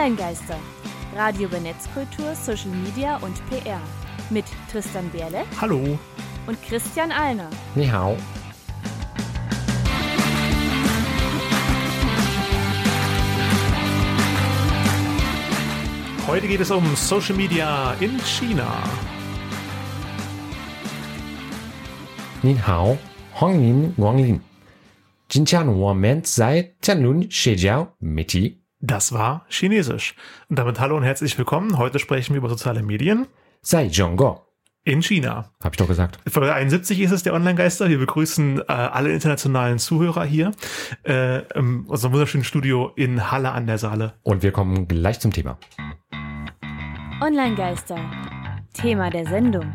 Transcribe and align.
Online-Geister. 0.00 0.56
Radio 1.14 1.46
über 1.46 1.60
Netzkultur, 1.60 2.34
Social 2.34 2.70
Media 2.70 3.18
und 3.18 3.34
PR. 3.50 3.78
Mit 4.30 4.46
Tristan 4.72 5.10
Berle. 5.10 5.44
Hallo. 5.60 5.98
Und 6.46 6.62
Christian 6.62 7.12
Alner. 7.12 7.50
Ni 7.74 7.86
hao. 7.86 8.16
Heute 16.26 16.48
geht 16.48 16.60
es 16.60 16.70
um 16.70 16.96
Social 16.96 17.36
Media 17.36 17.94
in 18.00 18.18
China. 18.20 18.82
Ni 22.42 22.56
hao. 22.66 22.96
Hong 23.38 23.60
Yin 23.60 23.92
Wang 23.98 24.16
Lin. 24.16 24.40
Jinjian 25.28 25.68
Woman 25.68 26.24
sei 26.24 26.72
Tianlun 26.80 27.30
Shejiao 27.30 27.88
Miti. 28.00 28.59
Das 28.80 29.12
war 29.12 29.44
Chinesisch. 29.48 30.14
Und 30.48 30.58
damit 30.58 30.80
hallo 30.80 30.96
und 30.96 31.02
herzlich 31.02 31.36
willkommen. 31.36 31.76
Heute 31.76 31.98
sprechen 31.98 32.32
wir 32.34 32.38
über 32.38 32.48
soziale 32.48 32.82
Medien 32.82 33.26
Sei 33.60 33.88
Zhongguo. 33.90 34.46
in 34.84 35.02
China. 35.02 35.50
Hab 35.62 35.74
ich 35.74 35.76
doch 35.76 35.86
gesagt. 35.86 36.18
Folge 36.26 36.54
71 36.54 36.98
ist 37.00 37.10
es, 37.10 37.22
der 37.22 37.34
Online-Geister. 37.34 37.90
Wir 37.90 37.98
begrüßen 37.98 38.60
äh, 38.60 38.62
alle 38.72 39.12
internationalen 39.12 39.78
Zuhörer 39.78 40.24
hier 40.24 40.52
äh, 41.06 41.42
in 41.58 41.84
unserem 41.86 42.14
wunderschönen 42.14 42.44
Studio 42.44 42.90
in 42.96 43.30
Halle 43.30 43.52
an 43.52 43.66
der 43.66 43.76
Saale. 43.76 44.14
Und 44.22 44.42
wir 44.42 44.50
kommen 44.52 44.88
gleich 44.88 45.20
zum 45.20 45.30
Thema. 45.32 45.58
Online-Geister. 47.20 47.98
Thema 48.72 49.10
der 49.10 49.26
Sendung. 49.26 49.74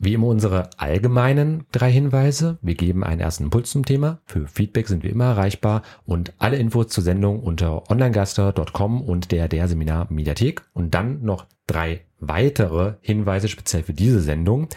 Wie 0.00 0.14
immer 0.14 0.28
unsere 0.28 0.70
allgemeinen 0.76 1.66
drei 1.72 1.90
Hinweise. 1.90 2.58
Wir 2.62 2.76
geben 2.76 3.02
einen 3.02 3.20
ersten 3.20 3.44
Impuls 3.44 3.70
zum 3.70 3.84
Thema. 3.84 4.20
Für 4.26 4.46
Feedback 4.46 4.86
sind 4.86 5.02
wir 5.02 5.10
immer 5.10 5.24
erreichbar 5.24 5.82
und 6.06 6.32
alle 6.38 6.56
Infos 6.56 6.88
zur 6.88 7.02
Sendung 7.02 7.40
unter 7.40 7.90
onlinegaster.com 7.90 9.02
und 9.02 9.32
der 9.32 9.48
der 9.48 9.66
Seminar 9.66 10.06
Mediathek 10.10 10.62
und 10.72 10.94
dann 10.94 11.22
noch 11.22 11.46
drei 11.66 12.02
weitere 12.20 12.94
Hinweise 13.00 13.48
speziell 13.48 13.82
für 13.82 13.92
diese 13.92 14.20
Sendung. 14.20 14.68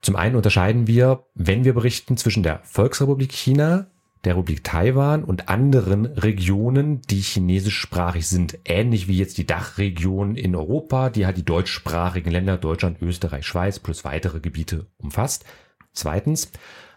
Zum 0.00 0.16
einen 0.16 0.34
unterscheiden 0.34 0.86
wir, 0.88 1.24
wenn 1.34 1.64
wir 1.64 1.72
berichten, 1.72 2.16
zwischen 2.16 2.42
der 2.42 2.60
Volksrepublik 2.64 3.32
China, 3.32 3.86
der 4.24 4.34
Republik 4.34 4.64
Taiwan 4.64 5.24
und 5.24 5.48
anderen 5.48 6.06
Regionen, 6.06 7.02
die 7.02 7.20
chinesischsprachig 7.20 8.26
sind, 8.26 8.58
ähnlich 8.64 9.08
wie 9.08 9.18
jetzt 9.18 9.38
die 9.38 9.46
Dachregion 9.46 10.36
in 10.36 10.56
Europa, 10.56 11.10
die 11.10 11.26
halt 11.26 11.36
die 11.36 11.44
deutschsprachigen 11.44 12.30
Länder 12.30 12.56
Deutschland, 12.56 13.00
Österreich, 13.02 13.46
Schweiz 13.46 13.78
plus 13.78 14.04
weitere 14.04 14.40
Gebiete 14.40 14.86
umfasst. 14.98 15.44
Zweitens 15.92 16.50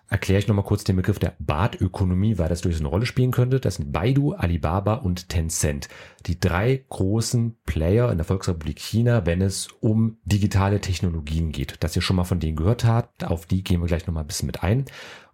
erkläre 0.09 0.39
ich 0.39 0.47
nochmal 0.47 0.65
kurz 0.65 0.83
den 0.83 0.95
Begriff 0.95 1.19
der 1.19 1.35
Badökonomie, 1.39 2.37
weil 2.37 2.49
das 2.49 2.61
durchaus 2.61 2.79
eine 2.79 2.89
Rolle 2.89 3.05
spielen 3.05 3.31
könnte. 3.31 3.59
Das 3.59 3.75
sind 3.75 3.91
Baidu, 3.91 4.33
Alibaba 4.33 4.95
und 4.95 5.29
Tencent. 5.29 5.89
Die 6.25 6.39
drei 6.39 6.85
großen 6.89 7.57
Player 7.65 8.11
in 8.11 8.17
der 8.17 8.25
Volksrepublik 8.25 8.79
China, 8.79 9.25
wenn 9.25 9.41
es 9.41 9.67
um 9.81 10.17
digitale 10.23 10.79
Technologien 10.79 11.51
geht. 11.51 11.83
Dass 11.83 11.95
ihr 11.95 12.01
schon 12.01 12.15
mal 12.15 12.23
von 12.23 12.39
denen 12.39 12.55
gehört 12.55 12.85
habt, 12.85 13.25
auf 13.25 13.45
die 13.45 13.63
gehen 13.63 13.81
wir 13.81 13.87
gleich 13.87 14.07
nochmal 14.07 14.23
ein 14.23 14.27
bisschen 14.27 14.47
mit 14.47 14.63
ein. 14.63 14.85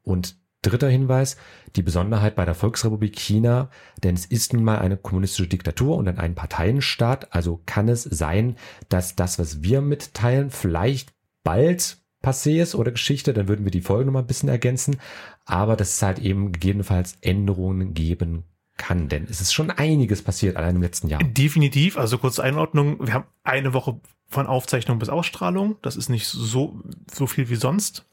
Und 0.01 0.35
Dritter 0.63 0.89
Hinweis, 0.89 1.37
die 1.75 1.83
Besonderheit 1.83 2.35
bei 2.35 2.45
der 2.45 2.55
Volksrepublik 2.55 3.15
China, 3.17 3.69
denn 4.03 4.15
es 4.15 4.25
ist 4.25 4.53
nun 4.53 4.63
mal 4.63 4.79
eine 4.79 4.97
kommunistische 4.97 5.47
Diktatur 5.47 5.95
und 5.97 6.07
ein 6.07 6.17
Einparteienstaat, 6.17 7.33
also 7.33 7.61
kann 7.65 7.87
es 7.87 8.03
sein, 8.03 8.55
dass 8.89 9.15
das, 9.15 9.37
was 9.37 9.61
wir 9.61 9.81
mitteilen, 9.81 10.49
vielleicht 10.49 11.13
bald 11.43 11.97
passé 12.23 12.61
ist 12.61 12.73
oder 12.73 12.91
Geschichte, 12.91 13.33
dann 13.33 13.47
würden 13.47 13.65
wir 13.65 13.71
die 13.71 13.81
Folge 13.81 14.05
nochmal 14.05 14.23
ein 14.23 14.27
bisschen 14.27 14.49
ergänzen, 14.49 14.97
aber 15.45 15.75
dass 15.75 15.95
es 15.95 16.01
halt 16.01 16.19
eben 16.19 16.51
gegebenenfalls 16.53 17.17
Änderungen 17.21 17.93
geben 17.93 18.45
kann, 18.77 19.07
denn 19.07 19.27
es 19.29 19.41
ist 19.41 19.53
schon 19.53 19.69
einiges 19.69 20.23
passiert 20.23 20.55
allein 20.55 20.77
im 20.77 20.81
letzten 20.81 21.07
Jahr. 21.07 21.23
Definitiv, 21.23 21.97
also 21.97 22.17
kurze 22.17 22.43
Einordnung. 22.43 23.05
Wir 23.05 23.13
haben 23.13 23.27
eine 23.43 23.73
Woche 23.73 23.99
von 24.33 24.47
Aufzeichnung 24.47 24.99
bis 24.99 25.09
Ausstrahlung. 25.09 25.77
Das 25.81 25.95
ist 25.95 26.09
nicht 26.09 26.27
so, 26.27 26.81
so 27.11 27.27
viel 27.27 27.49
wie 27.49 27.55
sonst. 27.55 28.05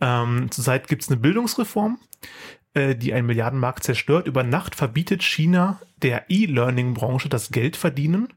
Ähm, 0.00 0.50
zurzeit 0.50 0.88
gibt 0.88 1.02
es 1.02 1.08
eine 1.08 1.18
Bildungsreform, 1.18 1.98
äh, 2.74 2.94
die 2.94 3.14
einen 3.14 3.26
Milliardenmarkt 3.26 3.84
zerstört. 3.84 4.26
Über 4.26 4.42
Nacht 4.42 4.74
verbietet 4.74 5.22
China 5.22 5.80
der 6.02 6.26
E-Learning-Branche 6.28 7.28
das 7.28 7.50
Geld 7.50 7.76
verdienen. 7.76 8.28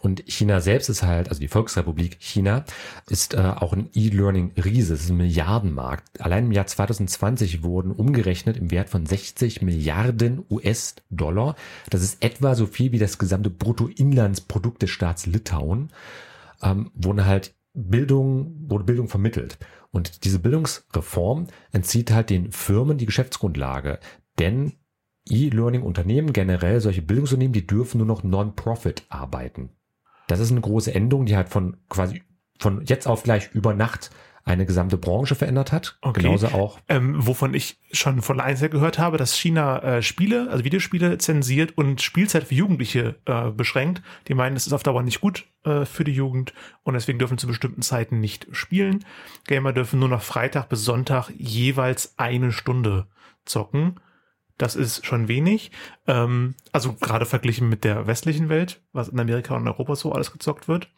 Und 0.00 0.24
China 0.26 0.60
selbst 0.60 0.88
ist 0.88 1.02
halt, 1.02 1.28
also 1.28 1.40
die 1.40 1.48
Volksrepublik 1.48 2.16
China, 2.18 2.64
ist 3.08 3.34
äh, 3.34 3.38
auch 3.38 3.72
ein 3.72 3.88
E-Learning-Riese. 3.94 4.94
Es 4.94 5.04
ist 5.04 5.10
ein 5.10 5.16
Milliardenmarkt. 5.16 6.20
Allein 6.20 6.46
im 6.46 6.52
Jahr 6.52 6.66
2020 6.66 7.62
wurden 7.62 7.92
umgerechnet 7.92 8.56
im 8.56 8.70
Wert 8.70 8.88
von 8.88 9.06
60 9.06 9.62
Milliarden 9.62 10.44
US-Dollar. 10.50 11.54
Das 11.88 12.02
ist 12.02 12.22
etwa 12.24 12.54
so 12.54 12.66
viel 12.66 12.92
wie 12.92 12.98
das 12.98 13.18
gesamte 13.18 13.50
Bruttoinlandsprodukt 13.50 14.82
des 14.82 14.90
Staats 14.90 15.26
Litauen. 15.26 15.90
Ähm, 16.62 16.90
wurden 16.94 17.26
halt 17.26 17.54
Bildung, 17.72 18.68
wurde 18.68 18.84
Bildung 18.84 19.08
vermittelt. 19.08 19.58
Und 19.90 20.24
diese 20.24 20.38
Bildungsreform 20.38 21.46
entzieht 21.72 22.10
halt 22.12 22.30
den 22.30 22.52
Firmen 22.52 22.98
die 22.98 23.06
Geschäftsgrundlage. 23.06 23.98
Denn 24.38 24.74
E-Learning-Unternehmen, 25.28 26.32
generell 26.32 26.80
solche 26.80 27.02
Bildungsunternehmen, 27.02 27.52
die 27.52 27.66
dürfen 27.66 27.98
nur 27.98 28.06
noch 28.06 28.22
Non-Profit 28.22 29.04
arbeiten. 29.08 29.70
Das 30.26 30.40
ist 30.40 30.50
eine 30.50 30.60
große 30.60 30.94
Änderung, 30.94 31.26
die 31.26 31.36
halt 31.36 31.48
von 31.48 31.76
quasi 31.88 32.22
von 32.58 32.84
jetzt 32.84 33.06
auf 33.06 33.22
gleich 33.22 33.50
über 33.54 33.74
Nacht 33.74 34.10
eine 34.44 34.66
gesamte 34.66 34.96
Branche 34.96 35.34
verändert 35.34 35.72
hat. 35.72 35.98
Okay. 36.00 36.22
Genauso 36.22 36.48
auch. 36.48 36.78
Ähm, 36.88 37.14
wovon 37.18 37.54
ich 37.54 37.78
schon 37.92 38.22
von 38.22 38.40
eins 38.40 38.60
her 38.60 38.68
gehört 38.68 38.98
habe, 38.98 39.16
dass 39.16 39.36
China 39.36 39.78
äh, 39.82 40.02
Spiele, 40.02 40.48
also 40.50 40.64
Videospiele 40.64 41.18
zensiert 41.18 41.76
und 41.76 42.00
Spielzeit 42.00 42.44
für 42.44 42.54
Jugendliche 42.54 43.16
äh, 43.26 43.50
beschränkt. 43.50 44.02
Die 44.28 44.34
meinen, 44.34 44.54
das 44.54 44.66
ist 44.66 44.72
auf 44.72 44.82
Dauer 44.82 45.02
nicht 45.02 45.20
gut 45.20 45.46
äh, 45.64 45.84
für 45.84 46.04
die 46.04 46.12
Jugend 46.12 46.54
und 46.82 46.94
deswegen 46.94 47.18
dürfen 47.18 47.38
zu 47.38 47.46
bestimmten 47.46 47.82
Zeiten 47.82 48.20
nicht 48.20 48.46
spielen. 48.52 49.04
Gamer 49.46 49.72
dürfen 49.72 49.98
nur 49.98 50.08
noch 50.08 50.22
Freitag 50.22 50.68
bis 50.68 50.84
Sonntag 50.84 51.30
jeweils 51.36 52.14
eine 52.18 52.52
Stunde 52.52 53.06
zocken. 53.44 54.00
Das 54.60 54.76
ist 54.76 55.06
schon 55.06 55.28
wenig. 55.28 55.70
Ähm, 56.06 56.54
also 56.72 56.92
gerade 56.92 57.24
verglichen 57.24 57.68
mit 57.68 57.82
der 57.82 58.06
westlichen 58.06 58.48
Welt, 58.48 58.82
was 58.92 59.08
in 59.08 59.18
Amerika 59.18 59.54
und 59.54 59.66
Europa 59.66 59.96
so 59.96 60.12
alles 60.12 60.32
gezockt 60.32 60.68
wird. 60.68 60.90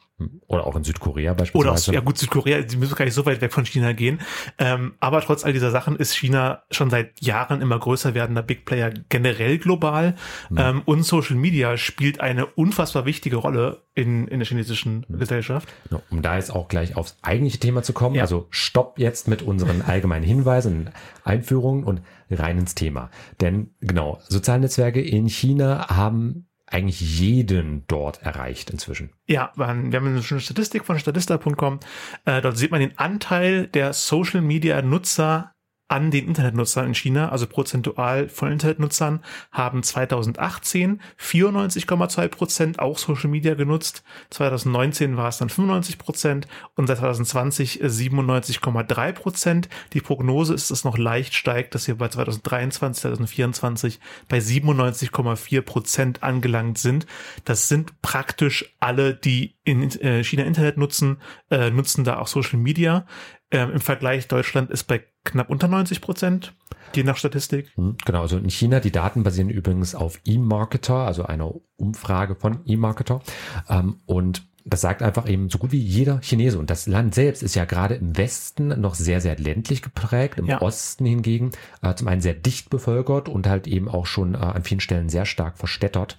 Oder 0.46 0.66
auch 0.66 0.76
in 0.76 0.84
Südkorea 0.84 1.32
Oder 1.32 1.38
beispielsweise. 1.38 1.70
aus, 1.72 1.86
ja 1.86 2.00
gut, 2.00 2.18
Südkorea, 2.18 2.62
die 2.62 2.76
müssen 2.76 2.94
gar 2.94 3.04
nicht 3.04 3.14
so 3.14 3.26
weit 3.26 3.40
weg 3.40 3.52
von 3.52 3.64
China 3.64 3.92
gehen. 3.92 4.20
Ähm, 4.58 4.94
aber 5.00 5.20
trotz 5.20 5.44
all 5.44 5.52
dieser 5.52 5.70
Sachen 5.70 5.96
ist 5.96 6.14
China 6.14 6.62
schon 6.70 6.90
seit 6.90 7.20
Jahren 7.20 7.60
immer 7.60 7.78
größer 7.78 8.14
werdender 8.14 8.42
Big 8.42 8.64
Player 8.64 8.92
generell 9.08 9.58
global. 9.58 10.14
Ähm, 10.56 10.82
und 10.84 11.04
Social 11.04 11.36
Media 11.36 11.76
spielt 11.76 12.20
eine 12.20 12.46
unfassbar 12.46 13.06
wichtige 13.06 13.36
Rolle 13.36 13.82
in, 13.94 14.26
in 14.28 14.38
der 14.38 14.46
chinesischen 14.46 15.06
Gesellschaft. 15.08 15.68
Ja, 15.90 16.00
Um 16.10 16.22
da 16.22 16.36
jetzt 16.36 16.54
auch 16.54 16.68
gleich 16.68 16.96
aufs 16.96 17.16
eigentliche 17.22 17.58
Thema 17.58 17.82
zu 17.82 17.92
kommen. 17.92 18.16
Ja. 18.16 18.22
Also 18.22 18.46
stopp 18.50 18.98
jetzt 18.98 19.28
mit 19.28 19.42
unseren 19.42 19.82
allgemeinen 19.86 20.24
Hinweisen, 20.24 20.90
Einführungen 21.24 21.84
und 21.84 22.02
rein 22.30 22.58
ins 22.58 22.74
Thema. 22.74 23.10
Denn 23.40 23.74
genau, 23.80 24.18
soziale 24.28 24.60
Netzwerke 24.60 25.00
in 25.00 25.28
China 25.28 25.88
haben 25.88 26.46
eigentlich 26.72 27.00
jeden 27.00 27.84
dort 27.86 28.22
erreicht 28.22 28.70
inzwischen. 28.70 29.10
Ja, 29.26 29.52
wir 29.56 29.66
haben 29.66 29.92
eine 29.92 30.22
Statistik 30.22 30.84
von 30.84 30.98
statista.com. 30.98 31.80
Äh, 32.24 32.40
dort 32.40 32.56
sieht 32.56 32.70
man 32.70 32.80
den 32.80 32.96
Anteil 32.98 33.66
der 33.66 33.92
Social 33.92 34.40
Media 34.40 34.80
Nutzer 34.82 35.51
an 35.92 36.10
den 36.10 36.26
Internetnutzern 36.26 36.86
in 36.86 36.94
China, 36.94 37.28
also 37.28 37.46
prozentual 37.46 38.30
von 38.30 38.50
Internetnutzern, 38.50 39.20
haben 39.50 39.82
2018 39.82 41.02
94,2 41.20 42.28
Prozent 42.28 42.78
auch 42.78 42.96
Social 42.96 43.28
Media 43.28 43.52
genutzt. 43.52 44.02
2019 44.30 45.18
war 45.18 45.28
es 45.28 45.36
dann 45.36 45.50
95 45.50 45.98
Prozent 45.98 46.48
und 46.76 46.86
seit 46.86 46.96
2020 46.96 47.82
97,3 47.82 49.12
Prozent. 49.12 49.68
Die 49.92 50.00
Prognose 50.00 50.54
ist, 50.54 50.70
dass 50.70 50.78
es 50.78 50.84
noch 50.84 50.96
leicht 50.96 51.34
steigt, 51.34 51.74
dass 51.74 51.86
wir 51.86 51.98
bei 51.98 52.08
2023, 52.08 53.02
2024 53.02 54.00
bei 54.30 54.38
97,4 54.38 55.60
Prozent 55.60 56.22
angelangt 56.22 56.78
sind. 56.78 57.04
Das 57.44 57.68
sind 57.68 58.00
praktisch 58.00 58.74
alle, 58.80 59.12
die 59.12 59.56
in 59.64 59.82
äh, 60.00 60.24
China 60.24 60.44
Internet 60.44 60.78
nutzen, 60.78 61.18
äh, 61.50 61.68
nutzen 61.68 62.02
da 62.02 62.18
auch 62.18 62.28
Social 62.28 62.58
Media. 62.58 63.04
Ähm, 63.52 63.70
Im 63.72 63.80
Vergleich 63.80 64.28
Deutschland 64.28 64.70
ist 64.70 64.84
bei 64.84 65.04
knapp 65.24 65.50
unter 65.50 65.68
90 65.68 66.00
Prozent, 66.00 66.54
je 66.94 67.04
nach 67.04 67.16
Statistik. 67.18 67.70
Hm, 67.76 67.96
Genau, 68.04 68.22
also 68.22 68.38
in 68.38 68.48
China, 68.48 68.80
die 68.80 68.90
Daten 68.90 69.22
basieren 69.22 69.50
übrigens 69.50 69.94
auf 69.94 70.20
eMarketer, 70.26 70.94
also 70.94 71.24
einer 71.24 71.52
Umfrage 71.76 72.34
von 72.34 72.64
eMarketer. 72.66 73.20
Ähm, 73.68 74.00
und 74.06 74.48
das 74.64 74.80
sagt 74.80 75.02
einfach 75.02 75.28
eben 75.28 75.50
so 75.50 75.58
gut 75.58 75.72
wie 75.72 75.80
jeder 75.80 76.20
Chinese. 76.20 76.58
Und 76.58 76.70
das 76.70 76.86
Land 76.86 77.14
selbst 77.14 77.42
ist 77.42 77.54
ja 77.54 77.64
gerade 77.64 77.94
im 77.94 78.16
Westen 78.16 78.80
noch 78.80 78.94
sehr, 78.94 79.20
sehr 79.20 79.36
ländlich 79.36 79.82
geprägt, 79.82 80.38
im 80.38 80.46
Ja. 80.46 80.60
Osten 80.62 81.04
hingegen 81.04 81.50
äh, 81.82 81.94
zum 81.94 82.08
einen 82.08 82.20
sehr 82.20 82.34
dicht 82.34 82.70
bevölkert 82.70 83.28
und 83.28 83.46
halt 83.46 83.66
eben 83.66 83.88
auch 83.88 84.06
schon 84.06 84.34
äh, 84.34 84.38
an 84.38 84.62
vielen 84.62 84.80
Stellen 84.80 85.08
sehr 85.08 85.26
stark 85.26 85.58
verstädtert. 85.58 86.16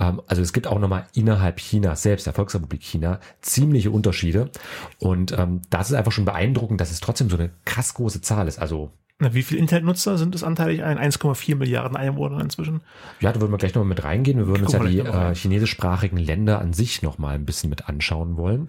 Ähm, 0.00 0.20
also 0.26 0.42
es 0.42 0.52
gibt 0.52 0.66
auch 0.66 0.78
nochmal 0.78 1.06
innerhalb 1.14 1.58
Chinas 1.58 2.02
selbst, 2.02 2.26
der 2.26 2.32
Volksrepublik 2.34 2.82
China, 2.82 3.20
ziemliche 3.40 3.90
Unterschiede. 3.90 4.50
Und 4.98 5.32
ähm, 5.32 5.62
das 5.70 5.90
ist 5.90 5.96
einfach 5.96 6.12
schon 6.12 6.24
beeindruckend, 6.24 6.80
dass 6.80 6.90
es 6.90 7.00
trotzdem 7.00 7.30
so 7.30 7.36
eine 7.36 7.50
krass 7.64 7.94
große 7.94 8.20
Zahl 8.20 8.48
ist. 8.48 8.58
Also 8.58 8.90
wie 9.20 9.42
viele 9.42 9.60
Internetnutzer 9.60 10.18
sind 10.18 10.34
es 10.34 10.42
anteilig 10.42 10.82
ein? 10.82 10.98
1,4 10.98 11.56
Milliarden 11.56 11.96
Einwohner 11.96 12.40
inzwischen. 12.40 12.82
Ja, 13.20 13.32
da 13.32 13.40
würden 13.40 13.52
wir 13.52 13.58
gleich 13.58 13.74
nochmal 13.74 13.90
mit 13.90 14.02
reingehen. 14.02 14.38
Wir 14.38 14.46
würden 14.48 14.64
uns 14.64 14.72
ja 14.72 14.84
die 14.84 14.98
äh, 14.98 15.34
chinesischsprachigen 15.34 16.18
Länder 16.18 16.60
an 16.60 16.72
sich 16.72 17.02
nochmal 17.02 17.36
ein 17.36 17.44
bisschen 17.44 17.70
mit 17.70 17.88
anschauen 17.88 18.36
wollen. 18.36 18.66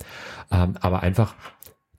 Ähm, 0.52 0.76
aber 0.80 1.02
einfach 1.02 1.34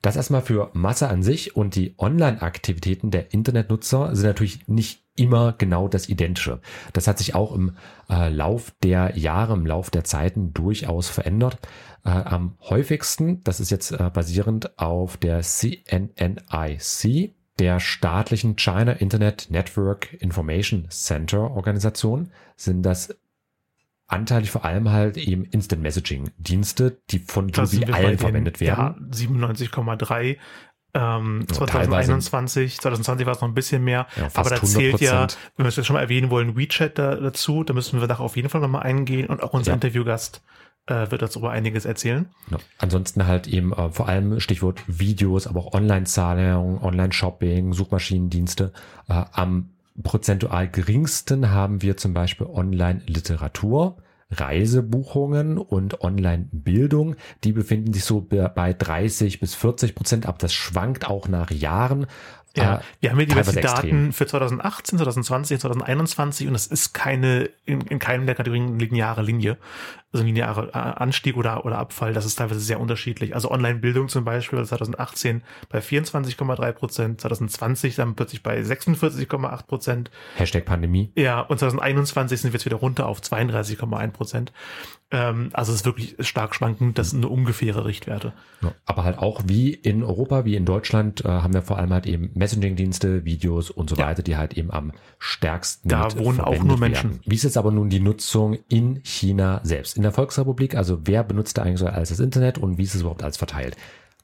das 0.03 0.15
erstmal 0.15 0.43
für 0.43 0.71
Masse 0.75 1.09
an 1.09 1.25
sich 1.25 1.57
und 1.57 1.75
die 1.75 1.95
Online-Aktivitäten 1.99 3.11
der 3.11 3.33
Internetnutzer 3.33 4.15
sind 4.15 4.27
natürlich 4.27 4.69
nicht 4.69 5.03
immer 5.17 5.53
genau 5.53 5.89
das 5.89 6.09
Identische. 6.09 6.61
Das 6.93 7.09
hat 7.09 7.19
sich 7.19 7.35
auch 7.35 7.53
im 7.53 7.77
äh, 8.09 8.29
Lauf 8.29 8.73
der 8.83 9.19
Jahre, 9.19 9.55
im 9.55 9.67
Lauf 9.67 9.91
der 9.91 10.05
Zeiten 10.05 10.53
durchaus 10.53 11.09
verändert. 11.09 11.59
Äh, 12.05 12.11
am 12.11 12.57
häufigsten, 12.61 13.43
das 13.43 13.59
ist 13.59 13.71
jetzt 13.71 13.91
äh, 13.91 14.11
basierend 14.13 14.79
auf 14.79 15.17
der 15.17 15.41
CNNIC, 15.41 17.35
der 17.59 17.81
staatlichen 17.81 18.57
China 18.57 18.93
Internet 18.93 19.49
Network 19.51 20.13
Information 20.21 20.87
Center 20.91 21.51
Organisation, 21.51 22.31
sind 22.57 22.83
das 22.83 23.17
anteilig 24.09 24.51
vor 24.51 24.65
allem 24.65 24.91
halt 24.91 25.17
eben 25.17 25.45
Instant 25.45 25.83
Messaging 25.83 26.31
Dienste, 26.39 26.99
die 27.11 27.19
von 27.19 27.51
bei 27.51 27.65
allen 27.93 28.19
verwendet 28.19 28.61
werden. 28.61 29.11
Ja, 29.11 29.17
97,3. 29.17 30.37
Ähm, 30.95 31.41
Ja, 31.49 31.55
2021, 31.55 32.79
2020 32.81 33.27
war 33.27 33.35
es 33.35 33.41
noch 33.41 33.49
ein 33.49 33.55
bisschen 33.55 33.85
mehr, 33.85 34.07
Ja, 34.17 34.29
aber 34.35 34.51
da 34.51 34.63
zählt 34.63 35.01
ja, 35.01 35.25
100%. 35.25 35.37
wenn 35.57 35.65
wir 35.65 35.69
es 35.69 35.77
jetzt 35.77 35.87
schon 35.87 35.95
mal 35.95 36.01
erwähnen 36.01 36.31
wollen, 36.31 36.57
WeChat 36.57 36.99
da, 36.99 37.17
dazu, 37.17 37.65
da 37.65 37.75
müssen 37.75 38.01
wir 38.01 38.07
da 38.07 38.17
auf 38.17 38.37
jeden 38.37 38.49
Fall 38.49 38.61
nochmal 38.61 38.83
eingehen 38.85 39.27
und 39.27 39.43
auch 39.43 39.53
unser 39.53 39.73
Ja. 39.73 39.75
Interviewgast 39.75 40.43
äh, 40.87 41.11
wird 41.11 41.23
darüber 41.23 41.51
einiges 41.51 41.85
erzählen. 41.85 42.27
Ja. 42.51 42.59
Ansonsten 42.79 43.27
halt 43.27 43.47
eben 43.49 43.73
äh, 43.73 43.91
vor 43.91 44.09
allem 44.09 44.41
Stichwort 44.41 44.83
Videos, 44.87 45.47
aber 45.47 45.61
auch 45.61 45.73
Online-Zahlung, 45.75 46.83
Online-Shopping, 46.83 47.73
Suchmaschinendienste. 47.73 48.73
Äh, 49.09 49.25
am 49.33 49.71
prozentual 50.03 50.69
geringsten 50.69 51.51
haben 51.51 51.83
wir 51.83 51.97
zum 51.97 52.13
Beispiel 52.15 52.47
Online-Literatur, 52.47 53.97
Reisebuchungen 54.31 55.59
und 55.59 56.01
Online-Bildung. 56.03 57.17
Die 57.45 57.53
befinden 57.53 57.93
sich 57.93 58.05
so 58.05 58.21
be- 58.21 58.51
bei 58.55 58.73
30 58.73 59.41
bis 59.41 59.55
40 59.55 59.95
Prozent 59.95 60.27
ab. 60.27 60.39
Das 60.39 60.53
schwankt 60.53 61.07
auch 61.09 61.29
nach 61.29 61.51
Jahren. 61.51 62.07
Ja, 62.57 62.77
Äh, 62.77 62.81
wir 63.01 63.11
haben 63.11 63.19
hier 63.19 63.27
die 63.27 63.35
teilweise 63.35 63.61
Daten 63.61 63.77
extrem. 63.87 64.13
für 64.13 64.27
2018, 64.27 64.99
2020, 64.99 65.61
2021 65.61 66.49
und 66.49 66.55
es 66.55 66.67
ist 66.67 66.95
keine, 66.95 67.51
in, 67.67 67.83
in 67.83 67.99
keinem 67.99 68.25
der 68.27 68.35
Kategorien 68.35 68.79
lineare 68.79 69.23
Linie, 69.23 69.59
also 70.17 70.27
lineare 70.27 70.69
äh, 70.73 70.79
Anstieg 70.79 71.37
oder, 71.37 71.65
oder 71.65 71.79
Abfall, 71.79 72.13
das 72.13 72.25
ist 72.27 72.37
teilweise 72.37 72.61
sehr 72.61 72.81
unterschiedlich. 72.81 73.35
Also 73.35 73.51
Online-Bildung 73.51 74.09
zum 74.09 74.25
Beispiel 74.25 74.65
2018 74.65 75.43
bei 75.69 75.79
24,3 75.79 76.73
Prozent, 76.73 77.21
2020 77.21 77.95
dann 77.97 78.15
plötzlich 78.15 78.43
bei 78.43 78.61
46,8 78.61 79.67
Prozent, 79.67 80.11
Hashtag 80.37 80.65
Pandemie. 80.65 81.13
ja, 81.17 81.41
und 81.41 81.59
2021 81.59 82.41
sind 82.41 82.53
wir 82.53 82.59
jetzt 82.59 82.67
wieder 82.67 82.77
runter 82.77 83.07
auf 83.07 83.21
32,1 83.21 84.11
Prozent. 84.13 84.53
Ähm, 85.13 85.51
also 85.53 85.71
es 85.73 85.81
ist 85.81 85.87
wirklich 85.87 86.17
stark 86.21 86.55
schwankend, 86.57 86.99
das 86.99 87.11
sind 87.11 87.21
nur 87.21 87.31
ungefähre 87.31 87.85
Richtwerte. 87.85 88.33
Ja, 88.61 88.73
aber 88.87 89.05
halt 89.05 89.19
auch 89.19 89.43
wie 89.47 89.73
in 89.73 90.03
Europa, 90.03 90.45
wie 90.45 90.57
in 90.57 90.65
Deutschland, 90.65 91.25
äh, 91.25 91.29
haben 91.29 91.55
wir 91.55 91.63
vor 91.63 91.79
allem 91.79 91.93
halt 91.93 92.07
eben 92.07 92.31
Messaging-Dienste, 92.35 93.25
Videos 93.25 93.71
und 93.71 93.89
so 93.91 93.97
Ja. 93.97 94.07
weiter, 94.07 94.23
die 94.23 94.37
halt 94.37 94.55
eben 94.55 94.73
am 94.73 94.91
stärksten 95.21 95.89
Da 95.89 96.09
wohnen 96.19 96.41
auch 96.41 96.63
nur 96.65 96.79
Menschen. 96.79 97.11
Werden. 97.11 97.21
Wie 97.25 97.35
ist 97.37 97.45
jetzt 97.45 97.57
aber 97.57 97.71
nun 97.71 97.89
die 97.89 98.01
Nutzung 98.01 98.59
in 98.69 99.01
China 99.05 99.61
selbst? 99.63 99.97
In 99.97 100.03
der 100.07 100.13
Volksrepublik, 100.13 100.77
also 100.77 101.01
wer 101.05 101.25
benutzt 101.25 101.59
da 101.59 101.63
eigentlich 101.63 101.81
so 101.81 101.87
alles 101.87 102.11
das 102.11 102.21
Internet 102.21 102.59
und 102.59 102.79
wie 102.79 102.85
ist 102.85 102.95
es 102.95 103.01
überhaupt 103.01 103.23
alles 103.23 103.37
verteilt? 103.37 103.77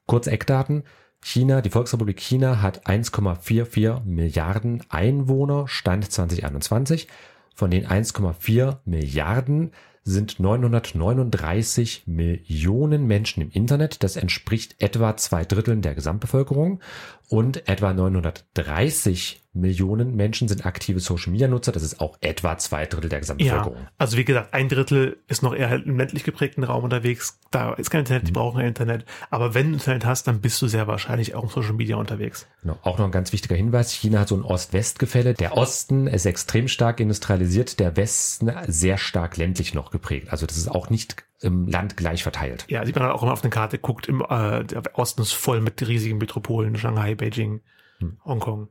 Kurz 0.06 0.26
Eckdaten. 0.26 0.84
China, 1.24 1.60
die 1.60 1.70
Volksrepublik 1.70 2.20
China 2.20 2.62
hat 2.62 2.86
1,44 2.86 4.04
Milliarden 4.04 4.82
Einwohner, 4.88 5.68
Stand 5.68 6.10
2021. 6.10 7.06
Von 7.54 7.70
den 7.70 7.86
1,4 7.86 8.78
Milliarden 8.84 9.72
sind 10.04 10.40
939 10.40 12.04
Millionen 12.06 13.06
Menschen 13.06 13.42
im 13.42 13.50
Internet. 13.50 14.02
Das 14.02 14.16
entspricht 14.16 14.82
etwa 14.82 15.16
zwei 15.16 15.44
Dritteln 15.44 15.82
der 15.82 15.94
Gesamtbevölkerung. 15.94 16.80
Und 17.28 17.68
etwa 17.68 17.92
930 17.92 19.41
Millionen 19.54 20.16
Menschen 20.16 20.48
sind 20.48 20.64
aktive 20.64 20.98
Social-Media-Nutzer. 20.98 21.72
Das 21.72 21.82
ist 21.82 22.00
auch 22.00 22.16
etwa 22.22 22.56
zwei 22.56 22.86
Drittel 22.86 23.10
der 23.10 23.18
Ja, 23.18 23.20
Gesamtbevölkerung. 23.20 23.76
also 23.98 24.16
wie 24.16 24.24
gesagt, 24.24 24.54
ein 24.54 24.68
Drittel 24.70 25.18
ist 25.28 25.42
noch 25.42 25.54
eher 25.54 25.68
halt 25.68 25.84
im 25.84 25.98
ländlich 25.98 26.24
geprägten 26.24 26.64
Raum 26.64 26.84
unterwegs. 26.84 27.38
Da 27.50 27.74
ist 27.74 27.90
kein 27.90 28.00
Internet, 28.00 28.22
Mhm. 28.22 28.26
die 28.28 28.32
brauchen 28.32 28.58
kein 28.58 28.68
Internet. 28.68 29.04
Aber 29.30 29.54
wenn 29.54 29.68
du 29.68 29.72
Internet 29.74 30.06
hast, 30.06 30.26
dann 30.26 30.40
bist 30.40 30.60
du 30.62 30.68
sehr 30.68 30.86
wahrscheinlich 30.86 31.34
auch 31.34 31.42
im 31.42 31.48
Social 31.50 31.74
Media 31.74 31.96
unterwegs. 31.96 32.46
Genau. 32.62 32.78
Auch 32.82 32.96
noch 32.96 33.04
ein 33.04 33.10
ganz 33.12 33.32
wichtiger 33.32 33.54
Hinweis. 33.56 33.92
China 33.92 34.20
hat 34.20 34.28
so 34.28 34.36
ein 34.36 34.42
Ost-West-Gefälle. 34.42 35.34
Der 35.34 35.56
Osten 35.56 36.06
ist 36.06 36.24
extrem 36.24 36.66
stark 36.68 36.98
industrialisiert, 37.00 37.78
der 37.78 37.94
Westen 37.96 38.50
sehr 38.68 38.96
stark 38.96 39.36
ländlich 39.36 39.74
noch 39.74 39.90
geprägt. 39.90 40.28
Also 40.30 40.46
das 40.46 40.56
ist 40.56 40.68
auch 40.70 40.88
nicht 40.88 41.16
im 41.40 41.66
Land 41.68 41.96
gleich 41.98 42.22
verteilt. 42.22 42.64
Ja, 42.68 42.86
sieht 42.86 42.94
man 42.94 43.04
halt 43.04 43.14
auch 43.14 43.22
immer 43.22 43.32
auf 43.32 43.40
der 43.42 43.50
Karte, 43.50 43.76
guckt, 43.78 44.06
im, 44.08 44.22
äh, 44.22 44.64
der 44.64 44.82
Osten 44.98 45.20
ist 45.22 45.32
voll 45.32 45.60
mit 45.60 45.86
riesigen 45.86 46.16
Metropolen, 46.18 46.76
Shanghai, 46.76 47.14
Beijing, 47.16 47.60
Hm. 47.98 48.16
Hongkong. 48.24 48.68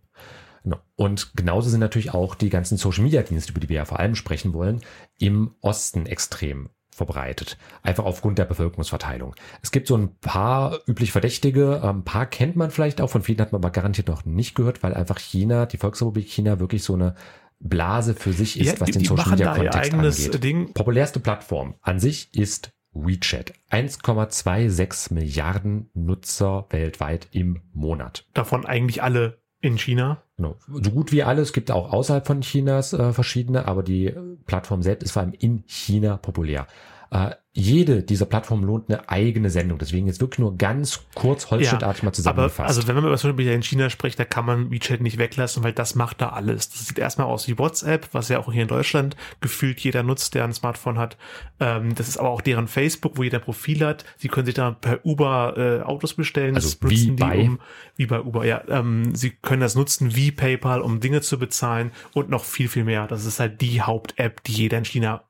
Genau. 0.64 0.78
Und 0.96 1.36
genauso 1.36 1.70
sind 1.70 1.80
natürlich 1.80 2.14
auch 2.14 2.36
die 2.36 2.50
ganzen 2.50 2.78
Social-Media-Dienste, 2.78 3.52
über 3.52 3.60
die 3.60 3.70
wir 3.70 3.78
ja 3.78 3.86
vor 3.86 4.00
allem 4.00 4.16
sprechen 4.16 4.54
wollen, 4.54 4.82
im 5.18 5.56
Osten 5.62 6.06
extrem 6.06 6.70
verbreitet. 6.94 7.58
Einfach 7.84 8.04
aufgrund 8.06 8.38
der 8.38 8.46
Bevölkerungsverteilung. 8.46 9.34
Es 9.64 9.72
gibt 9.72 9.88
so 9.88 9.96
ein 9.98 10.16
paar 10.20 10.78
üblich 10.88 11.12
Verdächtige, 11.12 11.82
ein 11.84 12.04
paar 12.04 12.26
kennt 12.26 12.56
man 12.58 12.70
vielleicht 12.70 13.02
auch, 13.02 13.10
von 13.10 13.24
vielen 13.24 13.40
hat 13.40 13.54
man 13.54 13.62
aber 13.62 13.72
garantiert 13.72 14.08
noch 14.10 14.26
nicht 14.26 14.56
gehört, 14.56 14.84
weil 14.84 14.94
einfach 14.94 15.18
China, 15.18 15.66
die 15.66 15.78
Volksrepublik 15.78 16.28
China 16.28 16.60
wirklich 16.60 16.84
so 16.84 16.94
eine 16.94 17.16
Blase 17.60 18.14
für 18.14 18.34
sich 18.34 18.60
ist, 18.60 18.68
Ja, 18.74 18.80
was 18.80 18.88
die- 18.88 18.92
den 18.94 19.02
ihr 19.04 19.08
Social-Media-Kontext 19.08 19.78
eigenes 19.94 20.26
angeht. 20.26 20.44
Ding. 20.44 20.74
Populärste 20.74 21.20
Plattform 21.20 21.76
an 21.82 22.00
sich 22.00 22.34
ist 22.36 22.72
WeChat. 22.94 23.54
1,26 23.70 25.14
Milliarden 25.14 25.90
Nutzer 25.94 26.66
weltweit 26.70 27.28
im 27.32 27.62
Monat. 27.74 28.26
Davon 28.34 28.66
eigentlich 28.66 29.02
alle 29.04 29.41
in 29.62 29.78
China. 29.78 30.24
Genau. 30.38 30.58
So 30.68 30.92
gut 30.92 31.12
wie 31.12 31.24
alle. 31.24 31.42
Es 31.42 31.54
gibt 31.54 31.72
auch 31.72 31.94
außerhalb 31.94 32.26
von 32.26 32.42
Chinas 32.42 32.94
äh, 32.94 33.14
verschiedene, 33.14 33.68
aber 33.68 33.84
die 33.84 34.14
Plattform 34.46 34.82
selbst 34.82 35.04
ist 35.04 35.12
vor 35.12 35.22
allem 35.22 35.34
in 35.34 35.64
China 35.68 36.18
populär. 36.18 36.68
Äh, 37.14 37.32
jede 37.54 38.04
dieser 38.04 38.26
Plattformen 38.26 38.64
lohnt 38.64 38.88
eine 38.90 39.10
eigene 39.10 39.50
Sendung. 39.50 39.78
Deswegen 39.78 40.08
jetzt 40.08 40.22
wirklich 40.22 40.40
nur 40.40 40.56
ganz 40.56 41.02
kurz 41.14 41.52
holzschnittartig 41.52 42.04
mal 42.04 42.08
Aber 42.08 42.14
zusammengefasst. 42.14 42.70
also 42.78 42.88
wenn 42.88 42.96
man 42.96 43.04
über 43.04 43.18
Social 43.18 43.36
Media 43.36 43.52
in 43.54 43.62
China 43.64 43.90
spricht, 43.90 44.18
da 44.18 44.24
kann 44.24 44.46
man 44.46 44.72
WeChat 44.72 45.02
nicht 45.02 45.18
weglassen, 45.18 45.62
weil 45.62 45.74
das 45.74 45.94
macht 45.96 46.22
da 46.22 46.30
alles. 46.30 46.70
Das 46.70 46.88
sieht 46.88 46.98
erstmal 46.98 47.28
aus 47.28 47.50
wie 47.50 47.60
WhatsApp, 47.60 48.08
was 48.14 48.30
ja 48.30 48.40
auch 48.40 48.54
hier 48.54 48.62
in 48.62 48.70
Deutschland 48.70 49.18
gefühlt 49.42 49.82
jeder 49.82 50.02
nutzt, 50.04 50.34
der 50.34 50.46
ein 50.46 50.54
Smartphone 50.54 50.98
hat. 50.98 51.18
Ähm, 51.60 51.94
das 51.96 52.08
ist 52.08 52.18
aber 52.18 52.30
auch 52.30 52.40
deren 52.40 52.70
Facebook, 52.70 53.18
wo 53.18 53.24
jeder 53.24 53.40
Profil 53.40 53.86
hat. 53.86 54.06
Sie 54.16 54.30
können 54.30 54.46
sich 54.46 54.56
da 54.56 54.72
per 54.72 55.06
Uber 55.06 55.56
äh, 55.58 55.82
Autos 55.82 56.14
bestellen. 56.14 56.56
Also 56.56 56.70
das 56.70 56.80
nutzen 56.82 57.18
wie 57.18 57.22
bei- 57.22 57.40
um, 57.42 57.60
wie 57.98 58.06
bei 58.06 58.22
Uber, 58.22 58.46
ja. 58.46 58.64
Ähm, 58.70 59.14
sie 59.14 59.32
können 59.32 59.60
das 59.62 59.76
nutzen 59.76 60.16
wie 60.16 60.32
PayPal, 60.32 60.80
um 60.80 61.02
Dinge 61.02 61.20
zu 61.20 61.38
bezahlen 61.38 61.92
und 62.14 62.30
noch 62.30 62.46
viel, 62.46 62.70
viel 62.70 62.86
mehr. 62.86 63.08
Das 63.08 63.26
ist 63.26 63.42
halt 63.42 63.60
die 63.60 63.82
Haupt-App, 63.82 64.42
die 64.46 64.54
jeder 64.54 64.78
in 64.78 64.86
China 64.86 65.26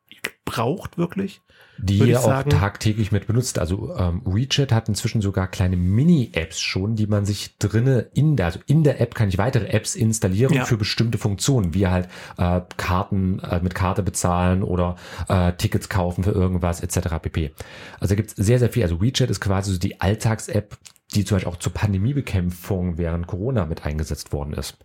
braucht, 0.45 0.99
wirklich. 0.99 1.41
Die 1.83 1.97
ihr 1.97 2.19
auch 2.19 2.25
sagen. 2.25 2.49
tagtäglich 2.51 3.11
mit 3.11 3.27
benutzt. 3.27 3.57
Also 3.59 3.95
ähm, 3.97 4.21
WeChat 4.25 4.71
hat 4.71 4.87
inzwischen 4.87 5.21
sogar 5.21 5.47
kleine 5.47 5.77
Mini-Apps 5.77 6.59
schon, 6.59 6.95
die 6.95 7.07
man 7.07 7.25
sich 7.25 7.57
drinne 7.57 8.07
in 8.13 8.35
der, 8.35 8.47
also 8.47 8.59
in 8.67 8.83
der 8.83 9.01
App 9.01 9.15
kann 9.15 9.29
ich 9.29 9.37
weitere 9.37 9.67
Apps 9.67 9.95
installieren 9.95 10.53
Ja. 10.53 10.65
für 10.65 10.77
bestimmte 10.77 11.17
Funktionen, 11.17 11.73
wie 11.73 11.87
halt 11.87 12.07
äh, 12.37 12.61
Karten 12.77 13.39
äh, 13.39 13.59
mit 13.61 13.75
Karte 13.75 14.03
bezahlen 14.03 14.63
oder 14.63 14.95
äh, 15.27 15.53
Tickets 15.53 15.89
kaufen 15.89 16.23
für 16.23 16.31
irgendwas 16.31 16.81
etc. 16.81 17.15
pp. 17.21 17.51
Also 17.99 18.13
da 18.13 18.15
gibt's 18.15 18.35
sehr, 18.35 18.59
sehr 18.59 18.69
viel. 18.69 18.83
Also 18.83 19.01
WeChat 19.01 19.29
ist 19.29 19.41
quasi 19.41 19.71
so 19.71 19.79
die 19.79 19.99
Alltags-App, 20.01 20.77
die 21.15 21.25
zum 21.25 21.35
Beispiel 21.37 21.51
auch 21.51 21.57
zur 21.57 21.73
Pandemiebekämpfung 21.73 22.97
während 22.97 23.27
Corona 23.27 23.65
mit 23.65 23.85
eingesetzt 23.85 24.31
worden 24.33 24.53
ist. 24.53 24.77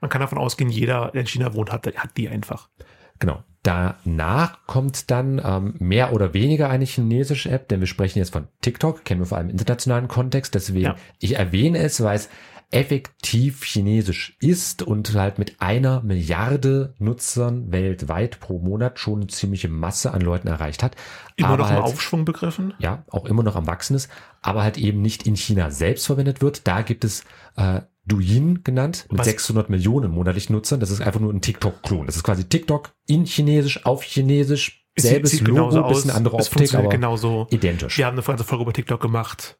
Man 0.00 0.08
kann 0.08 0.20
davon 0.20 0.38
ausgehen, 0.38 0.70
jeder, 0.70 1.10
der 1.12 1.20
in 1.20 1.26
China 1.26 1.52
wohnt, 1.54 1.70
hat, 1.70 1.86
hat 1.86 2.16
die 2.16 2.28
einfach. 2.28 2.68
Genau. 3.20 3.44
Danach 3.62 4.66
kommt 4.66 5.10
dann 5.10 5.40
ähm, 5.44 5.74
mehr 5.78 6.12
oder 6.14 6.32
weniger 6.34 6.70
eine 6.70 6.86
chinesische 6.86 7.50
App, 7.50 7.68
denn 7.68 7.80
wir 7.80 7.86
sprechen 7.86 8.18
jetzt 8.18 8.32
von 8.32 8.48
TikTok, 8.62 9.04
kennen 9.04 9.20
wir 9.20 9.26
vor 9.26 9.38
allem 9.38 9.48
im 9.48 9.52
internationalen 9.52 10.08
Kontext. 10.08 10.54
Deswegen, 10.54 10.86
Ja. 10.86 10.96
ich 11.18 11.36
erwähne 11.36 11.78
es, 11.78 12.02
weil 12.02 12.16
es 12.16 12.30
effektiv 12.72 13.64
chinesisch 13.64 14.36
ist 14.40 14.82
und 14.82 15.12
halt 15.14 15.38
mit 15.38 15.60
einer 15.60 16.02
Milliarde 16.02 16.94
Nutzern 16.98 17.72
weltweit 17.72 18.38
pro 18.40 18.60
Monat 18.60 18.98
schon 18.98 19.16
eine 19.20 19.26
ziemliche 19.26 19.68
Masse 19.68 20.12
an 20.14 20.20
Leuten 20.20 20.48
erreicht 20.48 20.82
hat. 20.82 20.94
Immer 21.36 21.48
aber 21.48 21.56
noch 21.58 21.70
im 21.70 21.76
halt, 21.76 21.84
Aufschwung 21.84 22.24
begriffen. 22.24 22.74
ja, 22.78 23.04
auch 23.10 23.26
immer 23.26 23.42
noch 23.42 23.56
am 23.56 23.66
Wachsen 23.66 23.96
ist, 23.96 24.08
aber 24.40 24.62
halt 24.62 24.78
eben 24.78 25.02
nicht 25.02 25.26
in 25.26 25.36
China 25.36 25.70
selbst 25.70 26.06
verwendet 26.06 26.40
wird. 26.42 26.66
Da 26.66 26.82
gibt 26.82 27.04
es 27.04 27.24
äh, 27.56 27.80
Douyin 28.10 28.62
genannt, 28.64 29.06
mit 29.10 29.18
Was- 29.20 29.26
600 29.26 29.70
Millionen 29.70 30.10
monatlichen 30.10 30.54
Nutzern. 30.54 30.80
Das 30.80 30.90
ist 30.90 31.00
einfach 31.00 31.20
nur 31.20 31.32
ein 31.32 31.40
TikTok-Klon. 31.40 32.06
Das 32.06 32.16
ist 32.16 32.22
quasi 32.22 32.44
TikTok 32.44 32.92
in 33.06 33.24
Chinesisch, 33.24 33.84
auf 33.86 34.02
Chinesisch, 34.02 34.84
Es 34.94 35.04
selbes 35.04 35.30
sieht 35.30 35.42
Logo, 35.42 35.68
genauso 35.68 35.88
bisschen 35.88 36.10
aus, 36.10 36.16
andere 36.16 36.36
es 36.38 36.48
Optik, 36.50 36.74
aber 36.74 36.88
genauso. 36.88 37.46
identisch. 37.50 37.96
Wir 37.98 38.06
haben 38.06 38.16
eine 38.16 38.22
ganze 38.26 38.44
Folge 38.44 38.62
über 38.64 38.72
TikTok 38.72 39.00
gemacht. 39.00 39.56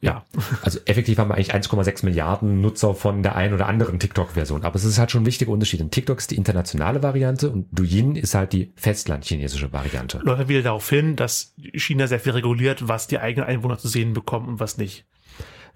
Ja, 0.00 0.24
also 0.62 0.78
effektiv 0.84 1.18
haben 1.18 1.28
wir 1.28 1.34
eigentlich 1.34 1.52
1,6 1.52 2.04
Milliarden 2.04 2.60
Nutzer 2.60 2.94
von 2.94 3.24
der 3.24 3.34
einen 3.34 3.52
oder 3.52 3.66
anderen 3.66 3.98
TikTok-Version. 3.98 4.62
Aber 4.62 4.76
es 4.76 4.84
ist 4.84 4.96
halt 5.00 5.10
schon 5.10 5.24
ein 5.24 5.26
wichtiger 5.26 5.50
Unterschied. 5.50 5.80
Denn 5.80 5.90
TikTok 5.90 6.18
ist 6.18 6.30
die 6.30 6.36
internationale 6.36 7.02
Variante 7.02 7.50
und 7.50 7.66
Douyin 7.72 8.14
ist 8.14 8.32
halt 8.36 8.52
die 8.52 8.72
festlandchinesische 8.76 9.72
Variante. 9.72 10.20
Läuft 10.22 10.46
wieder 10.48 10.62
darauf 10.62 10.88
hin, 10.88 11.16
dass 11.16 11.52
China 11.74 12.06
sehr 12.06 12.20
viel 12.20 12.30
reguliert, 12.30 12.86
was 12.86 13.08
die 13.08 13.18
eigenen 13.18 13.48
Einwohner 13.48 13.76
zu 13.76 13.88
sehen 13.88 14.12
bekommen 14.12 14.46
und 14.46 14.60
was 14.60 14.78
nicht. 14.78 15.04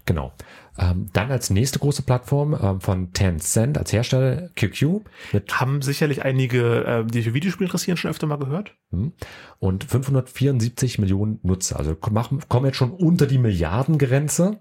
Genau. 0.05 0.33
Ähm, 0.79 1.11
dann 1.13 1.31
als 1.31 1.51
nächste 1.51 1.79
große 1.79 2.03
Plattform 2.03 2.57
ähm, 2.61 2.81
von 2.81 3.13
Tencent 3.13 3.77
als 3.77 3.93
Hersteller 3.93 4.49
QQ. 4.57 5.03
Haben 5.51 5.83
sicherlich 5.83 6.25
einige, 6.25 6.85
äh, 6.85 7.05
die 7.05 7.23
für 7.23 7.35
Videospiele 7.35 7.67
interessieren, 7.67 7.99
schon 7.99 8.11
öfter 8.11 8.27
mal 8.27 8.39
gehört. 8.39 8.75
Hm. 8.91 9.13
Und 9.59 9.85
574 9.85 10.99
Millionen 10.99 11.41
Nutzer. 11.43 11.79
Also 11.79 11.95
machen, 12.11 12.41
kommen 12.49 12.67
jetzt 12.67 12.79
schon 12.79 12.91
unter 12.91 13.27
die 13.27 13.39
Milliardengrenze. 13.39 14.61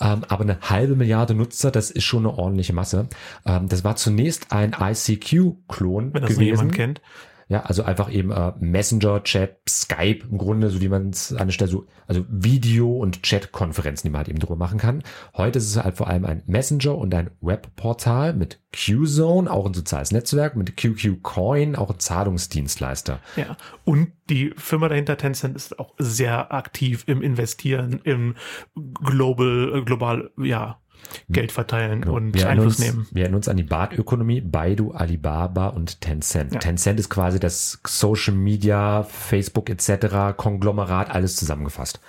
Ähm, 0.00 0.24
aber 0.28 0.42
eine 0.42 0.58
halbe 0.60 0.96
Milliarde 0.96 1.34
Nutzer, 1.34 1.70
das 1.70 1.92
ist 1.92 2.04
schon 2.04 2.26
eine 2.26 2.36
ordentliche 2.36 2.72
Masse. 2.72 3.08
Ähm, 3.46 3.68
das 3.68 3.84
war 3.84 3.94
zunächst 3.94 4.50
ein 4.50 4.74
ICQ-Klon 4.78 6.14
Wenn 6.14 6.22
das 6.22 6.30
gewesen. 6.32 6.46
jemand 6.46 6.72
kennt. 6.72 7.00
Ja, 7.48 7.62
also 7.62 7.82
einfach 7.82 8.10
eben 8.10 8.30
äh, 8.30 8.52
Messenger, 8.58 9.22
Chat, 9.22 9.58
Skype 9.68 10.24
im 10.30 10.38
Grunde, 10.38 10.70
so 10.70 10.80
wie 10.80 10.88
man 10.88 11.10
es 11.10 11.32
an 11.32 11.48
der 11.48 11.52
Stelle 11.52 11.70
so, 11.70 11.86
also 12.06 12.24
Video- 12.28 12.96
und 12.96 13.22
Chat-Konferenzen, 13.22 14.06
die 14.06 14.10
man 14.10 14.20
halt 14.20 14.28
eben 14.28 14.38
drüber 14.38 14.56
machen 14.56 14.78
kann. 14.78 15.02
Heute 15.34 15.58
ist 15.58 15.68
es 15.68 15.82
halt 15.82 15.96
vor 15.96 16.08
allem 16.08 16.24
ein 16.24 16.42
Messenger 16.46 16.96
und 16.96 17.14
ein 17.14 17.30
Webportal 17.40 18.34
mit 18.34 18.60
Qzone, 18.72 19.50
auch 19.50 19.66
ein 19.66 19.74
soziales 19.74 20.10
Netzwerk, 20.10 20.56
mit 20.56 20.76
QQ 20.76 21.22
Coin, 21.22 21.76
auch 21.76 21.90
ein 21.90 21.98
Zahlungsdienstleister. 21.98 23.20
Ja, 23.36 23.56
und 23.84 24.12
die 24.30 24.52
Firma 24.56 24.88
dahinter 24.88 25.16
Tencent 25.16 25.54
ist 25.54 25.78
auch 25.78 25.94
sehr 25.98 26.52
aktiv 26.52 27.04
im 27.06 27.22
Investieren, 27.22 28.00
im 28.04 28.34
Global, 28.74 29.84
global, 29.84 30.30
ja, 30.38 30.80
Geld 31.28 31.52
verteilen 31.52 32.02
genau. 32.02 32.16
und 32.16 32.34
wir 32.34 32.48
Einfluss 32.48 32.78
uns, 32.78 32.86
nehmen. 32.86 33.06
Wir 33.12 33.22
erinnern 33.22 33.36
uns 33.36 33.48
an 33.48 33.56
die 33.56 33.62
Badökonomie, 33.62 34.40
Baidu, 34.40 34.92
Alibaba 34.92 35.68
und 35.68 36.00
Tencent. 36.00 36.54
Ja. 36.54 36.60
Tencent 36.60 36.98
ist 37.00 37.08
quasi 37.08 37.38
das 37.38 37.80
Social 37.86 38.34
Media, 38.34 39.02
Facebook 39.04 39.70
etc. 39.70 40.36
Konglomerat, 40.36 41.10
alles 41.10 41.36
zusammengefasst. 41.36 42.00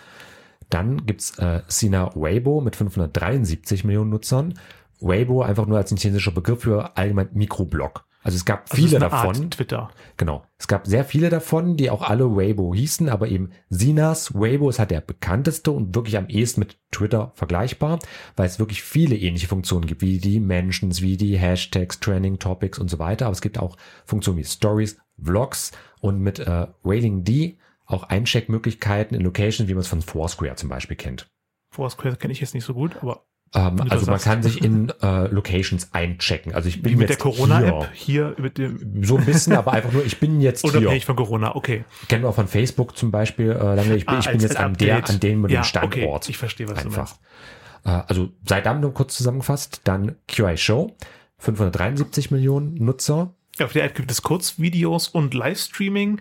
Dann 0.70 1.06
gibt's 1.06 1.38
äh, 1.38 1.62
Sina 1.68 2.12
Weibo 2.16 2.62
mit 2.62 2.76
573 2.76 3.84
Millionen 3.84 4.10
Nutzern. 4.10 4.56
Weibo 5.00 5.42
einfach 5.44 5.68
nur 5.68 5.78
als 5.78 5.92
ein 5.92 5.98
chinesischer 5.98 6.32
Begriff 6.32 6.62
für 6.62 6.98
allgemein 6.98 7.30
Mikroblog. 7.34 8.05
Also 8.26 8.38
es 8.38 8.46
gab 8.46 8.64
also 8.72 8.76
viele 8.76 8.98
davon. 8.98 9.52
Twitter. 9.52 9.92
Genau. 10.18 10.44
Es 10.58 10.68
gab 10.68 10.88
sehr 10.88 11.06
viele 11.06 11.30
davon, 11.30 11.78
die 11.78 11.92
auch 11.92 12.02
alle 12.02 12.36
Weibo 12.36 12.74
hießen, 12.74 13.08
aber 13.08 13.28
eben 13.28 13.52
Sinas 13.70 14.34
Weibo 14.34 14.68
ist 14.68 14.80
halt 14.80 14.90
der 14.90 15.02
bekannteste 15.02 15.70
und 15.70 15.94
wirklich 15.94 16.18
am 16.18 16.28
ehesten 16.28 16.62
mit 16.62 16.80
Twitter 16.90 17.34
vergleichbar, 17.36 18.00
weil 18.36 18.48
es 18.48 18.58
wirklich 18.58 18.82
viele 18.82 19.16
ähnliche 19.16 19.48
Funktionen 19.48 19.86
gibt, 19.86 20.02
wie 20.02 20.18
die 20.18 20.40
Mentions, 20.40 21.04
wie 21.04 21.18
die 21.18 21.38
Hashtags, 21.38 22.00
Trending 22.00 22.40
Topics 22.40 22.80
und 22.80 22.90
so 22.90 22.98
weiter. 22.98 23.28
Aber 23.28 23.34
es 23.34 23.42
gibt 23.42 23.60
auch 23.60 23.78
Funktionen 24.06 24.40
wie 24.40 24.44
Stories, 24.44 24.98
Vlogs 25.22 25.72
und 26.02 26.20
mit 26.20 26.40
äh, 26.40 26.66
Railing 26.84 27.24
D 27.26 27.60
auch 27.86 28.06
Eincheckmöglichkeiten 28.06 29.16
in 29.16 29.24
Locations, 29.24 29.70
wie 29.70 29.76
man 29.76 29.82
es 29.82 29.88
von 29.88 30.02
Foursquare 30.02 30.56
zum 30.56 30.70
Beispiel 30.70 30.98
kennt. 30.98 31.28
Foursquare 31.70 32.16
kenne 32.16 32.34
ich 32.34 32.40
jetzt 32.40 32.56
nicht 32.56 32.66
so 32.66 32.74
gut, 32.74 32.96
aber 33.04 33.28
ähm, 33.56 33.82
also 33.90 34.06
man 34.12 34.20
kann 34.20 34.44
sich 34.44 34.64
in 34.64 34.90
äh, 35.02 35.28
Locations 35.28 35.90
einchecken. 35.94 36.54
Also 36.54 36.68
ich 36.68 36.82
bin 36.82 36.94
Wie 36.94 36.96
mit 36.98 37.10
der 37.10 37.16
Corona-App 37.16 37.90
hier, 37.94 38.34
hier 38.36 38.44
mit 38.44 38.58
dem 38.58 39.04
so 39.04 39.18
ein 39.18 39.26
bisschen, 39.26 39.54
aber 39.54 39.74
einfach 39.74 39.92
nur 39.92 40.06
ich 40.06 40.20
bin 40.20 40.42
jetzt 40.42 40.64
Unabhängig 40.66 40.92
hier. 40.92 41.02
von 41.02 41.16
Corona, 41.16 41.56
okay. 41.56 41.86
Kennen 42.10 42.24
wir 42.24 42.30
auch 42.30 42.36
von 42.36 42.48
Facebook 42.48 42.98
zum 42.98 43.12
Beispiel. 43.12 43.52
Äh, 43.52 43.76
lange, 43.76 43.96
ich 43.96 44.06
bin, 44.06 44.16
ah, 44.16 44.20
ich 44.20 44.30
bin 44.30 44.42
jetzt 44.42 44.58
an 44.58 44.76
der, 44.76 45.10
an 45.10 45.20
dem 45.20 45.48
ja, 45.48 45.64
Standort. 45.64 45.94
Okay. 45.94 46.30
Ich 46.30 46.38
verstehe 46.38 46.68
was 46.68 46.80
einfach. 46.80 46.92
du 46.92 47.00
meinst. 47.00 48.08
Äh, 48.08 48.12
also 48.12 48.30
seit 48.46 48.66
dann 48.66 48.82
nur 48.82 48.94
kurz 48.94 49.16
zusammengefasst, 49.16 49.82
dann 49.86 50.16
QI 50.28 50.58
Show, 50.58 50.96
573 51.38 52.32
Millionen 52.32 52.76
Nutzer. 52.76 53.34
Auf 53.62 53.72
der 53.72 53.86
App 53.86 53.96
gibt 53.96 54.12
es 54.12 54.22
Kurzvideos 54.22 55.08
und 55.08 55.34
Livestreaming. 55.34 56.20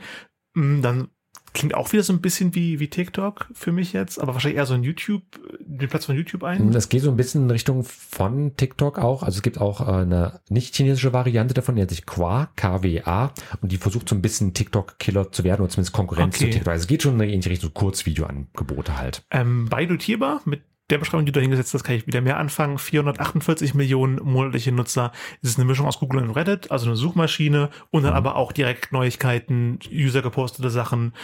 Hm, 0.55 0.83
dann 0.83 1.09
Klingt 1.55 1.75
auch 1.75 1.93
wieder 1.93 2.03
so 2.03 2.13
ein 2.13 2.21
bisschen 2.21 2.55
wie, 2.55 2.81
wie 2.81 2.89
TikTok 2.89 3.49
für 3.55 3.73
mich 3.73 3.93
jetzt, 3.93 4.21
aber 4.21 4.35
wahrscheinlich 4.35 4.59
eher 4.59 4.67
so 4.67 4.75
ein 4.75 4.83
YouTube, 4.83 5.23
den 5.61 5.89
Platz 5.89 6.05
von 6.05 6.17
YouTube 6.17 6.43
ein. 6.43 6.73
Das 6.73 6.89
geht 6.89 7.03
so 7.03 7.11
ein 7.11 7.17
bisschen 7.17 7.45
in 7.45 7.51
Richtung 7.51 7.85
von 7.85 8.57
TikTok 8.57 8.99
auch. 8.99 9.23
Also 9.23 9.37
es 9.37 9.43
gibt 9.43 9.61
auch 9.61 9.81
äh, 9.81 10.03
eine 10.03 10.41
nicht-chinesische 10.49 11.13
Variante 11.13 11.55
davon, 11.55 11.77
die 11.77 11.81
nennt 11.81 11.91
sich 11.91 12.07
Qua, 12.07 12.51
KWA, 12.57 13.33
und 13.61 13.71
die 13.71 13.77
versucht 13.77 14.09
so 14.09 14.17
ein 14.17 14.23
bisschen 14.23 14.53
TikTok-Killer 14.53 15.33
zu 15.33 15.45
werden 15.45 15.63
oder 15.63 15.71
zumindest 15.71 15.95
Konkurrenz 15.95 16.37
okay. 16.37 16.47
zu 16.47 16.51
TikTok. 16.51 16.73
Also 16.73 16.83
es 16.83 16.87
geht 16.89 17.03
schon 17.03 17.21
in 17.21 17.41
die 17.41 17.49
Richtung 17.49 17.71
so 17.71 17.71
Kurzvideoangebote 17.71 18.99
halt. 18.99 19.25
Ähm, 19.31 19.69
Baidu 19.69 19.97
Tierbar 19.97 20.43
mit 20.45 20.63
der 20.91 20.99
Beschreibung, 20.99 21.25
die 21.25 21.33
du 21.33 21.41
hingesetzt 21.41 21.73
hast, 21.73 21.85
kann 21.85 21.97
ich 21.97 22.07
wieder 22.07 22.21
mehr 22.21 22.37
anfangen. 22.37 22.79
448 22.79 23.75
Millionen 23.75 24.17
monatliche 24.23 24.73
Nutzer. 24.73 25.13
Es 25.43 25.51
ist 25.51 25.59
eine 25.59 25.65
Mischung 25.65 25.87
aus 25.87 25.99
Google 25.99 26.23
und 26.23 26.31
Reddit, 26.31 26.71
also 26.71 26.87
eine 26.87 26.97
Suchmaschine 26.97 27.71
und 27.91 28.03
dann 28.03 28.13
mhm. 28.13 28.19
aber 28.19 28.37
auch 28.37 28.53
direkt 28.53 28.93
Neuigkeiten, 28.93 29.79
User 29.91 30.23
gepostete 30.23 30.71
Sachen, 30.71 31.15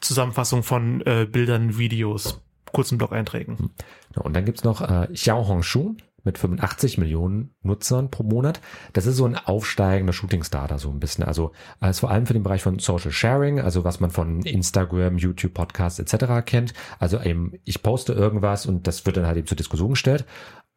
Zusammenfassung 0.00 0.62
von 0.62 1.02
äh, 1.02 1.26
Bildern, 1.30 1.76
Videos, 1.76 2.40
kurzen 2.72 2.96
Blog-Einträgen. 2.96 3.56
Mhm. 3.58 4.22
Und 4.22 4.34
dann 4.34 4.44
gibt's 4.44 4.64
noch 4.64 4.80
äh, 4.80 5.08
Xiao 5.12 5.46
Hongshu 5.46 5.96
mit 6.24 6.38
85 6.38 6.98
Millionen 6.98 7.54
Nutzern 7.62 8.10
pro 8.10 8.22
Monat. 8.22 8.60
Das 8.92 9.06
ist 9.06 9.16
so 9.16 9.26
ein 9.26 9.36
aufsteigender 9.36 10.12
Shooting-Star 10.12 10.68
da 10.68 10.78
so 10.78 10.90
ein 10.90 11.00
bisschen. 11.00 11.24
Also 11.24 11.52
äh, 11.80 11.90
ist 11.90 12.00
vor 12.00 12.10
allem 12.10 12.26
für 12.26 12.32
den 12.32 12.42
Bereich 12.42 12.62
von 12.62 12.78
Social 12.78 13.12
Sharing, 13.12 13.60
also 13.60 13.84
was 13.84 14.00
man 14.00 14.10
von 14.10 14.42
Instagram, 14.42 15.18
YouTube, 15.18 15.54
Podcasts 15.54 15.98
etc. 15.98 16.44
kennt. 16.44 16.74
Also 16.98 17.20
eben, 17.20 17.52
ich 17.64 17.82
poste 17.82 18.12
irgendwas 18.12 18.66
und 18.66 18.86
das 18.86 19.06
wird 19.06 19.16
dann 19.16 19.26
halt 19.26 19.36
eben 19.36 19.46
zur 19.46 19.56
Diskussion 19.56 19.90
gestellt. 19.90 20.24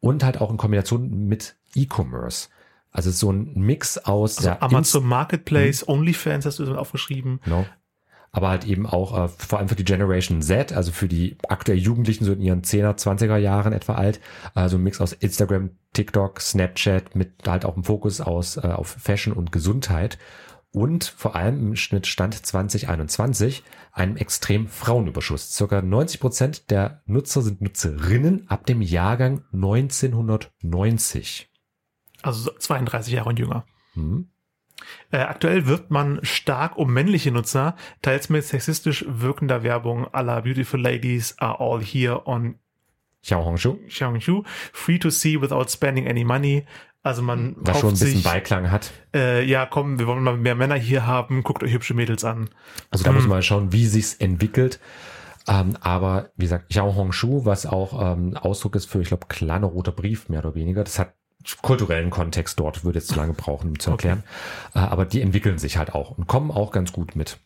Und 0.00 0.22
halt 0.22 0.40
auch 0.40 0.50
in 0.50 0.58
Kombination 0.58 1.08
mit 1.26 1.56
E-Commerce. 1.74 2.48
Also 2.90 3.10
so 3.10 3.32
ein 3.32 3.52
Mix 3.54 3.98
aus 3.98 4.36
also 4.38 4.50
der 4.50 4.62
Amazon 4.62 5.02
Inst 5.02 5.08
Marketplace, 5.08 5.80
hm. 5.82 5.88
OnlyFans 5.88 6.46
hast 6.46 6.58
du 6.58 6.66
so 6.66 6.76
aufgeschrieben. 6.76 7.40
Genau 7.44 7.64
aber 8.34 8.48
halt 8.48 8.66
eben 8.66 8.86
auch 8.86 9.16
äh, 9.16 9.28
vor 9.28 9.60
allem 9.60 9.68
für 9.68 9.76
die 9.76 9.84
Generation 9.84 10.42
Z, 10.42 10.72
also 10.72 10.90
für 10.90 11.06
die 11.06 11.38
aktuell 11.48 11.78
Jugendlichen, 11.78 12.24
so 12.24 12.32
in 12.32 12.40
ihren 12.40 12.62
10er, 12.62 12.98
20er 12.98 13.36
Jahren 13.36 13.72
etwa 13.72 13.94
alt, 13.94 14.20
also 14.54 14.76
ein 14.76 14.82
Mix 14.82 15.00
aus 15.00 15.12
Instagram, 15.12 15.70
TikTok, 15.92 16.40
Snapchat 16.40 17.14
mit 17.14 17.46
halt 17.46 17.64
auch 17.64 17.74
einem 17.74 17.84
Fokus 17.84 18.20
aus, 18.20 18.56
äh, 18.56 18.62
auf 18.62 18.88
Fashion 18.88 19.32
und 19.32 19.52
Gesundheit 19.52 20.18
und 20.72 21.04
vor 21.04 21.36
allem 21.36 21.60
im 21.60 21.76
Schnitt 21.76 22.08
Stand 22.08 22.34
2021 22.34 23.62
einem 23.92 24.16
extrem 24.16 24.66
Frauenüberschuss. 24.66 25.52
Circa 25.52 25.80
90 25.80 26.18
Prozent 26.18 26.72
der 26.72 27.02
Nutzer 27.06 27.40
sind 27.40 27.62
Nutzerinnen 27.62 28.50
ab 28.50 28.66
dem 28.66 28.82
Jahrgang 28.82 29.44
1990. 29.52 31.52
Also 32.22 32.50
32 32.50 33.12
Jahre 33.12 33.28
und 33.28 33.38
jünger. 33.38 33.64
Hm. 33.92 34.30
Äh, 35.10 35.18
aktuell 35.18 35.66
wirbt 35.66 35.90
man 35.90 36.20
stark 36.22 36.76
um 36.76 36.92
männliche 36.92 37.30
Nutzer, 37.30 37.76
teils 38.02 38.28
mit 38.28 38.44
sexistisch 38.44 39.04
wirkender 39.08 39.62
Werbung 39.62 40.06
aller 40.12 40.42
Beautiful 40.42 40.80
Ladies 40.80 41.38
are 41.38 41.60
all 41.60 41.82
here 41.82 42.26
on 42.26 42.56
Xiaohongshu. 43.22 43.78
Xiaohongshu. 43.88 44.42
Free 44.72 44.98
to 44.98 45.10
see 45.10 45.40
without 45.40 45.70
spending 45.70 46.06
any 46.06 46.24
money. 46.24 46.66
Also 47.02 47.22
man 47.22 47.54
Was 47.58 47.80
schon 47.80 47.90
ein 47.90 47.92
bisschen 47.92 48.14
sich, 48.14 48.24
Beiklang 48.24 48.70
hat. 48.70 48.92
Äh, 49.14 49.44
ja, 49.44 49.66
komm, 49.66 49.98
wir 49.98 50.06
wollen 50.06 50.22
mal 50.22 50.36
mehr 50.36 50.54
Männer 50.54 50.76
hier 50.76 51.06
haben, 51.06 51.42
guckt 51.42 51.62
euch 51.62 51.72
hübsche 51.72 51.94
Mädels 51.94 52.24
an. 52.24 52.48
Also 52.90 53.04
da 53.04 53.10
hm. 53.10 53.16
muss 53.16 53.26
man 53.26 53.42
schauen, 53.42 53.72
wie 53.72 53.86
sich's 53.86 54.14
entwickelt. 54.14 54.80
Ähm, 55.46 55.76
aber 55.80 56.30
wie 56.36 56.46
gesagt, 56.46 56.70
Xiao 56.70 56.94
Hongshu, 56.94 57.44
was 57.44 57.66
auch 57.66 58.00
ähm, 58.00 58.36
Ausdruck 58.36 58.76
ist 58.76 58.86
für, 58.86 59.02
ich 59.02 59.08
glaube, 59.08 59.26
kleiner 59.28 59.66
roter 59.66 59.92
Brief, 59.92 60.30
mehr 60.30 60.40
oder 60.40 60.54
weniger, 60.54 60.82
das 60.82 60.98
hat 60.98 61.14
kulturellen 61.62 62.10
Kontext 62.10 62.58
dort 62.58 62.84
würde 62.84 62.98
jetzt 62.98 63.08
zu 63.08 63.16
lange 63.16 63.32
brauchen, 63.32 63.70
um 63.70 63.78
zu 63.78 63.90
erklären. 63.90 64.22
Okay. 64.70 64.84
Äh, 64.84 64.88
aber 64.88 65.04
die 65.04 65.20
entwickeln 65.20 65.58
sich 65.58 65.76
halt 65.76 65.94
auch 65.94 66.16
und 66.16 66.26
kommen 66.26 66.50
auch 66.50 66.70
ganz 66.70 66.92
gut 66.92 67.16
mit. 67.16 67.38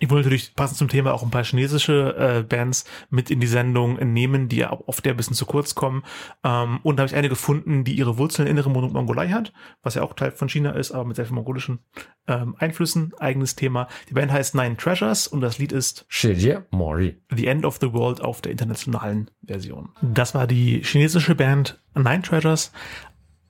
Ich 0.00 0.10
wollte 0.10 0.28
natürlich 0.28 0.54
passend 0.54 0.78
zum 0.78 0.88
Thema 0.88 1.12
auch 1.12 1.22
ein 1.22 1.30
paar 1.30 1.44
chinesische 1.44 2.14
äh, 2.16 2.42
Bands 2.42 2.84
mit 3.10 3.30
in 3.30 3.40
die 3.40 3.46
Sendung 3.46 3.94
nehmen, 4.12 4.48
die 4.48 4.58
ja 4.58 4.72
oft 4.86 5.06
ein 5.06 5.16
bisschen 5.16 5.34
zu 5.34 5.46
kurz 5.46 5.74
kommen. 5.74 6.04
Ähm, 6.44 6.78
und 6.82 6.96
da 6.96 7.02
habe 7.02 7.10
ich 7.10 7.16
eine 7.16 7.28
gefunden, 7.28 7.84
die 7.84 7.94
ihre 7.94 8.16
Wurzeln 8.18 8.46
in 8.46 8.56
innere 8.56 8.70
Mongolei 8.70 9.28
hat, 9.28 9.52
was 9.82 9.94
ja 9.94 10.02
auch 10.02 10.14
Teil 10.14 10.30
von 10.30 10.48
China 10.48 10.70
ist, 10.70 10.92
aber 10.92 11.04
mit 11.04 11.16
sehr 11.16 11.24
vielen 11.24 11.36
mongolischen 11.36 11.80
ähm, 12.26 12.54
Einflüssen. 12.58 13.12
Eigenes 13.18 13.56
Thema. 13.56 13.88
Die 14.08 14.14
Band 14.14 14.30
heißt 14.30 14.54
Nine 14.54 14.76
Treasures 14.76 15.26
und 15.26 15.40
das 15.40 15.58
Lied 15.58 15.72
ist 15.72 16.06
Shijie 16.08 16.58
Mori. 16.70 17.20
The 17.34 17.46
End 17.46 17.64
of 17.64 17.78
the 17.80 17.92
World 17.92 18.20
auf 18.20 18.40
der 18.40 18.52
internationalen 18.52 19.30
Version. 19.44 19.90
Das 20.00 20.34
war 20.34 20.46
die 20.46 20.82
chinesische 20.84 21.34
Band 21.34 21.80
Nine 21.94 22.22
Treasures 22.22 22.72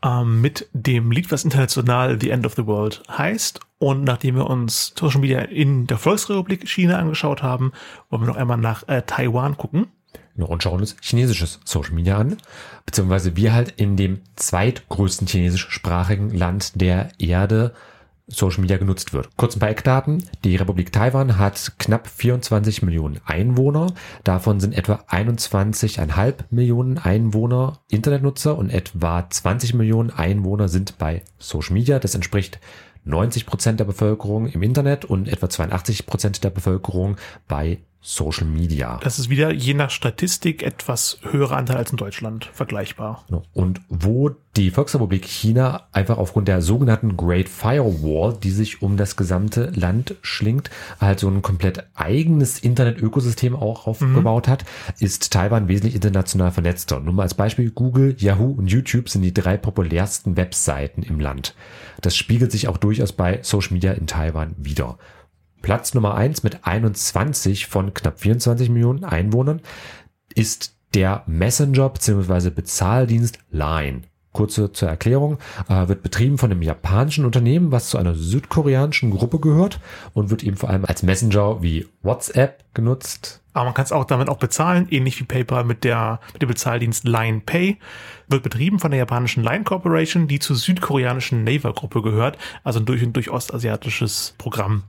ähm, 0.05 0.41
mit 0.41 0.69
dem 0.73 1.11
Lied, 1.11 1.31
was 1.31 1.45
international 1.45 2.19
The 2.21 2.31
End 2.31 2.47
of 2.47 2.55
the 2.55 2.67
World 2.67 3.03
heißt. 3.09 3.61
Und 3.79 4.05
nachdem 4.05 4.37
wir 4.37 4.49
uns 4.49 4.93
Social 4.99 5.21
Media 5.21 5.41
in 5.41 5.87
der 5.87 5.99
Volksrepublik 5.99 6.69
China 6.69 6.99
angeschaut 6.99 7.43
haben, 7.43 7.73
wollen 8.11 8.23
wir 8.23 8.29
noch 8.29 8.37
einmal 8.37 8.57
nach 8.57 8.87
äh, 8.89 9.03
Taiwan 9.03 9.57
gucken. 9.57 9.87
und 10.37 10.63
schauen 10.63 10.81
uns 10.81 10.97
chinesisches 11.01 11.61
Social 11.65 11.95
Media 11.95 12.19
an, 12.19 12.37
beziehungsweise 12.87 13.37
wir 13.37 13.53
halt 13.53 13.75
in 13.77 13.97
dem 13.97 14.21
zweitgrößten 14.37 15.27
chinesischsprachigen 15.27 16.31
Land 16.31 16.81
der 16.81 17.11
Erde 17.19 17.75
Social 18.29 18.61
Media 18.61 18.77
genutzt 18.77 19.13
wird. 19.13 19.31
Kurz 19.37 19.57
ein 19.57 19.59
paar 19.59 19.71
Eckdaten. 19.71 20.23
Die 20.45 20.57
Republik 20.57 20.93
Taiwan 20.93 21.39
hat 21.39 21.73
knapp 21.79 22.07
24 22.07 22.83
Millionen 22.83 23.21
Einwohner. 23.25 23.95
Davon 24.23 24.61
sind 24.61 24.77
etwa 24.77 25.05
21,5 25.09 26.35
Millionen 26.51 26.99
Einwohner 26.99 27.81
Internetnutzer 27.89 28.57
und 28.57 28.71
etwa 28.71 29.29
20 29.29 29.75
Millionen 29.75 30.11
Einwohner 30.11 30.69
sind 30.69 30.99
bei 30.99 31.23
Social 31.39 31.75
Media. 31.75 31.99
Das 31.99 32.15
entspricht 32.15 32.61
90 33.05 33.47
Prozent 33.47 33.81
der 33.81 33.87
Bevölkerung 33.87 34.47
im 34.47 34.63
Internet 34.63 35.07
und 35.07 35.29
etwa 35.29 35.49
82 35.49 36.07
Prozent 36.07 36.45
der 36.45 36.51
Bevölkerung 36.51 37.17
bei 37.49 37.79
Social 38.01 38.47
Media. 38.47 39.01
Das 39.03 39.19
ist 39.19 39.29
wieder 39.29 39.53
je 39.53 39.75
nach 39.75 39.91
Statistik 39.91 40.63
etwas 40.63 41.19
höherer 41.23 41.57
Anteil 41.57 41.77
als 41.77 41.91
in 41.91 41.97
Deutschland 41.97 42.49
vergleichbar. 42.53 43.25
Und 43.53 43.81
wo 43.89 44.31
die 44.57 44.71
Volksrepublik 44.71 45.25
China 45.25 45.89
einfach 45.93 46.17
aufgrund 46.17 46.49
der 46.49 46.63
sogenannten 46.63 47.17
Great 47.17 47.49
Firewall, 47.49 48.37
die 48.43 48.51
sich 48.51 48.83
um 48.83 48.97
das 48.97 49.17
gesamte 49.17 49.71
Land 49.75 50.15
schlingt, 50.23 50.71
halt 51.01 51.21
so 51.21 51.29
ein 51.29 51.43
komplett 51.43 51.85
eigenes 51.95 52.61
Internet-Ökosystem 52.61 53.55
auch 53.55 53.87
aufgebaut 53.87 54.47
mhm. 54.47 54.51
hat, 54.51 54.65
ist 54.99 55.33
Taiwan 55.33 55.69
wesentlich 55.69 55.95
international 55.95 56.53
vernetzter. 56.53 57.01
Nur 57.01 57.15
mal 57.15 57.23
als 57.25 57.35
Beispiel, 57.35 57.71
Google, 57.71 58.17
Yahoo 58.19 58.53
und 58.53 58.69
YouTube 58.69 59.09
sind 59.09 59.23
die 59.23 59.35
drei 59.35 59.57
populärsten 59.57 60.37
Webseiten 60.37 61.03
im 61.03 61.21
Land. 61.21 61.55
Das 62.01 62.17
spiegelt 62.17 62.53
sich 62.53 62.69
auch 62.69 62.79
durchaus 62.79 63.13
bei 63.13 63.41
Social 63.43 63.75
Media 63.75 63.93
in 63.93 64.07
Taiwan 64.07 64.55
wieder. 64.57 64.99
Platz 65.63 65.95
Nummer 65.95 66.15
eins 66.15 66.43
mit 66.43 66.67
21 66.67 67.67
von 67.67 67.95
knapp 67.95 68.21
24 68.21 68.71
Millionen 68.71 69.05
Einwohnern 69.05 69.61
ist 70.35 70.75
der 70.95 71.23
Messenger 71.27 71.89
bzw. 71.91 72.51
Bezahldienst 72.51 73.39
Line. 73.51 74.03
Kurze 74.33 74.73
zur 74.73 74.89
Erklärung, 74.89 75.39
äh, 75.69 75.89
wird 75.89 76.03
betrieben 76.03 76.39
von 76.39 76.53
einem 76.53 76.63
japanischen 76.63 77.25
Unternehmen, 77.25 77.73
was 77.73 77.89
zu 77.89 77.99
einer 77.99 78.15
südkoreanischen 78.15 79.11
Gruppe 79.11 79.41
gehört 79.41 79.81
und 80.13 80.31
wird 80.31 80.45
eben 80.45 80.57
vor 80.57 80.69
allem 80.69 80.85
als 80.85 81.03
Messenger 81.03 81.63
wie 81.63 81.89
WhatsApp 82.03 82.63
genutzt. 82.75 83.43
Aber 83.55 83.65
man 83.65 83.75
kann 83.75 83.87
es 83.87 83.91
auch 83.91 84.05
damit 84.05 84.29
auch 84.29 84.37
bezahlen, 84.37 84.87
ähnlich 84.91 85.19
wie 85.19 85.25
PayPal 85.25 85.65
mit 85.65 85.83
der 85.83 86.21
mit 86.33 86.43
dem 86.43 86.49
Bezahldienst 86.49 87.05
Line 87.09 87.41
Pay. 87.45 87.79
Wird 88.29 88.45
betrieben 88.45 88.79
von 88.79 88.93
der 88.93 88.99
japanischen 88.99 89.43
Line 89.43 89.65
Corporation, 89.65 90.29
die 90.29 90.39
zur 90.39 90.55
südkoreanischen 90.55 91.43
Naver 91.43 91.73
Gruppe 91.73 92.03
gehört, 92.03 92.39
also 92.63 92.79
ein 92.79 92.87
durch 92.87 93.03
und 93.03 93.15
durch 93.15 93.31
ostasiatisches 93.31 94.35
Programm. 94.39 94.85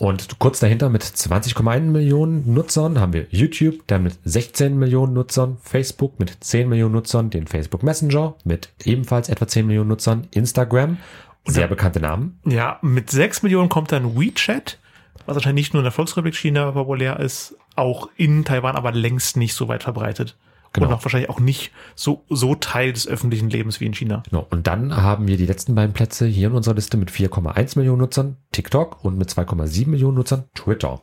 Und 0.00 0.38
kurz 0.38 0.60
dahinter 0.60 0.88
mit 0.88 1.02
20,1 1.02 1.80
Millionen 1.80 2.54
Nutzern 2.54 2.98
haben 2.98 3.12
wir 3.12 3.26
YouTube, 3.28 3.86
dann 3.86 4.02
mit 4.02 4.16
16 4.24 4.78
Millionen 4.78 5.12
Nutzern, 5.12 5.58
Facebook 5.60 6.18
mit 6.18 6.42
10 6.42 6.70
Millionen 6.70 6.94
Nutzern, 6.94 7.28
den 7.28 7.46
Facebook 7.46 7.82
Messenger 7.82 8.34
mit 8.42 8.70
ebenfalls 8.82 9.28
etwa 9.28 9.46
10 9.46 9.66
Millionen 9.66 9.90
Nutzern, 9.90 10.26
Instagram, 10.30 10.96
sehr 11.44 11.64
dann, 11.64 11.68
bekannte 11.68 12.00
Namen. 12.00 12.40
Ja, 12.46 12.78
mit 12.80 13.10
6 13.10 13.42
Millionen 13.42 13.68
kommt 13.68 13.92
dann 13.92 14.18
WeChat, 14.18 14.78
was 15.26 15.36
wahrscheinlich 15.36 15.66
nicht 15.66 15.74
nur 15.74 15.82
in 15.82 15.84
der 15.84 15.92
Volksrepublik 15.92 16.34
China 16.34 16.70
populär 16.70 17.20
ist, 17.20 17.56
auch 17.76 18.08
in 18.16 18.46
Taiwan, 18.46 18.76
aber 18.76 18.92
längst 18.92 19.36
nicht 19.36 19.52
so 19.52 19.68
weit 19.68 19.82
verbreitet. 19.82 20.34
Genau. 20.72 20.86
Und 20.86 20.94
auch 20.94 21.04
wahrscheinlich 21.04 21.30
auch 21.30 21.40
nicht 21.40 21.72
so, 21.96 22.24
so 22.28 22.54
Teil 22.54 22.92
des 22.92 23.08
öffentlichen 23.08 23.50
Lebens 23.50 23.80
wie 23.80 23.86
in 23.86 23.94
China. 23.94 24.22
Genau. 24.30 24.46
Und 24.50 24.66
dann 24.66 24.96
haben 24.96 25.26
wir 25.26 25.36
die 25.36 25.46
letzten 25.46 25.74
beiden 25.74 25.92
Plätze 25.92 26.26
hier 26.26 26.48
in 26.48 26.54
unserer 26.54 26.74
Liste 26.74 26.96
mit 26.96 27.10
4,1 27.10 27.76
Millionen 27.76 28.00
Nutzern 28.00 28.36
TikTok 28.52 29.04
und 29.04 29.18
mit 29.18 29.28
2,7 29.30 29.88
Millionen 29.88 30.16
Nutzern 30.16 30.44
Twitter. 30.54 31.00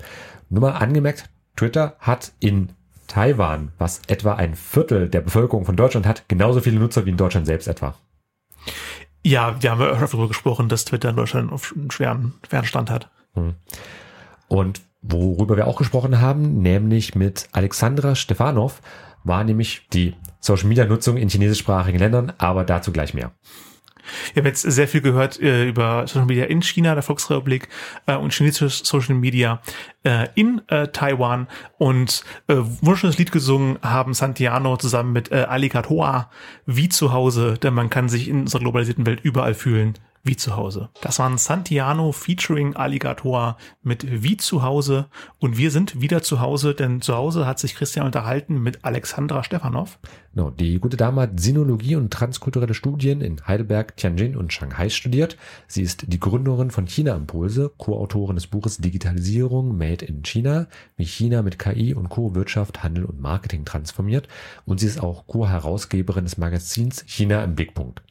Nur 0.50 0.62
mal 0.62 0.72
angemerkt, 0.72 1.30
Twitter 1.58 1.96
hat 2.00 2.32
in 2.40 2.70
Taiwan, 3.08 3.72
was 3.78 4.02
etwa 4.08 4.34
ein 4.34 4.56
Viertel 4.56 5.10
der 5.10 5.22
Bevölkerung 5.22 5.66
von 5.66 5.76
Deutschland 5.76 6.06
hat, 6.06 6.28
genauso 6.28 6.62
viele 6.62 6.80
Nutzer 6.80 7.06
wie 7.06 7.10
in 7.10 7.18
Deutschland 7.18 7.46
selbst 7.48 7.68
etwa. 7.68 7.96
Ja, 9.24 9.62
wir 9.62 9.72
haben 9.72 9.82
ja 9.82 9.88
öfter 9.88 10.08
darüber 10.08 10.28
gesprochen, 10.28 10.70
dass 10.70 10.86
Twitter 10.86 11.10
in 11.10 11.16
Deutschland 11.16 11.52
auf 11.52 11.74
einen 11.76 11.92
schweren, 11.92 12.36
schweren 12.48 12.66
Stand 12.66 12.90
hat. 12.90 13.10
Hm. 13.34 13.56
Und 14.48 14.82
worüber 15.02 15.58
wir 15.58 15.68
auch 15.68 15.78
gesprochen 15.78 16.22
haben, 16.22 16.62
nämlich 16.62 17.16
mit 17.16 17.48
Alexandra 17.52 18.16
Stefanov, 18.16 18.82
war 19.24 19.44
nämlich 19.44 19.88
die 19.94 20.16
Social 20.40 20.68
Media 20.68 20.86
Nutzung 20.86 21.18
in 21.18 21.30
chinesischsprachigen 21.30 22.00
Ländern, 22.00 22.34
aber 22.38 22.64
dazu 22.64 22.92
gleich 22.92 23.14
mehr. 23.14 23.32
Wir 24.34 24.42
haben 24.42 24.48
jetzt 24.48 24.62
sehr 24.62 24.88
viel 24.88 25.02
gehört 25.02 25.40
äh, 25.42 25.68
über 25.68 26.08
Social 26.08 26.26
Media 26.26 26.46
in 26.46 26.62
China, 26.62 26.94
der 26.94 27.04
Volksrepublik 27.04 27.68
äh, 28.06 28.16
und 28.16 28.34
chinesisches 28.34 28.80
Social 28.80 29.16
Media 29.16 29.62
äh, 30.04 30.28
in 30.36 30.62
äh, 30.68 30.88
Taiwan 30.88 31.48
und 31.78 32.24
äh, 32.48 32.56
wunderschönes 32.56 33.18
Lied 33.18 33.32
gesungen 33.32 33.80
haben 33.82 34.14
Santiano 34.14 34.78
zusammen 34.78 35.12
mit 35.12 35.32
äh, 35.32 35.46
Alicatoa 35.50 36.30
wie 36.66 36.90
zu 36.90 37.12
Hause, 37.12 37.58
denn 37.62 37.74
man 37.74 37.90
kann 37.90 38.10
sich 38.10 38.28
in 38.30 38.42
unserer 38.42 38.62
globalisierten 38.62 39.06
Welt 39.06 39.20
überall 39.24 39.54
fühlen 39.54 39.96
wie 40.28 40.36
zu 40.36 40.56
Hause. 40.56 40.90
Das 41.02 41.20
waren 41.20 41.38
Santiano 41.38 42.12
featuring 42.12 42.76
Alligator 42.76 43.58
mit 43.82 44.24
Wie 44.24 44.38
zu 44.38 44.62
Hause 44.62 45.08
und 45.40 45.58
wir 45.58 45.72
sind 45.72 46.02
wieder 46.02 46.22
zu 46.22 46.42
Hause, 46.42 46.76
denn 46.76 47.02
zu 47.02 47.16
Hause 47.16 47.48
hat 47.48 47.60
sich 47.60 47.76
Christian 47.76 48.06
unterhalten 48.06 48.62
mit 48.62 48.84
Alexandra 48.84 49.44
Stefanov. 49.44 49.98
No, 50.34 50.52
die 50.52 50.80
gute 50.80 50.98
Dame 50.98 51.22
hat 51.22 51.40
Sinologie 51.40 51.96
und 51.96 52.14
transkulturelle 52.14 52.76
Studien 52.76 53.22
in 53.22 53.48
Heidelberg, 53.48 53.98
Tianjin 53.98 54.38
und 54.38 54.54
Shanghai 54.54 54.90
studiert. 54.90 55.36
Sie 55.68 55.82
ist 55.82 56.06
die 56.14 56.20
Gründerin 56.20 56.70
von 56.70 56.86
China 56.86 57.16
Impulse, 57.16 57.72
Co-Autorin 57.78 58.36
des 58.36 58.46
Buches 58.46 58.78
Digitalisierung 58.78 59.78
Made 59.78 60.06
in 60.06 60.22
China, 60.22 60.68
wie 60.96 61.06
China 61.06 61.42
mit 61.42 61.58
KI 61.58 61.96
und 61.96 62.10
Co-Wirtschaft, 62.10 62.84
Handel 62.84 63.06
und 63.06 63.20
Marketing 63.20 63.66
transformiert 63.66 64.28
und 64.66 64.80
sie 64.80 64.86
ist 64.86 65.02
auch 65.02 65.26
Co-Herausgeberin 65.26 66.26
des 66.26 66.38
Magazins 66.38 67.04
China 67.08 67.44
im 67.44 67.56
Blickpunkt. 67.56 68.04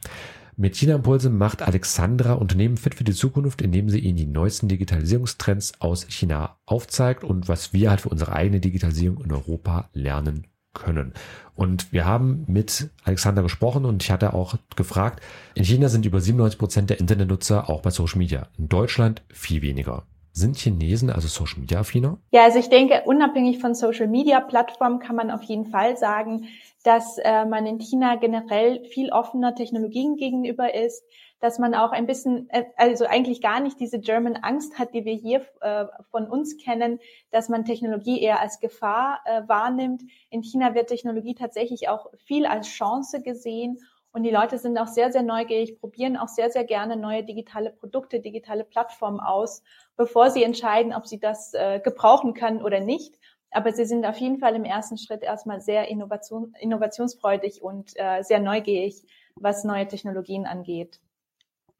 Mit 0.59 0.75
China 0.75 0.95
Impulse 0.95 1.29
macht 1.29 1.61
Alexandra 1.61 2.33
Unternehmen 2.33 2.77
fit 2.77 2.95
für 2.95 3.03
die 3.03 3.13
Zukunft, 3.13 3.61
indem 3.61 3.91
sie 3.91 3.99
ihnen 3.99 4.17
die 4.17 4.25
neuesten 4.25 4.67
Digitalisierungstrends 4.67 5.73
aus 5.79 6.07
China 6.09 6.57
aufzeigt 6.65 7.23
und 7.23 7.47
was 7.47 7.73
wir 7.73 7.91
halt 7.91 8.01
für 8.01 8.09
unsere 8.09 8.33
eigene 8.33 8.59
Digitalisierung 8.59 9.23
in 9.23 9.31
Europa 9.31 9.87
lernen 9.93 10.47
können. 10.73 11.13
Und 11.53 11.93
wir 11.93 12.05
haben 12.05 12.43
mit 12.47 12.89
Alexander 13.03 13.43
gesprochen 13.43 13.85
und 13.85 14.01
ich 14.01 14.09
hatte 14.09 14.33
auch 14.33 14.57
gefragt, 14.75 15.21
in 15.53 15.63
China 15.63 15.89
sind 15.89 16.07
über 16.07 16.19
97 16.19 16.57
Prozent 16.57 16.89
der 16.89 16.99
Internetnutzer 16.99 17.69
auch 17.69 17.83
bei 17.83 17.91
Social 17.91 18.17
Media. 18.17 18.47
In 18.57 18.67
Deutschland 18.67 19.21
viel 19.31 19.61
weniger. 19.61 20.07
Sind 20.37 20.55
Chinesen 20.55 21.09
also 21.09 21.27
Social 21.27 21.61
Media 21.61 21.79
affiner? 21.79 22.19
Ja, 22.29 22.43
also 22.43 22.59
ich 22.59 22.69
denke, 22.69 23.01
unabhängig 23.05 23.57
von 23.57 23.73
Social 23.73 24.05
Media 24.07 24.39
Plattformen 24.39 24.99
kann 24.99 25.15
man 25.15 25.31
auf 25.31 25.41
jeden 25.41 25.65
Fall 25.65 25.97
sagen, 25.97 26.47
dass 26.83 27.17
äh, 27.17 27.43
man 27.45 27.65
in 27.65 27.79
China 27.79 28.17
generell 28.17 28.85
viel 28.85 29.11
offener 29.11 29.55
Technologien 29.55 30.15
gegenüber 30.15 30.75
ist, 30.75 31.03
dass 31.39 31.57
man 31.57 31.73
auch 31.73 31.91
ein 31.91 32.05
bisschen, 32.05 32.51
äh, 32.51 32.65
also 32.75 33.07
eigentlich 33.07 33.41
gar 33.41 33.61
nicht 33.61 33.79
diese 33.79 33.99
German 33.99 34.35
Angst 34.35 34.77
hat, 34.77 34.93
die 34.93 35.05
wir 35.05 35.15
hier 35.15 35.43
äh, 35.61 35.85
von 36.11 36.27
uns 36.27 36.55
kennen, 36.63 36.99
dass 37.31 37.49
man 37.49 37.65
Technologie 37.65 38.21
eher 38.21 38.39
als 38.39 38.59
Gefahr 38.59 39.21
äh, 39.25 39.41
wahrnimmt. 39.47 40.03
In 40.29 40.43
China 40.43 40.75
wird 40.75 40.89
Technologie 40.89 41.33
tatsächlich 41.33 41.89
auch 41.89 42.11
viel 42.25 42.45
als 42.45 42.67
Chance 42.67 43.23
gesehen. 43.23 43.79
Und 44.11 44.23
die 44.23 44.31
Leute 44.31 44.57
sind 44.57 44.77
auch 44.77 44.87
sehr, 44.87 45.11
sehr 45.11 45.21
neugierig, 45.21 45.79
probieren 45.79 46.17
auch 46.17 46.27
sehr, 46.27 46.49
sehr 46.49 46.63
gerne 46.63 46.95
neue 46.95 47.23
digitale 47.23 47.71
Produkte, 47.71 48.19
digitale 48.19 48.63
Plattformen 48.63 49.19
aus, 49.19 49.61
bevor 49.97 50.29
sie 50.31 50.43
entscheiden, 50.43 50.93
ob 50.93 51.07
sie 51.07 51.19
das 51.19 51.53
äh, 51.53 51.79
gebrauchen 51.83 52.33
können 52.33 52.61
oder 52.61 52.79
nicht. 52.79 53.15
Aber 53.51 53.71
sie 53.73 53.85
sind 53.85 54.05
auf 54.05 54.17
jeden 54.17 54.39
Fall 54.39 54.55
im 54.55 54.65
ersten 54.65 54.97
Schritt 54.97 55.23
erstmal 55.23 55.61
sehr 55.61 55.87
innovation, 55.87 56.53
innovationsfreudig 56.59 57.61
und 57.61 57.91
äh, 57.95 58.21
sehr 58.21 58.39
neugierig, 58.39 59.03
was 59.35 59.63
neue 59.63 59.87
Technologien 59.87 60.45
angeht. 60.45 60.99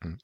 Hm. 0.02 0.18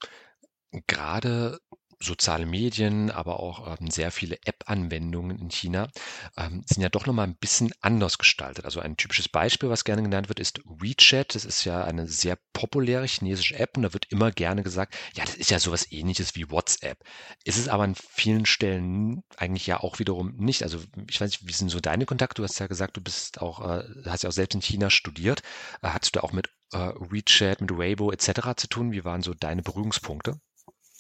Gerade 0.88 1.60
soziale 2.04 2.46
Medien, 2.46 3.12
aber 3.12 3.40
auch 3.40 3.80
ähm, 3.80 3.90
sehr 3.90 4.12
viele 4.12 4.38
App-Anwendungen 4.46 5.40
in 5.40 5.50
China 5.50 5.90
ähm, 6.38 6.64
sind 6.66 6.82
ja 6.82 6.90
doch 6.90 7.06
nochmal 7.06 7.28
ein 7.28 7.36
bisschen 7.36 7.72
anders 7.82 8.18
gestaltet. 8.18 8.66
Also 8.66 8.80
ein 8.80 8.98
typisches 8.98 9.30
Beispiel, 9.30 9.70
was 9.70 9.84
gerne 9.84 10.04
genannt 10.04 10.30
wird, 10.30 10.40
ist 10.40 10.62
WeChat. 10.66 11.36
Das 11.36 11.46
ist 11.46 11.64
ja 11.66 11.84
eine 11.84 12.08
sehr 12.08 12.38
populäre 12.54 13.06
chinesische 13.08 13.58
App 13.58 13.78
und 13.78 13.84
da 13.84 13.94
wird 13.94 14.12
immer 14.12 14.32
gerne 14.32 14.64
gesagt, 14.64 14.96
ja, 15.16 15.26
das 15.26 15.36
ist 15.36 15.52
ja 15.52 15.60
sowas 15.60 15.92
ähnliches 15.92 16.36
wie 16.36 16.50
WhatsApp. 16.50 17.00
Ist 17.44 17.58
es 17.58 17.68
aber 17.68 17.84
an 17.84 17.96
vielen 17.96 18.46
Stellen 18.46 19.24
eigentlich 19.38 19.68
ja 19.68 19.80
auch 19.80 20.00
wiederum 20.00 20.36
nicht. 20.36 20.64
Also 20.64 20.80
ich 21.10 21.20
weiß 21.20 21.30
nicht, 21.30 21.48
wie 21.48 21.54
sind 21.54 21.70
so 21.70 21.80
deine 21.80 22.06
Kontakte? 22.06 22.42
Du 22.42 22.44
hast 22.44 22.60
ja 22.60 22.68
gesagt, 22.68 22.98
du 22.98 23.02
bist 23.02 23.42
auch, 23.42 23.62
äh, 23.62 23.84
hast 24.06 24.24
ja 24.24 24.30
auch 24.30 24.34
selbst 24.34 24.56
in 24.56 24.62
China 24.62 24.90
studiert. 24.90 25.42
Äh, 25.82 25.90
hattest 25.90 26.16
du 26.16 26.24
auch 26.24 26.32
mit 26.34 26.50
äh, 26.74 26.78
WeChat, 26.78 27.62
mit 27.62 27.72
Weibo 27.72 28.12
etc. 28.12 28.56
zu 28.56 28.68
tun? 28.68 28.92
Wie 28.92 29.06
waren 29.06 29.22
so 29.22 29.34
deine 29.34 29.62
Berührungspunkte? 29.62 30.40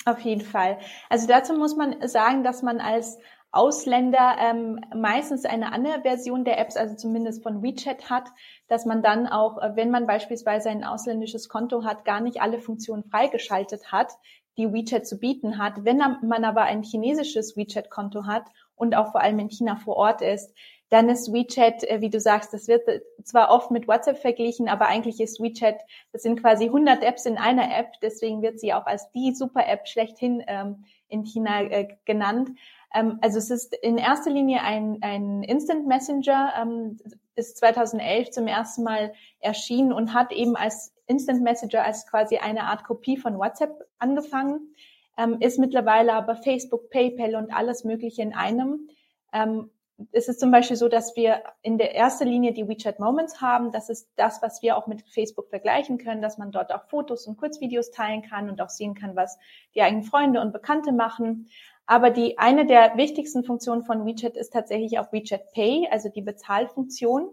Auf 0.05 0.19
jeden 0.21 0.41
Fall. 0.41 0.79
Also 1.09 1.27
dazu 1.27 1.53
muss 1.53 1.75
man 1.75 2.07
sagen, 2.07 2.43
dass 2.43 2.61
man 2.61 2.79
als 2.79 3.19
Ausländer 3.53 4.35
ähm, 4.39 4.81
meistens 4.95 5.45
eine 5.45 5.71
andere 5.71 6.01
Version 6.01 6.43
der 6.43 6.59
Apps, 6.59 6.75
also 6.75 6.95
zumindest 6.95 7.43
von 7.43 7.61
WeChat 7.61 8.09
hat, 8.09 8.29
dass 8.67 8.85
man 8.85 9.03
dann 9.03 9.27
auch, 9.27 9.61
äh, 9.61 9.75
wenn 9.75 9.91
man 9.91 10.07
beispielsweise 10.07 10.69
ein 10.69 10.83
ausländisches 10.83 11.49
Konto 11.49 11.83
hat, 11.83 12.03
gar 12.03 12.19
nicht 12.19 12.41
alle 12.41 12.59
Funktionen 12.59 13.03
freigeschaltet 13.03 13.91
hat, 13.91 14.11
die 14.57 14.73
WeChat 14.73 15.07
zu 15.07 15.19
bieten 15.19 15.59
hat. 15.59 15.85
Wenn 15.85 15.97
man 15.97 16.45
aber 16.45 16.63
ein 16.63 16.81
chinesisches 16.81 17.55
WeChat-Konto 17.55 18.25
hat 18.25 18.45
und 18.75 18.95
auch 18.95 19.11
vor 19.11 19.21
allem 19.21 19.37
in 19.39 19.49
China 19.49 19.75
vor 19.75 19.97
Ort 19.97 20.21
ist, 20.21 20.51
Dann 20.93 21.10
ist 21.10 21.34
WeChat, 21.34 21.86
äh, 21.86 22.01
wie 22.01 22.12
du 22.12 22.19
sagst, 22.19 22.53
das 22.53 22.67
wird 22.67 22.88
zwar 23.23 23.49
oft 23.49 23.71
mit 23.71 23.88
WhatsApp 23.88 24.19
verglichen, 24.19 24.69
aber 24.69 24.86
eigentlich 24.86 25.19
ist 25.19 25.41
WeChat, 25.41 25.79
das 26.12 26.21
sind 26.21 26.39
quasi 26.39 26.65
100 26.65 27.03
Apps 27.03 27.25
in 27.25 27.39
einer 27.39 27.75
App. 27.75 27.93
Deswegen 28.03 28.43
wird 28.43 28.60
sie 28.60 28.75
auch 28.75 28.86
als 28.86 29.10
die 29.10 29.34
Super-App 29.34 29.88
schlechthin 29.88 30.43
ähm, 30.45 30.86
in 31.08 31.23
China 31.23 31.63
äh, 31.63 31.88
genannt. 32.06 32.51
Ähm, 32.93 33.17
also 33.21 33.39
es 33.39 33.49
ist 33.49 33.73
in 33.73 33.97
erster 33.97 34.29
Linie 34.29 34.62
ein, 34.62 34.99
ein 35.01 35.41
Instant 35.41 35.88
Messenger, 35.88 36.53
ähm, 36.62 36.99
ist 37.34 37.58
2011 37.58 38.29
zum 38.29 38.45
ersten 38.45 38.84
Mal 38.84 39.13
erschienen 39.39 39.93
und 39.93 40.13
hat 40.13 40.32
eben 40.32 40.56
als 40.56 40.93
Instant 41.08 41.41
Messenger 41.41 41.84
als 41.84 42.06
quasi 42.06 42.38
eine 42.38 42.65
Art 42.65 42.84
Kopie 42.84 43.17
von 43.17 43.39
WhatsApp 43.39 43.84
angefangen, 43.97 44.75
ähm, 45.17 45.38
ist 45.39 45.58
mittlerweile 45.58 46.13
aber 46.13 46.36
Facebook, 46.36 46.91
PayPal 46.91 47.34
und 47.34 47.51
alles 47.51 47.84
Mögliche 47.84 48.21
in 48.21 48.36
einem. 48.36 48.89
Ähm, 49.34 49.71
es 50.12 50.27
ist 50.27 50.39
zum 50.39 50.51
Beispiel 50.51 50.75
so, 50.75 50.89
dass 50.89 51.15
wir 51.15 51.43
in 51.62 51.77
der 51.77 51.95
ersten 51.95 52.27
Linie 52.27 52.53
die 52.53 52.67
WeChat 52.67 52.99
Moments 52.99 53.41
haben. 53.41 53.71
Das 53.71 53.89
ist 53.89 54.10
das, 54.15 54.41
was 54.41 54.62
wir 54.62 54.75
auch 54.75 54.88
mit 54.88 55.03
Facebook 55.10 55.49
vergleichen 55.49 55.97
können, 55.97 56.21
dass 56.21 56.38
man 56.38 56.51
dort 56.51 56.73
auch 56.73 56.86
Fotos 56.89 57.27
und 57.27 57.38
Kurzvideos 57.38 57.91
teilen 57.91 58.23
kann 58.23 58.49
und 58.49 58.62
auch 58.62 58.69
sehen 58.69 58.95
kann, 58.95 59.15
was 59.15 59.38
die 59.75 59.82
eigenen 59.82 60.03
Freunde 60.03 60.41
und 60.41 60.51
Bekannte 60.51 60.91
machen. 60.91 61.47
Aber 61.86 62.10
die 62.10 62.38
eine 62.38 62.65
der 62.65 62.97
wichtigsten 62.97 63.43
Funktionen 63.43 63.84
von 63.84 64.06
WeChat 64.06 64.38
ist 64.38 64.53
tatsächlich 64.53 64.99
auch 64.99 65.12
WeChat 65.12 65.53
Pay, 65.53 65.88
also 65.91 66.10
die 66.10 66.21
Bezahlfunktion, 66.21 67.29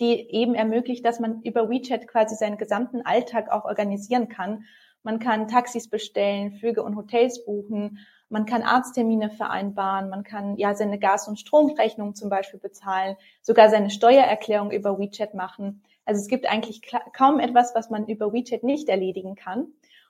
die 0.00 0.30
eben 0.30 0.54
ermöglicht, 0.54 1.04
dass 1.04 1.20
man 1.20 1.42
über 1.42 1.68
WeChat 1.68 2.08
quasi 2.08 2.34
seinen 2.34 2.58
gesamten 2.58 3.02
Alltag 3.02 3.50
auch 3.50 3.64
organisieren 3.64 4.28
kann. 4.28 4.64
Man 5.02 5.18
kann 5.18 5.48
Taxis 5.48 5.88
bestellen, 5.88 6.52
Flüge 6.52 6.82
und 6.82 6.96
Hotels 6.96 7.44
buchen, 7.44 7.98
man 8.28 8.46
kann 8.46 8.62
Arzttermine 8.62 9.30
vereinbaren, 9.30 10.10
man 10.10 10.22
kann 10.22 10.56
ja 10.56 10.74
seine 10.74 10.98
Gas- 10.98 11.28
und 11.28 11.38
Stromrechnung 11.38 12.14
zum 12.14 12.28
Beispiel 12.28 12.60
bezahlen, 12.60 13.16
sogar 13.42 13.70
seine 13.70 13.90
Steuererklärung 13.90 14.70
über 14.70 14.98
WeChat 14.98 15.34
machen. 15.34 15.82
Also 16.04 16.20
es 16.20 16.28
gibt 16.28 16.46
eigentlich 16.50 16.82
kaum 17.16 17.40
etwas, 17.40 17.74
was 17.74 17.90
man 17.90 18.06
über 18.06 18.32
WeChat 18.32 18.62
nicht 18.62 18.88
erledigen 18.88 19.34
kann. 19.34 19.68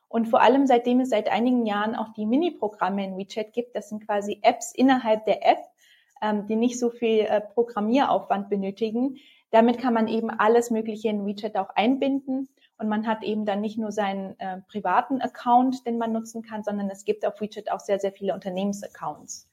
Und 0.08 0.26
vor 0.26 0.40
allem 0.40 0.66
seitdem 0.66 1.00
es 1.00 1.10
seit 1.10 1.28
einigen 1.30 1.66
Jahren 1.66 1.94
auch 1.94 2.12
die 2.14 2.26
Mini-Programme 2.26 3.04
in 3.04 3.18
WeChat 3.18 3.52
gibt, 3.52 3.76
das 3.76 3.90
sind 3.90 4.06
quasi 4.06 4.38
Apps 4.42 4.74
innerhalb 4.74 5.24
der 5.26 5.46
App, 5.46 5.58
ähm, 6.22 6.46
die 6.46 6.56
nicht 6.56 6.78
so 6.78 6.90
viel 6.90 7.20
äh, 7.20 7.40
Programmieraufwand 7.40 8.48
benötigen. 8.48 9.18
Damit 9.50 9.78
kann 9.78 9.94
man 9.94 10.08
eben 10.08 10.30
alles 10.30 10.70
Mögliche 10.70 11.08
in 11.08 11.26
WeChat 11.26 11.56
auch 11.56 11.70
einbinden. 11.70 12.48
Und 12.78 12.88
man 12.88 13.06
hat 13.06 13.24
eben 13.24 13.44
dann 13.44 13.60
nicht 13.60 13.76
nur 13.76 13.90
seinen 13.90 14.38
äh, 14.38 14.60
privaten 14.68 15.20
Account, 15.20 15.84
den 15.84 15.98
man 15.98 16.12
nutzen 16.12 16.42
kann, 16.42 16.62
sondern 16.62 16.88
es 16.90 17.04
gibt 17.04 17.26
auf 17.26 17.40
WeChat 17.40 17.70
auch 17.70 17.80
sehr, 17.80 17.98
sehr 17.98 18.12
viele 18.12 18.34
Unternehmensaccounts, 18.34 19.48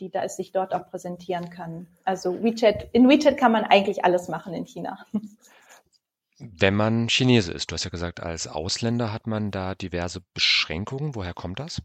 die 0.00 0.10
da 0.10 0.26
sich 0.28 0.52
dort 0.52 0.74
auch 0.74 0.88
präsentieren 0.90 1.50
können. 1.50 1.88
Also 2.04 2.42
WeChat, 2.42 2.88
in 2.92 3.08
WeChat 3.08 3.36
kann 3.36 3.52
man 3.52 3.64
eigentlich 3.64 4.04
alles 4.04 4.28
machen 4.28 4.54
in 4.54 4.64
China. 4.64 4.98
Wenn 6.38 6.74
man 6.74 7.08
Chinese 7.08 7.52
ist, 7.52 7.70
du 7.70 7.74
hast 7.74 7.84
ja 7.84 7.90
gesagt, 7.90 8.22
als 8.22 8.48
Ausländer 8.48 9.12
hat 9.12 9.26
man 9.26 9.50
da 9.50 9.74
diverse 9.74 10.22
Beschränkungen. 10.32 11.14
Woher 11.14 11.34
kommt 11.34 11.60
das? 11.60 11.82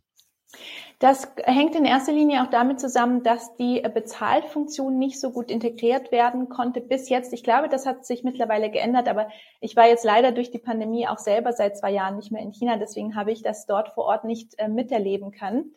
Das 1.00 1.28
hängt 1.44 1.76
in 1.76 1.84
erster 1.84 2.13
Linie 2.13 2.41
auch 2.41 2.50
damit 2.50 2.80
zusammen, 2.80 3.22
dass 3.22 3.56
die 3.58 3.82
Bezahlfunktion 3.82 4.98
nicht 4.98 5.20
so 5.20 5.32
gut 5.32 5.52
integriert 5.52 6.12
werden 6.12 6.48
konnte 6.48 6.80
bis 6.80 7.10
jetzt. 7.10 7.34
Ich 7.34 7.44
glaube, 7.44 7.68
das 7.68 7.86
hat 7.86 8.06
sich 8.06 8.24
mittlerweile 8.24 8.72
geändert, 8.72 9.10
aber 9.10 9.28
ich 9.60 9.76
war 9.76 9.88
jetzt 9.88 10.06
leider 10.06 10.32
durch 10.32 10.52
die 10.52 10.60
Pandemie 10.60 11.08
auch 11.08 11.18
selber 11.18 11.52
seit 11.52 11.78
zwei 11.78 11.91
Jahren 11.91 12.15
nicht 12.15 12.32
mehr 12.32 12.41
in 12.41 12.54
China. 12.54 12.78
Deswegen 12.78 13.15
habe 13.15 13.34
ich 13.34 13.44
das 13.44 13.65
dort 13.65 13.89
vor 13.89 14.06
Ort 14.06 14.24
nicht 14.24 14.58
äh, 14.58 14.70
miterleben 14.70 15.32
können. 15.32 15.76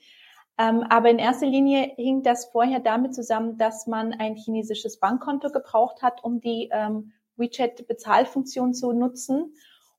Ähm, 0.57 0.85
aber 0.89 1.11
in 1.11 1.19
erster 1.19 1.47
Linie 1.47 1.93
hing 1.97 2.23
das 2.23 2.47
vorher 2.47 2.81
damit 2.81 3.15
zusammen, 3.15 3.59
dass 3.59 3.87
man 3.87 4.13
ein 4.13 4.37
chinesisches 4.37 4.99
Bankkonto 4.99 5.51
gebraucht 5.51 6.03
hat, 6.03 6.23
um 6.23 6.41
die 6.41 6.69
ähm, 6.73 7.13
WeChat-Bezahlfunktion 7.37 8.75
zu 8.75 8.93
nutzen. 8.93 9.55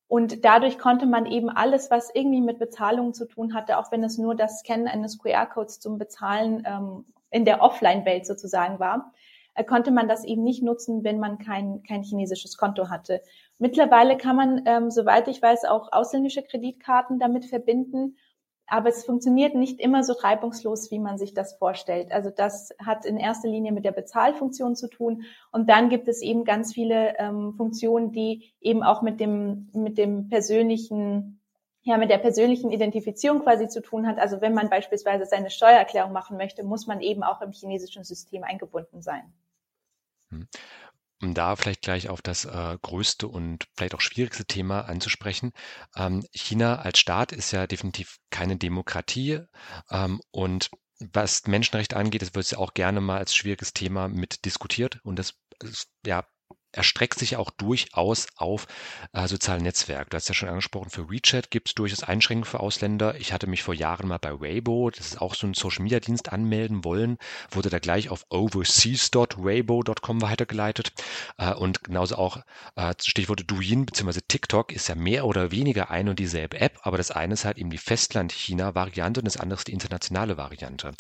Und 0.10 0.43
dadurch 0.43 0.80
konnte 0.80 1.06
man 1.06 1.28
eben 1.28 1.52
alles, 1.52 1.91
was 1.91 2.10
irgendwie 2.13 2.41
mit 2.41 2.58
Bezahlungen 2.58 3.13
zu 3.13 3.28
tun 3.28 3.54
hatte, 3.54 3.78
auch 3.78 3.91
wenn 3.91 4.04
es 4.04 4.17
nur 4.17 4.34
das 4.34 4.60
Scannen 4.60 4.88
eines 4.88 5.19
QR-Codes 5.19 5.80
zum 5.80 6.00
Bezahlen 6.00 6.63
ähm, 6.65 7.06
in 7.30 7.45
der 7.45 7.62
Offline-Welt 7.62 8.26
sozusagen 8.26 8.80
war, 8.80 9.13
äh, 9.54 9.63
konnte 9.63 9.91
man 9.91 10.08
das 10.08 10.26
eben 10.26 10.43
nicht 10.43 10.63
nutzen, 10.63 11.04
wenn 11.04 11.19
man 11.19 11.38
kein, 11.38 11.84
kein 11.84 12.02
chinesisches 12.02 12.58
Konto 12.58 12.89
hatte. 12.89 13.22
Mittlerweile 13.60 14.17
kann 14.17 14.36
man, 14.36 14.63
ähm, 14.65 14.89
soweit 14.89 15.28
ich 15.28 15.43
weiß, 15.43 15.65
auch 15.65 15.91
ausländische 15.91 16.41
Kreditkarten 16.41 17.19
damit 17.19 17.45
verbinden 17.45 18.17
aber 18.69 18.89
es 18.89 19.05
funktioniert 19.05 19.55
nicht 19.55 19.79
immer 19.79 20.03
so 20.03 20.13
reibungslos, 20.13 20.91
wie 20.91 20.99
man 20.99 21.17
sich 21.17 21.34
das 21.34 21.53
vorstellt. 21.53 22.12
Also 22.12 22.29
das 22.29 22.73
hat 22.84 23.05
in 23.05 23.17
erster 23.17 23.47
Linie 23.47 23.71
mit 23.71 23.86
der 23.86 23.91
Bezahlfunktion 23.91 24.75
zu 24.75 24.88
tun. 24.88 25.23
Und 25.51 25.69
dann 25.69 25.89
gibt 25.89 26.08
es 26.08 26.21
eben 26.21 26.45
ganz 26.45 26.73
viele 26.73 27.17
ähm, 27.17 27.53
Funktionen, 27.55 28.12
die 28.12 28.53
eben 28.62 28.84
auch 28.84 29.01
mit 29.01 29.19
dem, 29.19 29.69
mit 29.73 29.97
dem 29.97 30.29
persönlichen, 30.29 31.41
ja, 31.82 31.97
mit 31.97 32.10
der 32.10 32.19
persönlichen 32.19 32.71
Identifizierung 32.71 33.41
quasi 33.41 33.67
zu 33.67 33.82
tun 33.82 34.08
hat. 34.08 34.19
Also 34.19 34.41
wenn 34.41 34.53
man 34.53 34.69
beispielsweise 34.69 35.25
seine 35.25 35.49
Steuererklärung 35.49 36.12
machen 36.12 36.38
möchte, 36.38 36.63
muss 36.63 36.88
man 36.88 37.01
eben 37.01 37.23
auch 37.23 37.41
im 37.41 37.51
chinesischen 37.51 38.03
System 38.03 38.43
eingebunden 38.43 39.01
sein. 39.01 39.34
Hm 40.29 40.47
um 41.21 41.34
da 41.34 41.55
vielleicht 41.55 41.82
gleich 41.82 42.10
auf 42.10 42.21
das 42.21 42.45
äh, 42.45 42.77
größte 42.82 43.27
und 43.27 43.65
vielleicht 43.75 43.95
auch 43.95 44.01
schwierigste 44.01 44.45
Thema 44.45 44.82
anzusprechen. 44.82 45.51
Ähm, 45.95 46.25
China 46.34 46.79
als 46.79 46.99
Staat 46.99 47.32
ist 47.32 47.51
ja 47.51 47.67
definitiv 47.67 48.17
keine 48.29 48.58
Demokratie 48.58 49.41
ähm, 49.91 50.21
und 50.32 50.69
was 50.99 51.47
Menschenrechte 51.47 51.95
angeht, 51.95 52.21
das 52.21 52.36
wird 52.36 52.51
ja 52.51 52.58
auch 52.58 52.73
gerne 52.73 52.99
mal 53.01 53.19
als 53.19 53.34
schwieriges 53.34 53.73
Thema 53.73 54.10
mit 54.10 54.43
diskutiert 54.45 54.99
und 55.03 55.17
das 55.17 55.36
ist, 55.62 55.89
ja 56.05 56.25
erstreckt 56.71 57.19
sich 57.19 57.36
auch 57.36 57.49
durchaus 57.51 58.27
auf 58.36 58.67
äh, 59.13 59.27
soziale 59.27 59.62
Netzwerke. 59.62 60.10
Du 60.10 60.17
hast 60.17 60.27
ja 60.27 60.36
schon 60.36 60.49
angesprochen, 60.49 60.89
für 60.89 61.10
WeChat 61.10 61.51
gibt 61.51 61.69
es 61.69 61.75
durchaus 61.75 62.03
Einschränkungen 62.03 62.49
für 62.49 62.60
Ausländer. 62.60 63.15
Ich 63.15 63.34
hatte 63.34 63.47
mich 63.47 63.63
vor 63.63 63.73
Jahren 63.73 64.08
mal 64.08 64.19
bei 64.19 64.39
Weibo, 64.39 64.89
das 64.89 65.08
ist 65.08 65.21
auch 65.21 65.36
so 65.36 65.47
ein 65.47 65.53
Social-Media-Dienst, 65.53 66.32
anmelden 66.32 66.84
wollen, 66.84 67.17
wurde 67.51 67.69
da 67.69 67.79
gleich 67.79 68.10
auf 68.10 68.25
overseas.weibo.com 68.29 70.21
weitergeleitet. 70.21 70.93
Äh, 71.38 71.53
und 71.53 71.84
genauso 71.84 72.15
auch 72.15 72.38
äh, 72.75 72.93
Stichworte 73.01 73.43
Douyin 73.43 73.86
bzw. 73.86 74.19
TikTok 74.27 74.71
ist 74.71 74.88
ja 74.88 74.95
mehr 74.95 75.25
oder 75.25 75.51
weniger 75.51 75.89
ein 75.89 76.10
und 76.10 76.19
dieselbe 76.19 76.60
App, 76.60 76.79
aber 76.84 76.97
das 76.97 77.12
eine 77.12 77.34
ist 77.34 77.45
halt 77.45 77.58
eben 77.58 77.69
die 77.69 77.77
Festland-China-Variante 77.77 79.21
und 79.21 79.25
das 79.25 79.38
andere 79.38 79.58
ist 79.60 79.67
die 79.67 79.73
internationale 79.73 80.38
Variante. 80.38 80.91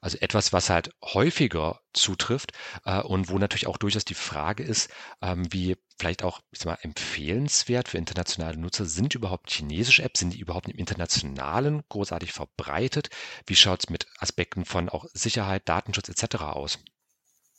Also 0.00 0.18
etwas, 0.18 0.52
was 0.52 0.70
halt 0.70 0.90
häufiger 1.04 1.80
zutrifft 1.98 2.52
äh, 2.84 3.00
und 3.00 3.28
wo 3.28 3.38
natürlich 3.38 3.66
auch 3.66 3.76
durchaus 3.76 4.04
die 4.04 4.14
Frage 4.14 4.62
ist, 4.62 4.90
ähm, 5.22 5.46
wie 5.52 5.76
vielleicht 5.98 6.22
auch 6.22 6.40
ich 6.52 6.60
sag 6.60 6.66
mal, 6.66 6.78
empfehlenswert 6.82 7.88
für 7.88 7.98
internationale 7.98 8.56
Nutzer 8.56 8.84
sind 8.84 9.14
überhaupt 9.14 9.50
chinesische 9.50 10.02
Apps, 10.02 10.20
sind 10.20 10.34
die 10.34 10.40
überhaupt 10.40 10.68
im 10.68 10.76
internationalen 10.76 11.82
großartig 11.88 12.32
verbreitet? 12.32 13.10
Wie 13.46 13.56
schaut 13.56 13.80
es 13.84 13.90
mit 13.90 14.06
Aspekten 14.18 14.64
von 14.64 14.88
auch 14.88 15.06
Sicherheit, 15.12 15.68
Datenschutz 15.68 16.08
etc. 16.08 16.42
aus? 16.42 16.78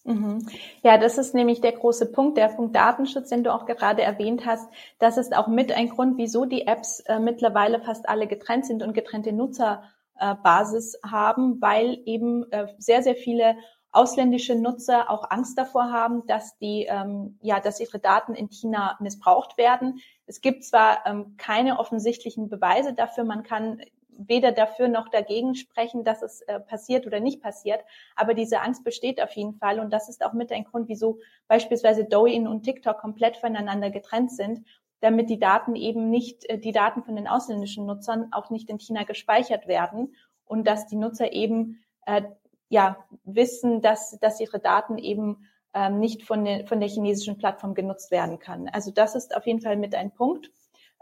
Mhm. 0.09 0.47
Ja, 0.81 0.97
das 0.97 1.17
ist 1.17 1.35
nämlich 1.35 1.61
der 1.61 1.73
große 1.73 2.11
Punkt, 2.11 2.37
der 2.37 2.47
Punkt 2.47 2.75
Datenschutz, 2.75 3.29
den 3.29 3.43
du 3.43 3.53
auch 3.53 3.65
gerade 3.65 4.01
erwähnt 4.01 4.45
hast. 4.45 4.67
Das 4.97 5.17
ist 5.17 5.35
auch 5.35 5.47
mit 5.47 5.71
ein 5.71 5.89
Grund, 5.89 6.17
wieso 6.17 6.45
die 6.45 6.65
Apps 6.65 7.01
äh, 7.01 7.19
mittlerweile 7.19 7.81
fast 7.81 8.07
alle 8.07 8.27
getrennt 8.27 8.65
sind 8.65 8.81
und 8.81 8.93
getrennte 8.93 9.33
Nutzerbasis 9.33 10.95
äh, 10.95 11.07
haben, 11.07 11.61
weil 11.61 11.99
eben 12.05 12.49
äh, 12.51 12.67
sehr, 12.77 13.03
sehr 13.03 13.15
viele 13.15 13.55
ausländische 13.91 14.55
Nutzer 14.55 15.09
auch 15.09 15.29
Angst 15.31 15.57
davor 15.57 15.91
haben, 15.91 16.25
dass 16.27 16.57
die, 16.57 16.85
ähm, 16.89 17.37
ja, 17.41 17.59
dass 17.59 17.79
ihre 17.79 17.99
Daten 17.99 18.35
in 18.35 18.49
China 18.49 18.97
missbraucht 18.99 19.57
werden. 19.57 19.99
Es 20.25 20.41
gibt 20.41 20.63
zwar 20.63 21.05
ähm, 21.05 21.35
keine 21.37 21.79
offensichtlichen 21.79 22.49
Beweise 22.49 22.93
dafür, 22.93 23.23
man 23.23 23.43
kann 23.43 23.81
weder 24.19 24.51
dafür 24.51 24.89
noch 24.89 25.07
dagegen 25.07 25.55
sprechen, 25.55 26.03
dass 26.03 26.21
es 26.21 26.41
äh, 26.41 26.59
passiert 26.59 27.07
oder 27.07 27.19
nicht 27.19 27.41
passiert, 27.41 27.81
aber 28.15 28.33
diese 28.33 28.61
Angst 28.61 28.83
besteht 28.83 29.21
auf 29.21 29.31
jeden 29.31 29.53
Fall 29.55 29.79
und 29.79 29.91
das 29.91 30.09
ist 30.09 30.23
auch 30.23 30.33
mit 30.33 30.51
ein 30.51 30.65
Grund, 30.65 30.89
wieso 30.89 31.19
beispielsweise 31.47 32.03
Douyin 32.03 32.47
und 32.47 32.63
TikTok 32.63 32.99
komplett 32.99 33.37
voneinander 33.37 33.89
getrennt 33.89 34.31
sind, 34.31 34.65
damit 34.99 35.29
die 35.29 35.39
Daten 35.39 35.75
eben 35.75 36.09
nicht, 36.09 36.45
äh, 36.49 36.57
die 36.59 36.73
Daten 36.73 37.03
von 37.03 37.15
den 37.15 37.27
ausländischen 37.27 37.85
Nutzern 37.85 38.27
auch 38.31 38.49
nicht 38.49 38.69
in 38.69 38.79
China 38.79 39.03
gespeichert 39.03 39.67
werden 39.67 40.13
und 40.45 40.67
dass 40.67 40.85
die 40.85 40.97
Nutzer 40.97 41.31
eben 41.31 41.81
äh, 42.05 42.23
ja, 42.69 42.97
wissen, 43.23 43.81
dass, 43.81 44.17
dass 44.19 44.39
ihre 44.39 44.59
Daten 44.59 44.97
eben 44.97 45.45
ähm, 45.73 45.99
nicht 45.99 46.23
von, 46.23 46.45
der 46.45 46.65
von 46.67 46.79
der 46.79 46.89
chinesischen 46.89 47.37
Plattform 47.37 47.73
genutzt 47.73 48.11
werden 48.11 48.39
kann. 48.39 48.69
Also 48.69 48.91
das 48.91 49.15
ist 49.15 49.35
auf 49.35 49.45
jeden 49.45 49.61
Fall 49.61 49.75
mit 49.75 49.93
ein 49.95 50.11
Punkt, 50.13 50.51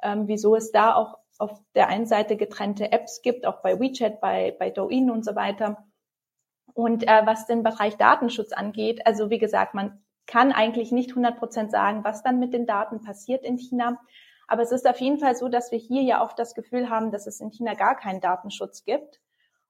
ähm, 0.02 0.28
wieso 0.28 0.56
es 0.56 0.72
da 0.72 0.96
auch 0.96 1.18
auf 1.38 1.60
der 1.76 1.88
einen 1.88 2.06
Seite 2.06 2.36
getrennte 2.36 2.92
Apps 2.92 3.22
gibt, 3.22 3.46
auch 3.46 3.62
bei 3.62 3.80
WeChat, 3.80 4.20
bei, 4.20 4.56
bei 4.58 4.72
Douyin 4.72 5.12
und 5.12 5.24
so 5.24 5.36
weiter. 5.36 5.86
Und 6.74 7.08
äh, 7.08 7.22
was 7.26 7.46
den 7.46 7.64
Bereich 7.64 7.98
Datenschutz 7.98 8.52
angeht, 8.52 9.06
also 9.06 9.30
wie 9.30 9.40
gesagt, 9.40 9.74
man 9.74 10.04
kann 10.26 10.52
eigentlich 10.52 10.92
nicht 10.92 11.12
100 11.12 11.38
Prozent 11.38 11.72
sagen, 11.72 12.04
was 12.04 12.24
dann 12.24 12.40
mit 12.40 12.54
den 12.54 12.66
Daten 12.66 13.02
passiert 13.02 13.44
in 13.44 13.58
China. 13.58 14.00
Aber 14.48 14.62
es 14.62 14.72
ist 14.72 14.88
auf 14.88 15.00
jeden 15.00 15.20
Fall 15.20 15.36
so, 15.36 15.48
dass 15.48 15.72
wir 15.72 15.80
hier 15.80 16.02
ja 16.04 16.24
oft 16.24 16.38
das 16.38 16.54
Gefühl 16.54 16.90
haben, 16.90 17.12
dass 17.12 17.28
es 17.28 17.40
in 17.40 17.52
China 17.52 17.74
gar 17.74 17.96
keinen 17.96 18.22
Datenschutz 18.22 18.84
gibt. 18.84 19.20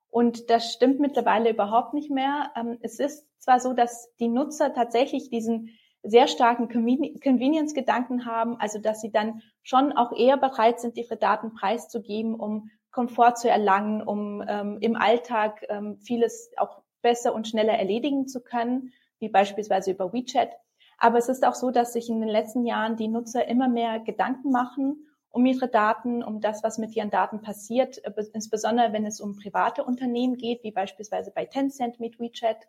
Und 0.10 0.50
das 0.50 0.72
stimmt 0.74 1.00
mittlerweile 1.00 1.52
überhaupt 1.52 1.94
nicht 1.94 2.10
mehr. 2.10 2.52
Ähm, 2.56 2.78
es 2.82 3.00
ist 3.00 3.28
zwar 3.40 3.60
so, 3.60 3.74
dass 3.74 4.14
die 4.20 4.30
Nutzer 4.30 4.74
tatsächlich 4.74 5.30
diesen 5.30 5.78
sehr 6.04 6.28
starken 6.28 6.70
Convenience-Gedanken 6.70 8.26
haben, 8.26 8.60
also 8.60 8.80
dass 8.80 9.02
sie 9.02 9.12
dann 9.12 9.42
schon 9.64 9.92
auch 9.92 10.14
eher 10.16 10.38
bereit 10.38 10.80
sind, 10.80 10.98
ihre 10.98 11.18
Daten 11.18 11.54
preiszugeben, 11.54 12.36
um 12.36 12.70
Komfort 12.92 13.36
zu 13.36 13.50
erlangen, 13.50 14.02
um 14.02 14.44
ähm, 14.48 14.78
im 14.80 14.96
Alltag 14.96 15.66
ähm, 15.70 15.98
vieles 16.00 16.52
auch 16.58 16.82
besser 17.02 17.34
und 17.34 17.48
schneller 17.48 17.74
erledigen 17.74 18.28
zu 18.28 18.42
können, 18.42 18.94
wie 19.20 19.30
beispielsweise 19.30 19.92
über 19.92 20.14
WeChat. 20.14 20.52
Aber 20.98 21.18
es 21.18 21.30
ist 21.30 21.46
auch 21.46 21.54
so, 21.54 21.72
dass 21.72 21.94
sich 21.94 22.10
in 22.10 22.22
den 22.22 22.30
letzten 22.30 22.66
Jahren 22.66 22.96
die 22.96 23.08
Nutzer 23.08 23.48
immer 23.48 23.68
mehr 23.68 24.00
Gedanken 24.00 24.52
machen 24.52 25.07
um 25.38 25.46
ihre 25.46 25.68
Daten, 25.68 26.24
um 26.24 26.42
das, 26.42 26.64
was 26.64 26.80
mit 26.80 26.96
ihren 26.96 27.12
Daten 27.12 27.44
passiert, 27.44 28.04
äh, 28.04 28.12
insbesondere 28.34 28.92
wenn 28.92 29.06
es 29.06 29.22
um 29.22 29.38
private 29.38 29.84
Unternehmen 29.84 30.36
geht, 30.36 30.64
wie 30.64 30.72
beispielsweise 30.72 31.30
bei 31.30 31.46
Tencent 31.46 32.00
mit 32.00 32.20
WeChat. 32.20 32.68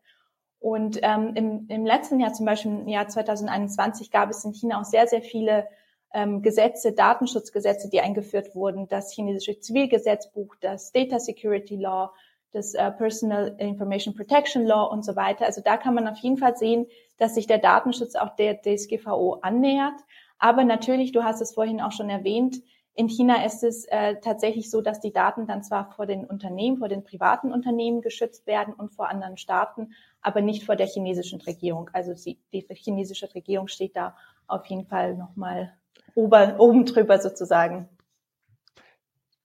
Und 0.61 0.99
ähm, 1.03 1.33
im, 1.35 1.67
im 1.69 1.87
letzten 1.87 2.21
Jahr, 2.21 2.35
zum 2.35 2.45
Beispiel 2.45 2.73
im 2.73 2.89
Jahr 2.89 3.09
2021, 3.09 4.11
gab 4.11 4.29
es 4.29 4.45
in 4.45 4.53
China 4.53 4.81
auch 4.81 4.85
sehr, 4.85 5.07
sehr 5.07 5.23
viele 5.23 5.67
ähm, 6.13 6.43
Gesetze, 6.43 6.93
Datenschutzgesetze, 6.93 7.89
die 7.89 8.03
eingeführt 8.03 8.55
wurden. 8.55 8.87
Das 8.89 9.15
chinesische 9.15 9.61
Zivilgesetzbuch, 9.61 10.55
das 10.61 10.93
Data 10.93 11.19
Security 11.19 11.77
Law, 11.77 12.13
das 12.53 12.75
äh, 12.75 12.91
Personal 12.91 13.57
Information 13.59 14.15
Protection 14.15 14.67
Law 14.67 14.93
und 14.93 15.07
so 15.07 15.17
weiter. 15.17 15.47
Also 15.47 15.63
da 15.63 15.79
kann 15.79 15.95
man 15.95 16.07
auf 16.07 16.19
jeden 16.19 16.37
Fall 16.37 16.55
sehen, 16.55 16.87
dass 17.17 17.35
sich 17.35 17.47
der 17.47 17.59
Datenschutz 17.59 18.15
auch 18.15 18.37
der 18.37 18.61
DSGVO 18.61 19.39
annähert. 19.41 20.01
Aber 20.39 20.65
natürlich, 20.65 21.13
du 21.13 21.25
hast 21.25 21.41
es 21.41 21.55
vorhin 21.55 21.81
auch 21.81 21.93
schon 21.93 22.11
erwähnt, 22.11 22.63
in 22.95 23.09
China 23.09 23.45
ist 23.45 23.63
es 23.63 23.85
äh, 23.85 24.17
tatsächlich 24.21 24.71
so, 24.71 24.81
dass 24.81 24.99
die 24.99 25.13
Daten 25.13 25.47
dann 25.47 25.63
zwar 25.63 25.93
vor 25.93 26.05
den 26.05 26.25
Unternehmen, 26.25 26.79
vor 26.79 26.89
den 26.89 27.05
privaten 27.05 27.53
Unternehmen 27.53 28.03
geschützt 28.03 28.45
werden 28.49 28.75
und 28.75 28.93
vor 28.93 29.09
anderen 29.09 29.37
Staaten, 29.37 29.93
aber 30.21 30.41
nicht 30.41 30.65
vor 30.65 30.75
der 30.75 30.89
chinesischen 30.89 31.41
Regierung. 31.41 31.91
Also 31.93 32.15
sie, 32.17 32.41
die 32.53 32.67
chinesische 32.71 33.33
Regierung 33.37 33.69
steht 33.69 33.95
da 33.95 34.17
auf 34.49 34.67
jeden 34.67 34.85
Fall 34.85 35.15
nochmal 35.15 35.75
oben 36.17 36.87
drüber 36.87 37.21
sozusagen. 37.21 37.89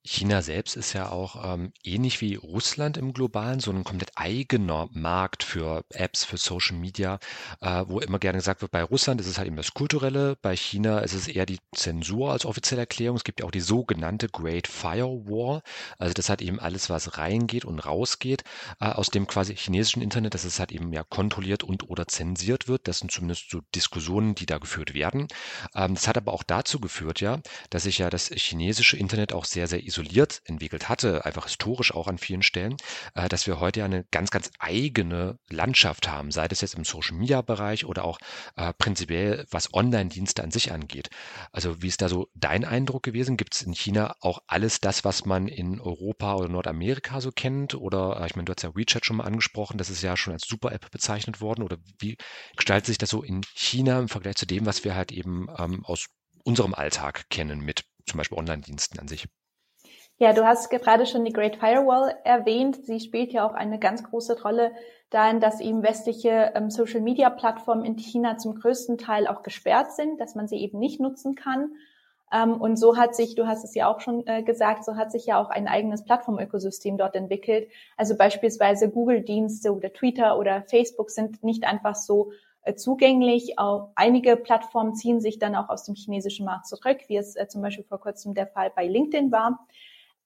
China 0.06 0.42
selbst 0.42 0.76
ist 0.76 0.92
ja 0.92 1.10
auch 1.10 1.54
ähm, 1.54 1.72
ähnlich 1.82 2.20
wie 2.20 2.36
Russland 2.36 2.98
im 2.98 3.14
Globalen 3.14 3.62
so 3.62 3.72
ein 3.72 3.86
komplett 3.86 4.12
eigener 4.16 4.90
Markt 4.92 5.44
für 5.44 5.86
Apps, 5.92 6.26
für 6.26 6.36
Social 6.36 6.76
Media, 6.76 7.20
äh, 7.62 7.86
wo 7.88 8.02
immer 8.02 8.20
gerne 8.20 8.40
gesagt 8.40 8.62
wird, 8.62 8.74
bei 8.74 8.84
Russland 8.84 9.22
ist 9.22 9.28
es 9.28 9.38
halt 9.38 9.48
eben 9.48 9.56
das 9.56 9.74
Kulturelle, 9.74 10.36
bei 10.42 10.58
China 10.58 11.00
ist 11.00 11.14
es 11.14 11.30
eher 11.30 11.46
die 11.46 11.60
Zensur 11.74 12.34
als 12.34 12.46
offizielle 12.46 12.82
Erklärung. 12.82 13.16
Es 13.16 13.24
gibt 13.24 13.40
ja 13.40 13.46
auch 13.46 13.52
die 13.52 13.62
sogenannte 13.62 14.28
Great 14.28 14.68
Firewall, 14.68 15.62
also 15.98 16.14
das 16.14 16.30
hat 16.30 16.42
eben 16.42 16.60
alles, 16.60 16.90
was 16.90 17.18
reingeht 17.18 17.64
und 17.64 17.80
rausgeht 17.80 18.44
äh, 18.82 18.88
aus 18.88 19.08
dem 19.10 19.26
quasi 19.26 19.56
chinesischen 19.56 20.02
Internet, 20.02 20.34
dass 20.34 20.44
es 20.44 20.60
halt 20.60 20.74
eben 20.74 20.92
ja 20.92 21.04
kontrolliert 21.04 21.64
und 21.64 21.90
oder 21.90 22.08
zensiert 22.08 22.68
wird. 22.68 22.90
Das 22.90 23.00
sind 23.00 23.10
zumindest 23.10 23.50
so 23.50 23.62
Diskussionen, 23.74 24.36
die 24.36 24.48
da 24.48 24.58
geführt 24.58 24.94
werden. 24.94 25.30
Ähm, 25.76 25.94
das 25.94 26.10
hat 26.10 26.18
aber 26.18 26.34
auch 26.34 26.44
dazu 26.44 26.82
geführt, 26.82 27.22
ja, 27.22 27.40
dass 27.70 27.84
sich 27.84 28.00
ja 28.00 28.10
das 28.10 28.28
chinesische 28.28 28.98
Internet 28.98 29.32
auch 29.32 29.46
sehr, 29.46 29.68
sehr 29.68 29.82
isoliert 29.94 30.42
entwickelt 30.46 30.90
hatte, 30.90 31.26
einfach 31.26 31.46
historisch 31.46 31.94
auch 31.94 32.08
an 32.08 32.18
vielen 32.18 32.42
Stellen, 32.42 32.76
äh, 33.14 33.30
dass 33.30 33.46
wir 33.48 33.60
heute 33.60 33.84
eine 33.84 34.06
ganz, 34.12 34.32
ganz 34.32 34.50
eigene 34.60 35.38
Landschaft 35.50 36.08
haben, 36.08 36.32
sei 36.32 36.48
das 36.48 36.62
jetzt 36.62 36.76
im 36.76 36.84
Social-Media-Bereich 36.84 37.86
oder 37.86 38.04
auch 38.04 38.18
äh, 38.56 38.74
prinzipiell, 38.74 39.46
was 39.52 39.74
Online-Dienste 39.74 40.44
an 40.44 40.52
sich 40.52 40.72
angeht. 40.72 41.10
Also 41.52 41.82
wie 41.82 41.88
ist 41.88 42.02
da 42.02 42.10
so 42.10 42.28
dein 42.34 42.66
Eindruck 42.66 43.04
gewesen? 43.04 43.38
Gibt 43.38 43.56
es 43.56 43.62
in 43.62 43.74
China 43.74 44.16
auch 44.20 44.40
alles 44.48 44.80
das, 44.80 45.04
was 45.04 45.26
man 45.26 45.48
in 45.48 45.80
Europa 45.80 46.36
oder 46.36 46.50
Nordamerika 46.50 47.22
so 47.22 47.32
kennt? 47.32 47.76
Oder 47.76 48.20
äh, 48.20 48.26
ich 48.26 48.36
meine, 48.36 48.46
du 48.46 48.54
hast 48.54 48.64
ja 48.64 48.76
WeChat 48.76 49.06
schon 49.06 49.18
mal 49.18 49.26
angesprochen, 49.26 49.78
das 49.78 49.90
ist 49.90 50.02
ja 50.02 50.18
schon 50.18 50.34
als 50.34 50.48
Super-App 50.48 50.90
bezeichnet 50.92 51.40
worden. 51.40 51.64
Oder 51.64 51.78
wie 52.00 52.18
gestaltet 52.56 52.88
sich 52.88 52.98
das 52.98 53.10
so 53.10 53.24
in 53.24 53.42
China 53.54 54.00
im 54.00 54.10
Vergleich 54.10 54.36
zu 54.36 54.48
dem, 54.48 54.66
was 54.66 54.84
wir 54.84 54.96
halt 54.96 55.12
eben 55.12 55.48
ähm, 55.58 55.86
aus 55.86 56.08
unserem 56.44 56.74
Alltag 56.74 57.30
kennen 57.30 57.62
mit 57.62 57.86
zum 58.06 58.18
Beispiel 58.18 58.38
Online-Diensten 58.38 59.00
an 59.00 59.08
sich? 59.08 59.28
Ja, 60.18 60.32
du 60.32 60.46
hast 60.46 60.70
gerade 60.70 61.06
schon 61.06 61.26
die 61.26 61.34
Great 61.34 61.58
Firewall 61.58 62.16
erwähnt. 62.24 62.86
Sie 62.86 63.00
spielt 63.00 63.34
ja 63.34 63.48
auch 63.48 63.54
eine 63.54 63.80
ganz 63.80 64.04
große 64.04 64.42
Rolle 64.42 64.72
darin, 65.10 65.40
dass 65.40 65.60
eben 65.60 65.84
westliche 65.84 66.52
ähm, 66.56 66.70
Social-Media-Plattformen 66.70 67.84
in 67.84 67.98
China 67.98 68.38
zum 68.38 68.56
größten 68.56 68.98
Teil 68.98 69.28
auch 69.28 69.44
gesperrt 69.44 69.92
sind, 69.94 70.20
dass 70.20 70.36
man 70.36 70.48
sie 70.48 70.58
eben 70.58 70.80
nicht 70.80 71.00
nutzen 71.00 71.36
kann. 71.36 71.74
Ähm, 72.32 72.60
und 72.60 72.78
so 72.78 72.98
hat 72.98 73.16
sich, 73.16 73.36
du 73.36 73.48
hast 73.48 73.64
es 73.64 73.76
ja 73.76 73.88
auch 73.88 74.02
schon 74.02 74.26
äh, 74.28 74.44
gesagt, 74.44 74.86
so 74.86 74.96
hat 74.96 75.12
sich 75.12 75.26
ja 75.26 75.42
auch 75.42 75.50
ein 75.50 75.68
eigenes 75.68 76.04
Plattformökosystem 76.04 76.98
dort 76.98 77.16
entwickelt. 77.16 77.70
Also 77.98 78.16
beispielsweise 78.16 78.90
Google-Dienste 78.90 79.74
oder 79.74 79.94
Twitter 79.94 80.38
oder 80.38 80.64
Facebook 80.64 81.10
sind 81.12 81.44
nicht 81.44 81.64
einfach 81.64 81.96
so 81.96 82.32
äh, 82.64 82.76
zugänglich. 82.76 83.60
Auch 83.60 83.90
einige 83.96 84.36
Plattformen 84.36 84.96
ziehen 84.96 85.22
sich 85.22 85.38
dann 85.38 85.56
auch 85.56 85.70
aus 85.70 85.84
dem 85.84 85.96
chinesischen 85.96 86.46
Markt 86.46 86.68
zurück, 86.68 87.00
wie 87.08 87.18
es 87.18 87.36
äh, 87.36 87.48
zum 87.48 87.62
Beispiel 87.62 87.86
vor 87.86 88.00
kurzem 88.00 88.34
der 88.34 88.48
Fall 88.48 88.72
bei 88.76 88.88
LinkedIn 88.88 89.32
war. 89.32 89.60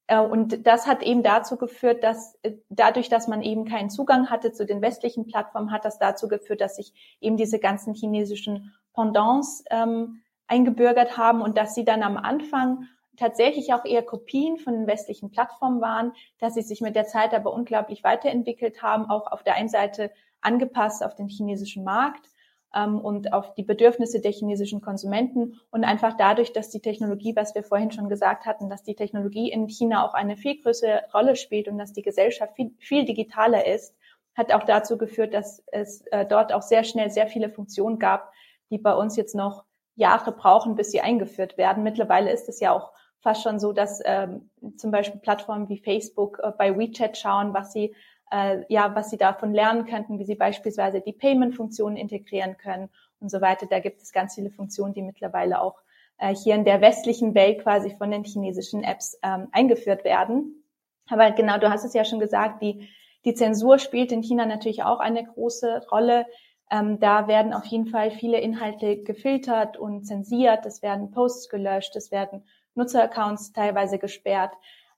Äh, 0.07 0.19
und 0.19 0.65
das 0.65 0.87
hat 0.87 1.03
eben 1.03 1.23
dazu 1.23 1.57
geführt, 1.57 2.03
dass 2.03 2.35
äh, 2.41 2.53
dadurch, 2.69 3.09
dass 3.09 3.27
man 3.27 3.41
eben 3.41 3.65
keinen 3.65 3.89
Zugang 3.89 4.29
hatte 4.29 4.51
zu 4.51 4.65
den 4.65 4.81
westlichen 4.81 5.27
Plattformen, 5.27 5.71
hat 5.71 5.85
das 5.85 5.99
dazu 5.99 6.27
geführt, 6.27 6.61
dass 6.61 6.77
sich 6.77 7.17
eben 7.21 7.37
diese 7.37 7.59
ganzen 7.59 7.93
chinesischen 7.93 8.73
Pendants 8.93 9.63
ähm, 9.69 10.21
eingebürgert 10.47 11.17
haben 11.17 11.41
und 11.41 11.57
dass 11.57 11.75
sie 11.75 11.85
dann 11.85 12.03
am 12.03 12.17
Anfang 12.17 12.87
tatsächlich 13.17 13.73
auch 13.73 13.83
eher 13.83 14.03
Kopien 14.03 14.57
von 14.57 14.73
den 14.73 14.87
westlichen 14.87 15.31
Plattformen 15.31 15.81
waren, 15.81 16.13
dass 16.39 16.53
sie 16.53 16.61
sich 16.61 16.81
mit 16.81 16.95
der 16.95 17.07
Zeit 17.07 17.33
aber 17.33 17.51
unglaublich 17.51 18.03
weiterentwickelt 18.03 18.81
haben, 18.81 19.09
auch 19.09 19.31
auf 19.31 19.43
der 19.43 19.55
einen 19.55 19.69
Seite 19.69 20.11
angepasst 20.41 21.03
auf 21.03 21.15
den 21.15 21.27
chinesischen 21.27 21.83
Markt 21.83 22.29
ähm, 22.75 22.99
und 22.99 23.33
auf 23.33 23.53
die 23.55 23.63
Bedürfnisse 23.63 24.21
der 24.21 24.31
chinesischen 24.31 24.81
Konsumenten 24.81 25.59
und 25.71 25.83
einfach 25.83 26.15
dadurch, 26.17 26.53
dass 26.53 26.69
die 26.69 26.81
Technologie, 26.81 27.35
was 27.35 27.55
wir 27.55 27.63
vorhin 27.63 27.91
schon 27.91 28.09
gesagt 28.09 28.45
hatten, 28.45 28.69
dass 28.69 28.83
die 28.83 28.95
Technologie 28.95 29.51
in 29.51 29.67
China 29.67 30.05
auch 30.05 30.13
eine 30.13 30.37
viel 30.37 30.61
größere 30.61 31.03
Rolle 31.13 31.35
spielt 31.35 31.67
und 31.67 31.77
dass 31.77 31.93
die 31.93 32.01
Gesellschaft 32.01 32.55
viel, 32.55 32.71
viel 32.79 33.05
digitaler 33.05 33.65
ist, 33.65 33.95
hat 34.35 34.53
auch 34.53 34.63
dazu 34.63 34.97
geführt, 34.97 35.33
dass 35.33 35.63
es 35.67 36.01
äh, 36.07 36.25
dort 36.25 36.53
auch 36.53 36.61
sehr 36.61 36.83
schnell 36.83 37.09
sehr 37.09 37.27
viele 37.27 37.49
Funktionen 37.49 37.97
gab, 37.97 38.31
die 38.69 38.77
bei 38.77 38.93
uns 38.93 39.15
jetzt 39.15 39.33
noch 39.33 39.65
Jahre 39.95 40.31
brauchen, 40.31 40.75
bis 40.75 40.91
sie 40.91 41.01
eingeführt 41.01 41.57
werden. 41.57 41.83
Mittlerweile 41.83 42.31
ist 42.31 42.47
es 42.47 42.59
ja 42.59 42.71
auch 42.71 42.91
fast 43.19 43.41
schon 43.41 43.59
so, 43.59 43.73
dass 43.73 43.99
ähm, 44.05 44.51
zum 44.77 44.91
Beispiel 44.91 45.19
Plattformen 45.19 45.69
wie 45.69 45.79
Facebook 45.79 46.39
äh, 46.43 46.51
bei 46.55 46.77
WeChat 46.77 47.17
schauen, 47.17 47.53
was 47.53 47.73
sie 47.73 47.95
äh, 48.31 48.63
ja, 48.69 48.93
was 48.95 49.09
sie 49.09 49.17
davon 49.17 49.53
lernen 49.53 49.85
könnten, 49.85 50.19
wie 50.19 50.25
sie 50.25 50.35
beispielsweise 50.35 51.01
die 51.01 51.13
Payment-Funktionen 51.13 51.97
integrieren 51.97 52.57
können 52.57 52.89
und 53.19 53.29
so 53.29 53.41
weiter. 53.41 53.65
Da 53.67 53.79
gibt 53.79 54.01
es 54.01 54.11
ganz 54.11 54.35
viele 54.35 54.51
Funktionen, 54.51 54.93
die 54.93 55.01
mittlerweile 55.01 55.61
auch 55.61 55.81
äh, 56.17 56.35
hier 56.35 56.55
in 56.55 56.65
der 56.65 56.81
westlichen 56.81 57.35
Welt 57.35 57.63
quasi 57.63 57.91
von 57.95 58.11
den 58.11 58.23
chinesischen 58.23 58.83
Apps 58.83 59.17
ähm, 59.23 59.47
eingeführt 59.51 60.03
werden. 60.03 60.63
Aber 61.09 61.31
genau, 61.31 61.57
du 61.57 61.69
hast 61.69 61.85
es 61.85 61.93
ja 61.93 62.03
schon 62.03 62.19
gesagt, 62.19 62.61
die, 62.61 62.89
die 63.23 63.33
Zensur 63.33 63.79
spielt 63.79 64.11
in 64.11 64.23
China 64.23 64.45
natürlich 64.45 64.83
auch 64.83 64.99
eine 64.99 65.23
große 65.23 65.87
Rolle. 65.91 66.25
Ähm, 66.69 66.99
da 66.99 67.27
werden 67.27 67.53
auf 67.53 67.65
jeden 67.65 67.87
Fall 67.87 68.11
viele 68.11 68.39
Inhalte 68.39 69.03
gefiltert 69.03 69.77
und 69.77 70.05
zensiert. 70.05 70.65
Es 70.65 70.81
werden 70.81 71.11
Posts 71.11 71.49
gelöscht, 71.49 71.95
es 71.95 72.11
werden 72.11 72.43
Nutzeraccounts 72.75 73.53
teilweise 73.53 73.99
gesperrt. 73.99 74.53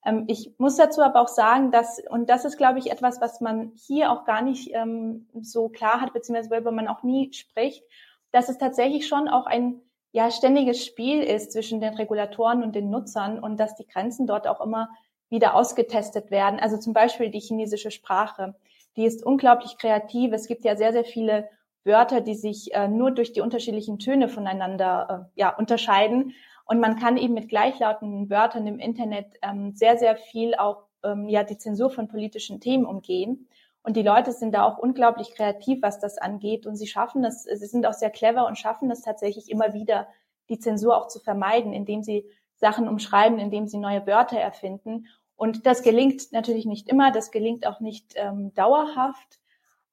Ähm, 0.06 0.26
ich 0.28 0.54
muss 0.58 0.78
dazu 0.78 1.02
aber 1.02 1.22
auch 1.22 1.28
sagen, 1.28 1.72
dass, 1.72 2.02
und 2.10 2.30
das 2.30 2.46
ist, 2.46 2.58
glaube 2.58 2.80
ich, 2.80 2.92
etwas, 2.92 3.22
was 3.22 3.42
man 3.42 3.72
hier 3.76 4.12
auch 4.12 4.26
gar 4.26 4.42
nicht 4.42 4.72
ähm, 4.74 5.28
so 5.42 5.70
klar 5.70 6.02
hat, 6.02 6.14
beziehungsweise 6.14 6.52
worüber 6.52 6.72
man 6.72 6.88
auch 6.88 7.04
nie 7.04 7.32
spricht, 7.34 7.84
dass 8.32 8.50
es 8.50 8.58
tatsächlich 8.58 9.08
schon 9.08 9.28
auch 9.28 9.46
ein 9.46 9.82
ja, 10.12 10.32
ständiges 10.32 10.86
Spiel 10.86 11.22
ist 11.22 11.52
zwischen 11.52 11.82
den 11.82 11.94
Regulatoren 11.94 12.64
und 12.64 12.76
den 12.76 12.90
Nutzern 12.90 13.40
und 13.40 13.60
dass 13.60 13.76
die 13.76 13.88
Grenzen 13.88 14.26
dort 14.26 14.48
auch 14.48 14.62
immer 14.62 14.90
wieder 15.30 15.54
ausgetestet 15.54 16.32
werden. 16.32 16.60
Also 16.60 16.78
zum 16.78 16.94
Beispiel 16.94 17.30
die 17.30 17.40
chinesische 17.40 17.92
Sprache, 17.92 18.56
die 18.96 19.06
ist 19.06 19.24
unglaublich 19.24 19.78
kreativ. 19.78 20.34
Es 20.34 20.48
gibt 20.48 20.66
ja 20.66 20.76
sehr, 20.76 20.92
sehr 20.94 21.06
viele 21.06 21.48
Wörter, 21.84 22.22
die 22.22 22.36
sich 22.36 22.74
äh, 22.74 22.88
nur 22.88 23.12
durch 23.12 23.34
die 23.34 23.42
unterschiedlichen 23.42 24.00
Töne 24.00 24.30
voneinander 24.30 25.30
äh, 25.36 25.40
ja, 25.40 25.56
unterscheiden. 25.56 26.34
Und 26.70 26.80
man 26.80 27.00
kann 27.00 27.18
eben 27.18 27.34
mit 27.34 27.50
gleichlautenden 27.50 28.30
Wörtern 28.30 28.68
im 28.68 28.78
Internet 28.78 29.26
ähm, 29.42 29.74
sehr, 29.74 29.98
sehr 29.98 30.16
viel 30.16 30.54
auch 30.54 30.84
ähm, 31.04 31.28
ja 31.28 31.44
die 31.44 31.58
Zensur 31.58 31.90
von 31.90 32.08
politischen 32.08 32.62
Themen 32.62 32.86
umgehen. 32.86 33.48
Und 33.82 33.98
die 33.98 34.04
Leute 34.04 34.34
sind 34.34 34.54
da 34.54 34.66
auch 34.66 34.78
unglaublich 34.78 35.34
kreativ, 35.34 35.82
was 35.82 36.00
das 36.00 36.20
angeht. 36.20 36.68
Und 36.68 36.76
sie 36.76 36.86
schaffen 36.86 37.24
es, 37.24 37.42
sie 37.42 37.66
sind 37.66 37.88
auch 37.88 37.94
sehr 37.94 38.12
clever 38.12 38.46
und 38.46 38.56
schaffen 38.56 38.92
es 38.92 39.02
tatsächlich 39.02 39.50
immer 39.50 39.74
wieder, 39.74 40.08
die 40.50 40.60
Zensur 40.60 40.96
auch 40.96 41.08
zu 41.08 41.20
vermeiden, 41.20 41.74
indem 41.74 42.04
sie 42.04 42.30
Sachen 42.58 42.88
umschreiben, 42.88 43.40
indem 43.40 43.66
sie 43.66 43.80
neue 43.80 44.06
Wörter 44.06 44.38
erfinden. 44.38 45.08
Und 45.36 45.66
das 45.66 45.82
gelingt 45.82 46.32
natürlich 46.34 46.68
nicht 46.68 46.88
immer, 46.88 47.12
das 47.12 47.32
gelingt 47.32 47.66
auch 47.66 47.80
nicht 47.80 48.14
ähm, 48.16 48.54
dauerhaft. 48.54 49.40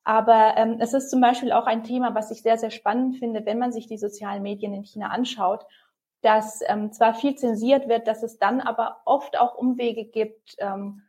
Aber 0.04 0.58
ähm, 0.58 0.76
es 0.80 0.92
ist 0.92 1.08
zum 1.08 1.22
Beispiel 1.22 1.52
auch 1.52 1.66
ein 1.66 1.84
Thema, 1.84 2.14
was 2.14 2.30
ich 2.30 2.42
sehr, 2.42 2.58
sehr 2.58 2.70
spannend 2.70 3.16
finde, 3.16 3.46
wenn 3.46 3.58
man 3.58 3.72
sich 3.72 3.86
die 3.86 3.96
sozialen 3.96 4.42
Medien 4.42 4.74
in 4.74 4.84
China 4.84 5.06
anschaut 5.06 5.64
dass 6.26 6.60
ähm, 6.66 6.90
zwar 6.92 7.14
viel 7.14 7.36
zensiert 7.36 7.88
wird, 7.88 8.08
dass 8.08 8.24
es 8.24 8.36
dann 8.40 8.60
aber 8.60 8.96
oft 9.04 9.38
auch 9.38 9.54
Umwege 9.54 10.04
gibt, 10.04 10.56
ähm, 10.58 11.02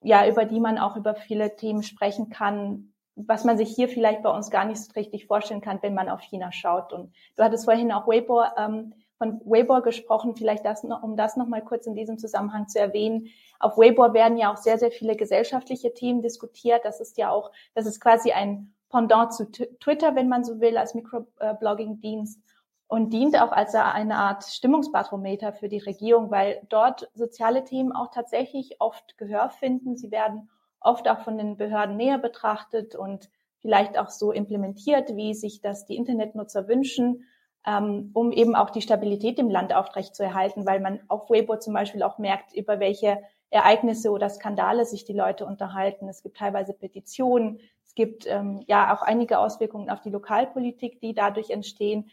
ja, 0.00 0.26
über 0.26 0.46
die 0.46 0.58
man 0.58 0.78
auch 0.78 0.96
über 0.96 1.14
viele 1.14 1.54
Themen 1.54 1.82
sprechen 1.82 2.30
kann, 2.30 2.94
was 3.14 3.44
man 3.44 3.58
sich 3.58 3.74
hier 3.74 3.90
vielleicht 3.90 4.22
bei 4.22 4.30
uns 4.30 4.50
gar 4.50 4.64
nicht 4.64 4.80
so 4.80 4.90
richtig 4.92 5.26
vorstellen 5.26 5.60
kann, 5.60 5.82
wenn 5.82 5.92
man 5.92 6.08
auf 6.08 6.22
China 6.22 6.50
schaut. 6.50 6.94
Und 6.94 7.12
du 7.36 7.44
hattest 7.44 7.66
vorhin 7.66 7.92
auch 7.92 8.08
Weibo, 8.08 8.42
ähm, 8.56 8.94
von 9.18 9.38
Weibo 9.44 9.82
gesprochen, 9.82 10.34
vielleicht 10.34 10.64
das 10.64 10.82
um 10.82 11.14
das 11.14 11.36
noch 11.36 11.48
mal 11.48 11.62
kurz 11.62 11.86
in 11.86 11.94
diesem 11.94 12.16
Zusammenhang 12.16 12.68
zu 12.68 12.78
erwähnen. 12.78 13.28
Auf 13.60 13.76
Weibo 13.76 14.14
werden 14.14 14.38
ja 14.38 14.50
auch 14.50 14.56
sehr, 14.56 14.78
sehr 14.78 14.92
viele 14.92 15.14
gesellschaftliche 15.14 15.92
Themen 15.92 16.22
diskutiert. 16.22 16.86
Das 16.86 17.00
ist 17.00 17.18
ja 17.18 17.30
auch, 17.30 17.50
das 17.74 17.84
ist 17.84 18.00
quasi 18.00 18.32
ein 18.32 18.72
Pendant 18.88 19.34
zu 19.34 19.50
Twitter, 19.50 20.14
wenn 20.16 20.30
man 20.30 20.42
so 20.42 20.58
will, 20.60 20.78
als 20.78 20.94
Microblogging-Dienst 20.94 22.40
und 22.88 23.12
dient 23.12 23.40
auch 23.40 23.52
als 23.52 23.74
eine 23.74 24.16
Art 24.16 24.44
Stimmungsbarometer 24.44 25.52
für 25.52 25.68
die 25.68 25.78
Regierung, 25.78 26.30
weil 26.30 26.62
dort 26.70 27.10
soziale 27.14 27.62
Themen 27.64 27.92
auch 27.92 28.10
tatsächlich 28.10 28.80
oft 28.80 29.18
Gehör 29.18 29.50
finden. 29.50 29.96
Sie 29.96 30.10
werden 30.10 30.48
oft 30.80 31.06
auch 31.08 31.20
von 31.20 31.36
den 31.36 31.58
Behörden 31.58 31.96
näher 31.96 32.18
betrachtet 32.18 32.96
und 32.96 33.28
vielleicht 33.60 33.98
auch 33.98 34.08
so 34.08 34.32
implementiert, 34.32 35.14
wie 35.16 35.34
sich 35.34 35.60
das 35.60 35.84
die 35.84 35.96
Internetnutzer 35.96 36.66
wünschen, 36.66 37.24
ähm, 37.66 38.10
um 38.14 38.32
eben 38.32 38.54
auch 38.54 38.70
die 38.70 38.80
Stabilität 38.80 39.38
im 39.38 39.50
Land 39.50 39.74
aufrechtzuerhalten, 39.74 40.66
weil 40.66 40.80
man 40.80 41.00
auf 41.08 41.28
Weibo 41.28 41.58
zum 41.58 41.74
Beispiel 41.74 42.02
auch 42.02 42.16
merkt, 42.16 42.54
über 42.54 42.80
welche 42.80 43.18
Ereignisse 43.50 44.10
oder 44.10 44.30
Skandale 44.30 44.86
sich 44.86 45.04
die 45.04 45.12
Leute 45.12 45.44
unterhalten. 45.44 46.08
Es 46.08 46.22
gibt 46.22 46.38
teilweise 46.38 46.72
Petitionen, 46.72 47.60
es 47.84 47.94
gibt 47.94 48.26
ähm, 48.26 48.62
ja 48.66 48.94
auch 48.94 49.02
einige 49.02 49.38
Auswirkungen 49.38 49.90
auf 49.90 50.00
die 50.00 50.10
Lokalpolitik, 50.10 51.00
die 51.00 51.14
dadurch 51.14 51.50
entstehen. 51.50 52.10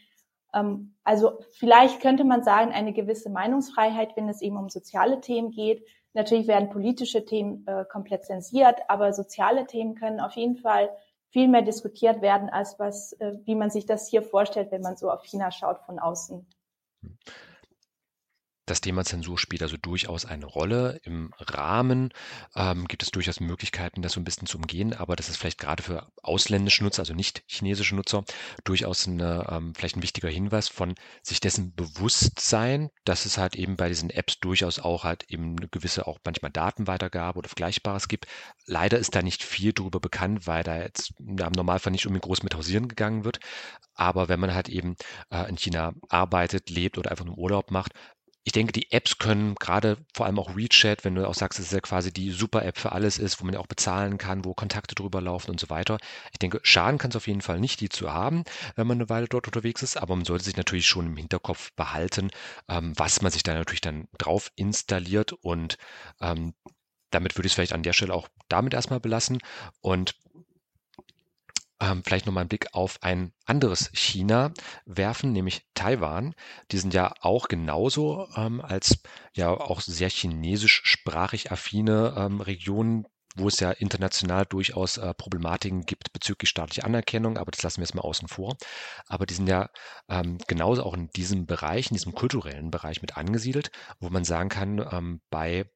Ähm, 0.56 0.94
also 1.04 1.38
vielleicht 1.52 2.00
könnte 2.00 2.24
man 2.24 2.42
sagen, 2.42 2.72
eine 2.72 2.92
gewisse 2.92 3.30
Meinungsfreiheit, 3.30 4.16
wenn 4.16 4.28
es 4.28 4.42
eben 4.42 4.56
um 4.56 4.68
soziale 4.68 5.20
Themen 5.20 5.50
geht. 5.50 5.86
Natürlich 6.14 6.48
werden 6.48 6.70
politische 6.70 7.24
Themen 7.24 7.66
äh, 7.66 7.84
komplett 7.84 8.24
zensiert, 8.24 8.80
aber 8.88 9.12
soziale 9.12 9.66
Themen 9.66 9.94
können 9.94 10.18
auf 10.18 10.32
jeden 10.32 10.56
Fall 10.56 10.90
viel 11.28 11.48
mehr 11.48 11.62
diskutiert 11.62 12.22
werden, 12.22 12.48
als 12.48 12.78
was, 12.78 13.12
äh, 13.14 13.34
wie 13.44 13.54
man 13.54 13.70
sich 13.70 13.84
das 13.84 14.08
hier 14.08 14.22
vorstellt, 14.22 14.72
wenn 14.72 14.80
man 14.80 14.96
so 14.96 15.10
auf 15.10 15.22
China 15.24 15.50
schaut 15.50 15.80
von 15.80 15.98
außen. 15.98 16.46
Das 18.66 18.80
Thema 18.80 19.04
Zensur 19.04 19.38
spielt 19.38 19.62
also 19.62 19.76
durchaus 19.76 20.24
eine 20.24 20.44
Rolle. 20.44 21.00
Im 21.04 21.32
Rahmen 21.38 22.12
ähm, 22.56 22.86
gibt 22.88 23.04
es 23.04 23.12
durchaus 23.12 23.38
Möglichkeiten, 23.38 24.02
das 24.02 24.12
so 24.12 24.20
ein 24.20 24.24
bisschen 24.24 24.48
zu 24.48 24.58
umgehen, 24.58 24.92
aber 24.92 25.14
das 25.14 25.28
ist 25.28 25.36
vielleicht 25.36 25.58
gerade 25.60 25.84
für 25.84 26.10
ausländische 26.22 26.82
Nutzer, 26.82 27.02
also 27.02 27.14
nicht 27.14 27.44
chinesische 27.46 27.94
Nutzer, 27.94 28.24
durchaus 28.64 29.06
eine, 29.06 29.46
ähm, 29.50 29.72
vielleicht 29.76 29.96
ein 29.96 30.02
wichtiger 30.02 30.28
Hinweis 30.28 30.68
von 30.68 30.96
sich 31.22 31.38
dessen 31.38 31.74
bewusst 31.76 32.40
sein, 32.40 32.90
dass 33.04 33.24
es 33.24 33.38
halt 33.38 33.54
eben 33.54 33.76
bei 33.76 33.88
diesen 33.88 34.10
Apps 34.10 34.40
durchaus 34.40 34.80
auch 34.80 35.04
halt 35.04 35.30
eben 35.30 35.56
eine 35.56 35.68
gewisse 35.68 36.08
auch 36.08 36.18
manchmal 36.24 36.50
Datenweitergabe 36.50 37.38
oder 37.38 37.48
Vergleichbares 37.48 38.08
gibt. 38.08 38.26
Leider 38.66 38.98
ist 38.98 39.14
da 39.14 39.22
nicht 39.22 39.44
viel 39.44 39.72
darüber 39.74 40.00
bekannt, 40.00 40.48
weil 40.48 40.64
da 40.64 40.78
jetzt 40.78 41.12
im 41.20 41.36
Normalfall 41.36 41.92
nicht 41.92 42.04
irgendwie 42.04 42.20
groß 42.20 42.42
mit 42.42 42.56
hausieren 42.56 42.88
gegangen 42.88 43.24
wird. 43.24 43.38
Aber 43.94 44.28
wenn 44.28 44.40
man 44.40 44.54
halt 44.54 44.68
eben 44.68 44.96
äh, 45.30 45.48
in 45.48 45.56
China 45.56 45.94
arbeitet, 46.08 46.68
lebt 46.68 46.98
oder 46.98 47.10
einfach 47.12 47.24
nur 47.24 47.38
Urlaub 47.38 47.70
macht, 47.70 47.92
ich 48.46 48.52
denke, 48.52 48.72
die 48.72 48.92
Apps 48.92 49.18
können 49.18 49.56
gerade 49.56 49.98
vor 50.14 50.24
allem 50.24 50.38
auch 50.38 50.54
WeChat, 50.54 51.04
wenn 51.04 51.16
du 51.16 51.26
auch 51.26 51.34
sagst, 51.34 51.58
dass 51.58 51.66
es 51.66 51.72
ja 51.72 51.80
quasi 51.80 52.12
die 52.12 52.30
Super-App 52.30 52.78
für 52.78 52.92
alles 52.92 53.18
ist, 53.18 53.40
wo 53.40 53.44
man 53.44 53.54
ja 53.54 53.60
auch 53.60 53.66
bezahlen 53.66 54.18
kann, 54.18 54.44
wo 54.44 54.54
Kontakte 54.54 54.94
drüber 54.94 55.20
laufen 55.20 55.50
und 55.50 55.58
so 55.58 55.68
weiter. 55.68 55.98
Ich 56.30 56.38
denke, 56.38 56.60
schaden 56.62 56.98
kann 56.98 57.10
es 57.10 57.16
auf 57.16 57.26
jeden 57.26 57.40
Fall 57.40 57.58
nicht, 57.58 57.80
die 57.80 57.88
zu 57.88 58.12
haben, 58.12 58.44
wenn 58.76 58.86
man 58.86 58.98
eine 58.98 59.08
Weile 59.08 59.26
dort 59.26 59.48
unterwegs 59.48 59.82
ist, 59.82 59.96
aber 59.96 60.14
man 60.14 60.24
sollte 60.24 60.44
sich 60.44 60.56
natürlich 60.56 60.86
schon 60.86 61.06
im 61.06 61.16
Hinterkopf 61.16 61.72
behalten, 61.72 62.30
ähm, 62.68 62.92
was 62.94 63.20
man 63.20 63.32
sich 63.32 63.42
da 63.42 63.52
natürlich 63.52 63.80
dann 63.80 64.06
drauf 64.16 64.52
installiert. 64.54 65.32
Und 65.32 65.76
ähm, 66.20 66.54
damit 67.10 67.36
würde 67.36 67.46
ich 67.46 67.50
es 67.50 67.54
vielleicht 67.56 67.72
an 67.72 67.82
der 67.82 67.94
Stelle 67.94 68.14
auch 68.14 68.28
damit 68.48 68.74
erstmal 68.74 69.00
belassen. 69.00 69.40
Und 69.80 70.14
ähm, 71.80 72.02
vielleicht 72.04 72.26
nochmal 72.26 72.42
einen 72.42 72.48
Blick 72.48 72.68
auf 72.72 72.98
ein 73.02 73.32
anderes 73.44 73.90
China 73.92 74.52
werfen, 74.86 75.32
nämlich 75.32 75.66
Taiwan. 75.74 76.34
Die 76.70 76.78
sind 76.78 76.94
ja 76.94 77.12
auch 77.20 77.48
genauso 77.48 78.28
ähm, 78.36 78.60
als 78.60 79.02
ja 79.34 79.50
auch 79.50 79.80
sehr 79.80 80.10
chinesischsprachig 80.10 81.52
affine 81.52 82.14
ähm, 82.16 82.40
Regionen 82.40 83.06
wo 83.38 83.48
es 83.48 83.60
ja 83.60 83.70
international 83.70 84.46
durchaus 84.46 84.96
äh, 84.96 85.12
Problematiken 85.14 85.82
gibt 85.82 86.12
bezüglich 86.12 86.48
staatlicher 86.48 86.86
Anerkennung, 86.86 87.36
aber 87.36 87.50
das 87.50 87.62
lassen 87.62 87.78
wir 87.78 87.84
jetzt 87.84 87.94
mal 87.94 88.00
außen 88.00 88.28
vor. 88.28 88.56
Aber 89.06 89.26
die 89.26 89.34
sind 89.34 89.46
ja 89.46 89.68
ähm, 90.08 90.38
genauso 90.46 90.82
auch 90.82 90.94
in 90.94 91.08
diesem 91.08 91.46
Bereich, 91.46 91.90
in 91.90 91.96
diesem 91.96 92.14
kulturellen 92.14 92.70
Bereich 92.70 93.02
mit 93.02 93.16
angesiedelt, 93.16 93.70
wo 94.00 94.08
man 94.08 94.24
sagen 94.24 94.48
kann, 94.48 94.78
ähm, 94.90 95.20
bei 95.30 95.70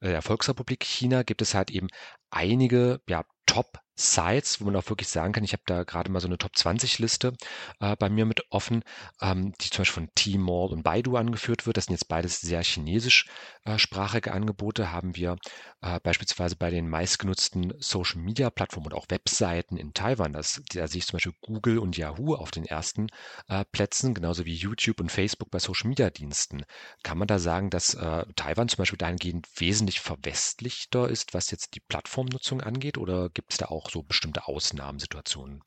der 0.00 0.22
Volksrepublik 0.22 0.84
China 0.84 1.22
gibt 1.22 1.40
es 1.42 1.54
halt 1.54 1.70
eben 1.70 1.88
einige 2.30 3.00
ja, 3.08 3.24
Top 3.46 3.83
Sites, 3.96 4.60
wo 4.60 4.64
man 4.64 4.76
auch 4.76 4.88
wirklich 4.88 5.08
sagen 5.08 5.32
kann, 5.32 5.44
ich 5.44 5.52
habe 5.52 5.62
da 5.66 5.84
gerade 5.84 6.10
mal 6.10 6.20
so 6.20 6.26
eine 6.26 6.38
Top 6.38 6.56
20 6.56 6.98
Liste 6.98 7.34
äh, 7.80 7.96
bei 7.96 8.08
mir 8.08 8.24
mit 8.24 8.42
offen, 8.50 8.82
ähm, 9.20 9.52
die 9.60 9.70
zum 9.70 9.82
Beispiel 9.82 10.02
von 10.04 10.10
Tmall 10.14 10.72
und 10.72 10.82
Baidu 10.82 11.16
angeführt 11.16 11.66
wird. 11.66 11.76
Das 11.76 11.86
sind 11.86 11.94
jetzt 11.94 12.08
beides 12.08 12.40
sehr 12.40 12.62
chinesischsprachige 12.62 14.30
äh, 14.30 14.32
Angebote. 14.32 14.90
Haben 14.90 15.14
wir 15.16 15.36
äh, 15.80 16.00
beispielsweise 16.00 16.56
bei 16.56 16.70
den 16.70 16.88
meistgenutzten 16.88 17.74
Social 17.78 18.20
Media 18.20 18.50
Plattformen 18.50 18.86
und 18.86 18.94
auch 18.94 19.06
Webseiten 19.08 19.76
in 19.76 19.94
Taiwan. 19.94 20.32
Das, 20.32 20.62
da 20.72 20.88
sehe 20.88 20.98
ich 20.98 21.06
zum 21.06 21.16
Beispiel 21.16 21.34
Google 21.40 21.78
und 21.78 21.96
Yahoo 21.96 22.34
auf 22.34 22.50
den 22.50 22.64
ersten 22.64 23.08
äh, 23.48 23.64
Plätzen, 23.70 24.14
genauso 24.14 24.44
wie 24.44 24.54
YouTube 24.54 25.00
und 25.00 25.12
Facebook 25.12 25.50
bei 25.50 25.58
Social 25.58 25.88
Media 25.88 26.10
Diensten. 26.10 26.64
Kann 27.02 27.18
man 27.18 27.28
da 27.28 27.38
sagen, 27.38 27.70
dass 27.70 27.94
äh, 27.94 28.24
Taiwan 28.34 28.68
zum 28.68 28.78
Beispiel 28.78 28.98
dahingehend 28.98 29.48
wesentlich 29.56 30.00
verwestlichter 30.00 31.08
ist, 31.08 31.34
was 31.34 31.50
jetzt 31.50 31.74
die 31.74 31.80
Plattformnutzung 31.80 32.60
angeht? 32.60 32.98
Oder 32.98 33.28
gibt 33.30 33.52
es 33.52 33.58
da 33.58 33.66
auch 33.66 33.83
auch 33.84 33.90
so 33.90 34.02
bestimmte 34.02 34.46
Ausnahmesituationen? 34.46 35.62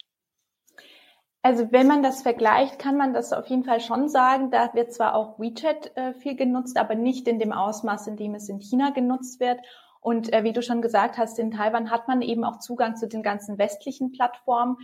Also 1.43 1.71
wenn 1.71 1.88
man 1.88 2.03
das 2.03 2.23
vergleicht, 2.23 2.77
kann 2.77 2.97
man 2.97 3.13
das 3.13 3.32
auf 3.32 3.47
jeden 3.47 3.63
Fall 3.63 3.80
schon 3.80 4.10
sagen. 4.10 4.51
Da 4.51 4.73
wird 4.73 4.93
zwar 4.93 5.15
auch 5.15 5.39
WeChat 5.39 5.95
äh, 5.95 6.13
viel 6.13 6.36
genutzt, 6.36 6.77
aber 6.77 6.95
nicht 6.95 7.27
in 7.27 7.39
dem 7.39 7.53
Ausmaß, 7.53 8.08
in 8.08 8.17
dem 8.17 8.36
es 8.36 8.49
in 8.49 8.60
China 8.60 8.89
genutzt 8.89 9.39
wird. 9.39 9.60
Und 10.01 10.34
äh, 10.34 10.43
wie 10.43 10.53
du 10.53 10.62
schon 10.62 10.82
gesagt 10.82 11.17
hast, 11.17 11.39
in 11.39 11.51
Taiwan 11.51 11.89
hat 11.89 12.08
man 12.08 12.21
eben 12.21 12.43
auch 12.43 12.60
Zugang 12.60 12.95
zu 12.95 13.08
den 13.08 13.23
ganzen 13.23 13.58
westlichen 13.58 14.12
Plattformen. 14.12 14.77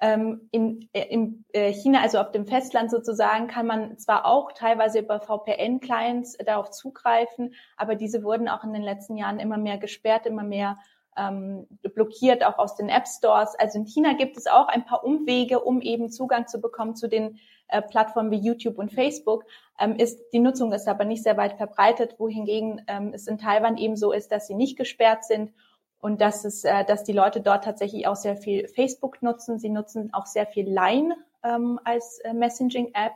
Ähm, 0.00 0.48
in, 0.52 0.88
äh, 0.92 1.06
in 1.08 1.44
äh, 1.52 1.72
China, 1.72 2.00
also 2.02 2.18
auf 2.18 2.30
dem 2.30 2.46
Festland 2.46 2.90
sozusagen, 2.90 3.46
kann 3.46 3.66
man 3.66 3.98
zwar 3.98 4.26
auch 4.26 4.52
teilweise 4.52 5.00
über 5.00 5.20
VPN-Clients 5.20 6.36
darauf 6.44 6.70
zugreifen, 6.70 7.54
aber 7.78 7.94
diese 7.94 8.22
wurden 8.22 8.48
auch 8.48 8.62
in 8.62 8.74
den 8.74 8.82
letzten 8.82 9.16
Jahren 9.16 9.38
immer 9.38 9.56
mehr 9.56 9.78
gesperrt, 9.78 10.26
immer 10.26 10.42
mehr 10.42 10.78
ähm, 11.16 11.66
blockiert, 11.94 12.44
auch 12.44 12.58
aus 12.58 12.76
den 12.76 12.88
App 12.88 13.06
Stores. 13.06 13.54
Also 13.58 13.78
in 13.78 13.86
China 13.86 14.14
gibt 14.14 14.36
es 14.36 14.46
auch 14.46 14.68
ein 14.68 14.84
paar 14.84 15.04
Umwege, 15.04 15.60
um 15.60 15.80
eben 15.80 16.10
Zugang 16.10 16.46
zu 16.46 16.60
bekommen 16.60 16.94
zu 16.96 17.08
den 17.08 17.38
äh, 17.68 17.82
Plattformen 17.82 18.30
wie 18.30 18.38
YouTube 18.38 18.78
und 18.78 18.92
Facebook. 18.92 19.44
Ähm, 19.78 19.96
ist, 19.96 20.20
die 20.32 20.38
Nutzung 20.38 20.72
ist 20.72 20.88
aber 20.88 21.04
nicht 21.04 21.22
sehr 21.22 21.36
weit 21.36 21.54
verbreitet, 21.54 22.16
wohingegen 22.18 22.82
ähm, 22.86 23.12
es 23.14 23.26
in 23.26 23.38
Taiwan 23.38 23.76
eben 23.76 23.96
so 23.96 24.12
ist, 24.12 24.30
dass 24.30 24.46
sie 24.46 24.54
nicht 24.54 24.76
gesperrt 24.76 25.24
sind 25.24 25.52
und 26.00 26.20
dass 26.20 26.44
es, 26.44 26.64
äh, 26.64 26.84
dass 26.84 27.04
die 27.04 27.12
Leute 27.12 27.40
dort 27.40 27.64
tatsächlich 27.64 28.06
auch 28.06 28.16
sehr 28.16 28.36
viel 28.36 28.68
Facebook 28.68 29.22
nutzen. 29.22 29.58
Sie 29.58 29.70
nutzen 29.70 30.10
auch 30.12 30.26
sehr 30.26 30.46
viel 30.46 30.68
Line 30.68 31.16
ähm, 31.42 31.80
als 31.84 32.18
äh, 32.20 32.32
Messaging-App. 32.32 33.12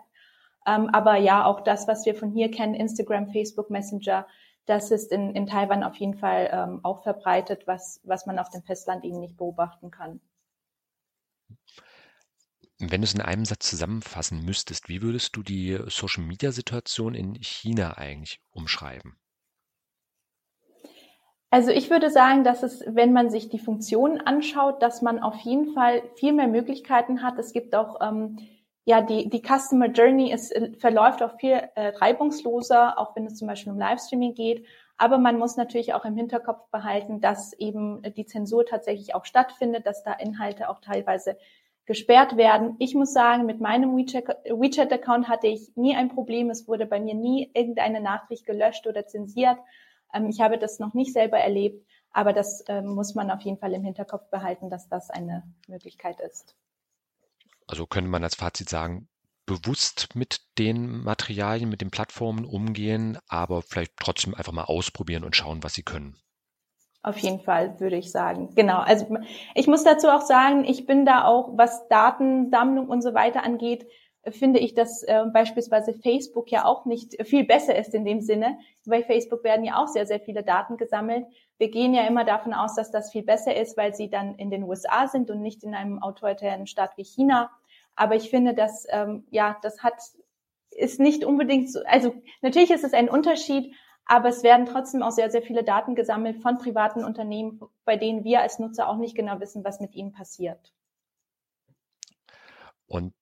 Ähm, 0.67 0.91
aber 0.93 1.17
ja, 1.17 1.45
auch 1.45 1.61
das, 1.61 1.89
was 1.89 2.05
wir 2.05 2.15
von 2.15 2.31
hier 2.31 2.51
kennen, 2.51 2.75
Instagram, 2.75 3.29
Facebook, 3.29 3.71
Messenger, 3.71 4.27
das 4.67 4.91
ist 4.91 5.13
in, 5.13 5.35
in 5.35 5.47
Taiwan 5.47 5.83
auf 5.83 5.97
jeden 5.97 6.15
Fall 6.15 6.51
ähm, 6.53 6.81
auch 6.83 7.03
verbreitet, 7.03 7.67
was, 7.67 8.01
was 8.05 8.27
man 8.27 8.39
auf 8.39 8.51
dem 8.51 8.63
Festland 8.63 9.05
eben 9.05 9.21
nicht 9.21 9.37
beobachten 9.37 9.91
kann. 9.91 10.21
Wenn 12.79 13.03
du 13.03 13.05
es 13.05 13.15
in 13.15 13.21
einem 13.21 13.45
Satz 13.45 13.69
zusammenfassen 13.69 14.43
müsstest, 14.45 14.89
wie 14.89 15.03
würdest 15.03 15.37
du 15.37 15.43
die 15.43 15.79
Social-Media-Situation 15.87 17.15
in 17.15 17.35
China 17.35 17.99
eigentlich 17.99 18.41
umschreiben? 18.53 19.19
Also 21.51 21.73
ich 21.73 21.91
würde 21.91 22.11
sagen, 22.11 22.45
dass 22.45 22.63
es, 22.63 22.83
wenn 22.87 23.13
man 23.13 23.29
sich 23.29 23.49
die 23.49 23.59
Funktionen 23.59 24.21
anschaut, 24.21 24.81
dass 24.83 25.03
man 25.03 25.19
auf 25.19 25.37
jeden 25.41 25.75
Fall 25.75 26.03
viel 26.15 26.33
mehr 26.33 26.47
Möglichkeiten 26.47 27.23
hat. 27.23 27.39
Es 27.39 27.53
gibt 27.53 27.75
auch 27.75 28.01
ähm, 28.01 28.39
ja, 28.85 29.03
die, 29.03 29.29
die 29.29 29.43
Customer 29.43 29.87
Journey 29.87 30.33
ist, 30.33 30.51
äh, 30.53 30.73
verläuft 30.79 31.23
auch 31.23 31.39
viel 31.39 31.61
äh, 31.75 31.89
reibungsloser, 31.97 32.99
auch 32.99 33.15
wenn 33.15 33.27
es 33.27 33.37
zum 33.37 33.49
Beispiel 33.49 33.73
um 33.73 33.79
Livestreaming 33.79 34.35
geht. 34.35 34.67
Aber 34.97 35.19
man 35.19 35.39
muss 35.39 35.57
natürlich 35.57 35.95
auch 35.95 36.05
im 36.05 36.17
Hinterkopf 36.17 36.69
behalten, 36.71 37.21
dass 37.21 37.53
eben 37.55 38.03
die 38.17 38.27
Zensur 38.27 38.67
tatsächlich 38.67 39.15
auch 39.15 39.25
stattfindet, 39.25 39.87
dass 39.87 40.03
da 40.03 40.13
Inhalte 40.13 40.69
auch 40.69 40.81
teilweise 40.81 41.37
gesperrt 41.87 42.37
werden. 42.37 42.77
Ich 42.79 42.95
muss 42.95 43.13
sagen, 43.13 43.47
mit 43.47 43.61
meinem 43.61 43.97
WeChat-Account 43.97 45.29
hatte 45.29 45.47
ich 45.49 45.75
nie 45.75 45.97
ein 45.97 46.09
Problem. 46.09 46.51
Es 46.51 46.69
wurde 46.69 46.87
bei 46.87 47.01
mir 47.01 47.15
nie 47.15 47.51
irgendeine 47.55 48.01
Nachricht 48.01 48.47
gelöscht 48.47 48.87
oder 48.87 49.07
zensiert. 49.07 49.59
Ähm, 50.15 50.29
ich 50.29 50.41
habe 50.41 50.59
das 50.59 50.79
noch 50.79 50.95
nicht 50.95 51.13
selber 51.13 51.39
erlebt, 51.39 51.85
aber 52.13 52.33
das 52.33 52.65
ähm, 52.69 52.95
muss 52.95 53.15
man 53.15 53.31
auf 53.31 53.41
jeden 53.41 53.59
Fall 53.59 53.73
im 53.73 53.85
Hinterkopf 53.85 54.29
behalten, 54.31 54.71
dass 54.71 54.89
das 54.89 55.11
eine 55.11 55.43
Möglichkeit 55.67 56.21
ist. 56.21 56.55
Also 57.71 57.87
könnte 57.87 58.11
man 58.11 58.25
als 58.25 58.35
Fazit 58.35 58.69
sagen, 58.69 59.09
bewusst 59.47 60.17
mit 60.17 60.41
den 60.59 61.03
Materialien, 61.05 61.71
mit 61.71 61.81
den 61.81 61.91
Plattformen 61.91 62.45
umgehen, 62.45 63.17
aber 63.29 63.63
vielleicht 63.63 63.93
trotzdem 63.97 64.35
einfach 64.35 64.53
mal 64.53 64.65
ausprobieren 64.65 65.23
und 65.23 65.37
schauen, 65.37 65.63
was 65.63 65.75
sie 65.75 65.85
können. 65.85 66.17
Auf 67.03 67.17
jeden 67.19 67.41
Fall 67.41 67.79
würde 67.79 67.97
ich 67.97 68.11
sagen. 68.11 68.55
Genau. 68.57 68.79
Also 68.81 69.17
ich 69.55 69.69
muss 69.69 69.85
dazu 69.85 70.09
auch 70.09 70.21
sagen, 70.21 70.65
ich 70.65 70.85
bin 70.85 71.07
da 71.07 71.25
auch, 71.25 71.57
was 71.57 71.87
Datensammlung 71.89 72.89
und 72.89 73.03
so 73.03 73.15
weiter 73.15 73.45
angeht, 73.45 73.87
finde 74.29 74.59
ich, 74.59 74.75
dass 74.75 75.03
äh, 75.05 75.25
beispielsweise 75.33 75.95
Facebook 75.95 76.51
ja 76.51 76.65
auch 76.65 76.85
nicht 76.85 77.17
viel 77.25 77.45
besser 77.45 77.77
ist 77.77 77.95
in 77.95 78.05
dem 78.05 78.21
Sinne. 78.21 78.59
Bei 78.85 79.03
Facebook 79.03 79.45
werden 79.45 79.65
ja 79.65 79.83
auch 79.83 79.89
sehr, 79.89 80.07
sehr 80.07 80.21
viele 80.21 80.43
Daten 80.43 80.77
gesammelt. 80.77 81.25
Wir 81.57 81.71
gehen 81.71 81.95
ja 81.95 82.07
immer 82.07 82.25
davon 82.25 82.53
aus, 82.53 82.75
dass 82.75 82.91
das 82.91 83.13
viel 83.13 83.23
besser 83.23 83.57
ist, 83.57 83.77
weil 83.77 83.95
sie 83.95 84.11
dann 84.11 84.35
in 84.35 84.51
den 84.51 84.65
USA 84.65 85.09
sind 85.09 85.31
und 85.31 85.41
nicht 85.41 85.63
in 85.63 85.75
einem 85.75 86.03
autoritären 86.03 86.67
Staat 86.67 86.97
wie 86.97 87.05
China. 87.05 87.51
Aber 88.01 88.17
ich 88.17 88.31
finde, 88.31 88.55
dass 88.55 88.87
ähm, 88.89 89.25
ja, 89.31 89.59
das 89.61 89.83
hat 89.83 90.01
ist 90.71 91.01
nicht 91.01 91.23
unbedingt 91.23 91.71
so. 91.71 91.81
Also 91.85 92.15
natürlich 92.41 92.71
ist 92.71 92.83
es 92.83 92.95
ein 92.95 93.11
Unterschied, 93.11 93.75
aber 94.07 94.31
es 94.31 94.43
werden 94.43 94.65
trotzdem 94.65 95.03
auch 95.03 95.11
sehr, 95.11 95.31
sehr 95.31 95.43
viele 95.43 95.65
Daten 95.65 95.95
gesammelt 95.95 96.41
von 96.41 96.57
privaten 96.57 97.05
Unternehmen, 97.05 97.61
bei 97.85 97.99
denen 97.99 98.25
wir 98.25 98.41
als 98.41 98.59
Nutzer 98.59 98.89
auch 98.89 98.97
nicht 98.97 99.15
genau 99.15 99.39
wissen, 99.39 99.65
was 99.65 99.81
mit 99.81 99.95
ihnen 99.95 100.13
passiert. 100.13 100.73
Und 102.87 103.13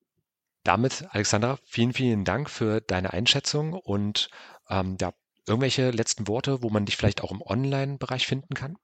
damit, 0.63 1.09
Alexandra, 1.11 1.59
vielen, 1.65 1.93
vielen 1.93 2.25
Dank 2.25 2.49
für 2.49 2.81
deine 2.81 3.13
Einschätzung 3.13 3.73
und 3.73 4.31
ähm, 4.71 4.97
ja, 5.01 5.13
irgendwelche 5.49 5.91
letzten 5.91 6.29
Worte, 6.29 6.63
wo 6.63 6.71
man 6.71 6.85
dich 6.85 6.97
vielleicht 6.97 7.25
auch 7.25 7.33
im 7.33 7.43
Online-Bereich 7.43 8.29
finden 8.29 8.55
kann? 8.55 8.79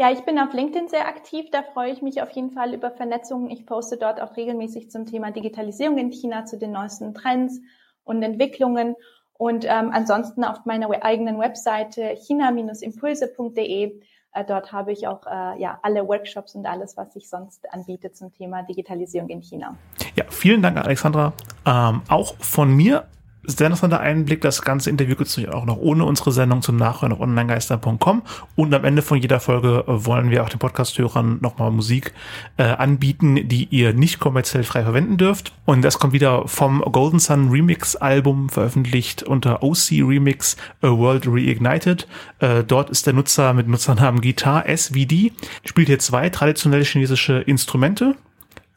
Ja, 0.00 0.10
ich 0.10 0.24
bin 0.24 0.38
auf 0.38 0.54
LinkedIn 0.54 0.88
sehr 0.88 1.06
aktiv. 1.06 1.50
Da 1.52 1.62
freue 1.62 1.92
ich 1.92 2.00
mich 2.00 2.22
auf 2.22 2.30
jeden 2.30 2.52
Fall 2.52 2.72
über 2.72 2.90
Vernetzungen. 2.90 3.50
Ich 3.50 3.66
poste 3.66 3.98
dort 3.98 4.18
auch 4.22 4.34
regelmäßig 4.34 4.90
zum 4.90 5.04
Thema 5.04 5.30
Digitalisierung 5.30 5.98
in 5.98 6.10
China, 6.10 6.46
zu 6.46 6.56
den 6.56 6.72
neuesten 6.72 7.12
Trends 7.12 7.60
und 8.04 8.22
Entwicklungen. 8.22 8.94
Und 9.34 9.66
ähm, 9.66 9.90
ansonsten 9.92 10.42
auf 10.42 10.64
meiner 10.64 10.88
eigenen 11.04 11.38
Webseite 11.38 12.16
china-impulse.de. 12.16 14.00
Äh, 14.32 14.44
dort 14.46 14.72
habe 14.72 14.90
ich 14.90 15.06
auch 15.06 15.26
äh, 15.26 15.60
ja, 15.60 15.78
alle 15.82 16.08
Workshops 16.08 16.54
und 16.54 16.64
alles, 16.64 16.96
was 16.96 17.14
ich 17.14 17.28
sonst 17.28 17.70
anbiete 17.70 18.10
zum 18.10 18.32
Thema 18.32 18.62
Digitalisierung 18.62 19.28
in 19.28 19.42
China. 19.42 19.76
Ja, 20.16 20.24
vielen 20.30 20.62
Dank, 20.62 20.78
Alexandra. 20.78 21.34
Ähm, 21.66 22.00
auch 22.08 22.36
von 22.38 22.74
mir 22.74 23.04
sehr 23.42 23.66
interessanter 23.66 24.00
Einblick. 24.00 24.40
Das 24.40 24.62
ganze 24.62 24.90
Interview 24.90 25.16
gibt 25.16 25.30
es 25.30 25.48
auch 25.48 25.64
noch 25.64 25.76
ohne 25.76 26.04
unsere 26.04 26.32
Sendung 26.32 26.62
zum 26.62 26.76
Nachhören 26.76 27.12
auf 27.12 27.20
onlinegeister.com. 27.20 28.22
Und 28.56 28.74
am 28.74 28.84
Ende 28.84 29.02
von 29.02 29.18
jeder 29.18 29.40
Folge 29.40 29.84
äh, 29.86 30.06
wollen 30.06 30.30
wir 30.30 30.44
auch 30.44 30.48
den 30.48 30.58
Podcast-Hörern 30.58 31.38
nochmal 31.40 31.70
Musik 31.70 32.12
äh, 32.56 32.64
anbieten, 32.64 33.48
die 33.48 33.64
ihr 33.70 33.94
nicht 33.94 34.20
kommerziell 34.20 34.64
frei 34.64 34.82
verwenden 34.82 35.16
dürft. 35.16 35.52
Und 35.64 35.82
das 35.82 35.98
kommt 35.98 36.12
wieder 36.12 36.46
vom 36.48 36.80
Golden 36.80 37.18
Sun 37.18 37.50
Remix 37.50 37.96
Album, 37.96 38.48
veröffentlicht 38.48 39.22
unter 39.22 39.62
OC 39.62 39.90
Remix 39.92 40.56
A 40.82 40.88
World 40.88 41.24
Reignited. 41.26 42.06
Äh, 42.38 42.64
dort 42.64 42.90
ist 42.90 43.06
der 43.06 43.14
Nutzer 43.14 43.52
mit 43.54 43.68
Nutzernamen 43.68 44.20
Guitar 44.20 44.64
SVD, 44.68 45.32
spielt 45.64 45.88
hier 45.88 45.98
zwei 45.98 46.28
traditionelle 46.28 46.84
chinesische 46.84 47.38
Instrumente. 47.40 48.16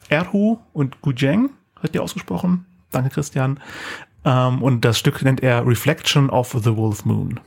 Erhu 0.09 0.59
und 0.73 1.01
Gujeng, 1.01 1.49
hat 1.81 1.95
ihr 1.95 2.03
ausgesprochen? 2.03 2.65
Danke, 2.93 3.09
Christian. 3.09 3.59
Ähm, 4.25 4.61
und 4.61 4.85
das 4.85 4.99
Stück 4.99 5.21
nennt 5.23 5.41
er 5.41 5.65
Reflection 5.65 6.29
of 6.29 6.51
the 6.51 6.75
Wolf 6.75 7.05
Moon. 7.05 7.39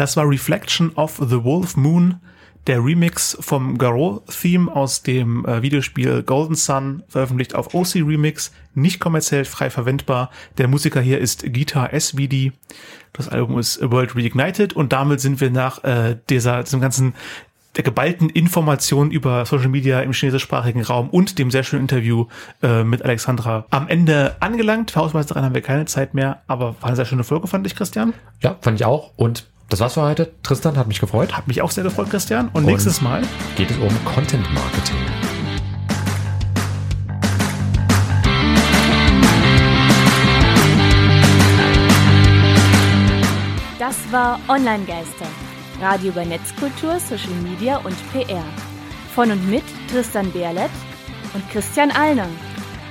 Das 0.00 0.16
war 0.16 0.26
Reflection 0.26 0.92
of 0.94 1.20
the 1.20 1.44
Wolf 1.44 1.76
Moon, 1.76 2.20
der 2.66 2.82
Remix 2.82 3.36
vom 3.38 3.76
Garou-Theme 3.76 4.74
aus 4.74 5.02
dem 5.02 5.44
äh, 5.44 5.60
Videospiel 5.60 6.22
Golden 6.22 6.54
Sun, 6.54 7.02
veröffentlicht 7.06 7.54
auf 7.54 7.74
OC 7.74 7.96
Remix, 7.96 8.50
nicht 8.72 8.98
kommerziell 8.98 9.44
frei 9.44 9.68
verwendbar. 9.68 10.30
Der 10.56 10.68
Musiker 10.68 11.02
hier 11.02 11.18
ist 11.18 11.52
Guitar 11.52 11.92
SVD. 11.92 12.52
Das 13.12 13.28
Album 13.28 13.58
ist 13.58 13.78
World 13.82 14.16
Reignited 14.16 14.72
und 14.72 14.94
damit 14.94 15.20
sind 15.20 15.38
wir 15.38 15.50
nach 15.50 15.84
äh, 15.84 16.16
dieser, 16.30 16.62
diesem 16.62 16.80
ganzen 16.80 17.12
der 17.76 17.84
geballten 17.84 18.30
Information 18.30 19.10
über 19.10 19.44
Social 19.44 19.68
Media 19.68 20.00
im 20.00 20.14
chinesischsprachigen 20.14 20.82
Raum 20.82 21.10
und 21.10 21.38
dem 21.38 21.50
sehr 21.50 21.62
schönen 21.62 21.82
Interview 21.82 22.24
äh, 22.62 22.84
mit 22.84 23.02
Alexandra 23.02 23.66
am 23.68 23.86
Ende 23.86 24.36
angelangt. 24.40 24.92
Für 24.92 25.00
Hausmeisterin 25.00 25.44
haben 25.44 25.54
wir 25.54 25.60
keine 25.60 25.84
Zeit 25.84 26.14
mehr, 26.14 26.40
aber 26.46 26.74
war 26.80 26.86
eine 26.88 26.96
sehr 26.96 27.04
schöne 27.04 27.22
Folge, 27.22 27.48
fand 27.48 27.66
ich, 27.66 27.76
Christian. 27.76 28.14
Ja, 28.40 28.56
fand 28.62 28.80
ich 28.80 28.86
auch. 28.86 29.12
Und 29.16 29.46
das 29.70 29.80
war's 29.80 29.94
für 29.94 30.02
heute. 30.02 30.32
Tristan 30.42 30.76
hat 30.76 30.88
mich 30.88 31.00
gefreut. 31.00 31.36
Hat 31.36 31.46
mich 31.46 31.62
auch 31.62 31.70
sehr 31.70 31.84
gefreut, 31.84 32.10
Christian. 32.10 32.48
Und, 32.48 32.56
Und 32.56 32.66
nächstes 32.66 33.00
Mal 33.00 33.22
geht 33.56 33.70
es 33.70 33.78
um 33.78 34.04
Content 34.04 34.44
Marketing. 34.52 34.96
Das 43.78 43.96
war 44.12 44.40
Online 44.48 44.84
Geister. 44.84 45.26
Radio 45.80 46.10
über 46.10 46.24
Netzkultur, 46.24 46.98
Social 46.98 47.32
Media 47.42 47.78
und 47.78 47.96
PR. 48.12 48.44
Von 49.14 49.30
und 49.30 49.48
mit 49.48 49.64
Tristan 49.90 50.30
Berlet 50.32 50.70
und 51.32 51.48
Christian 51.50 51.90
Allner. 51.92 52.28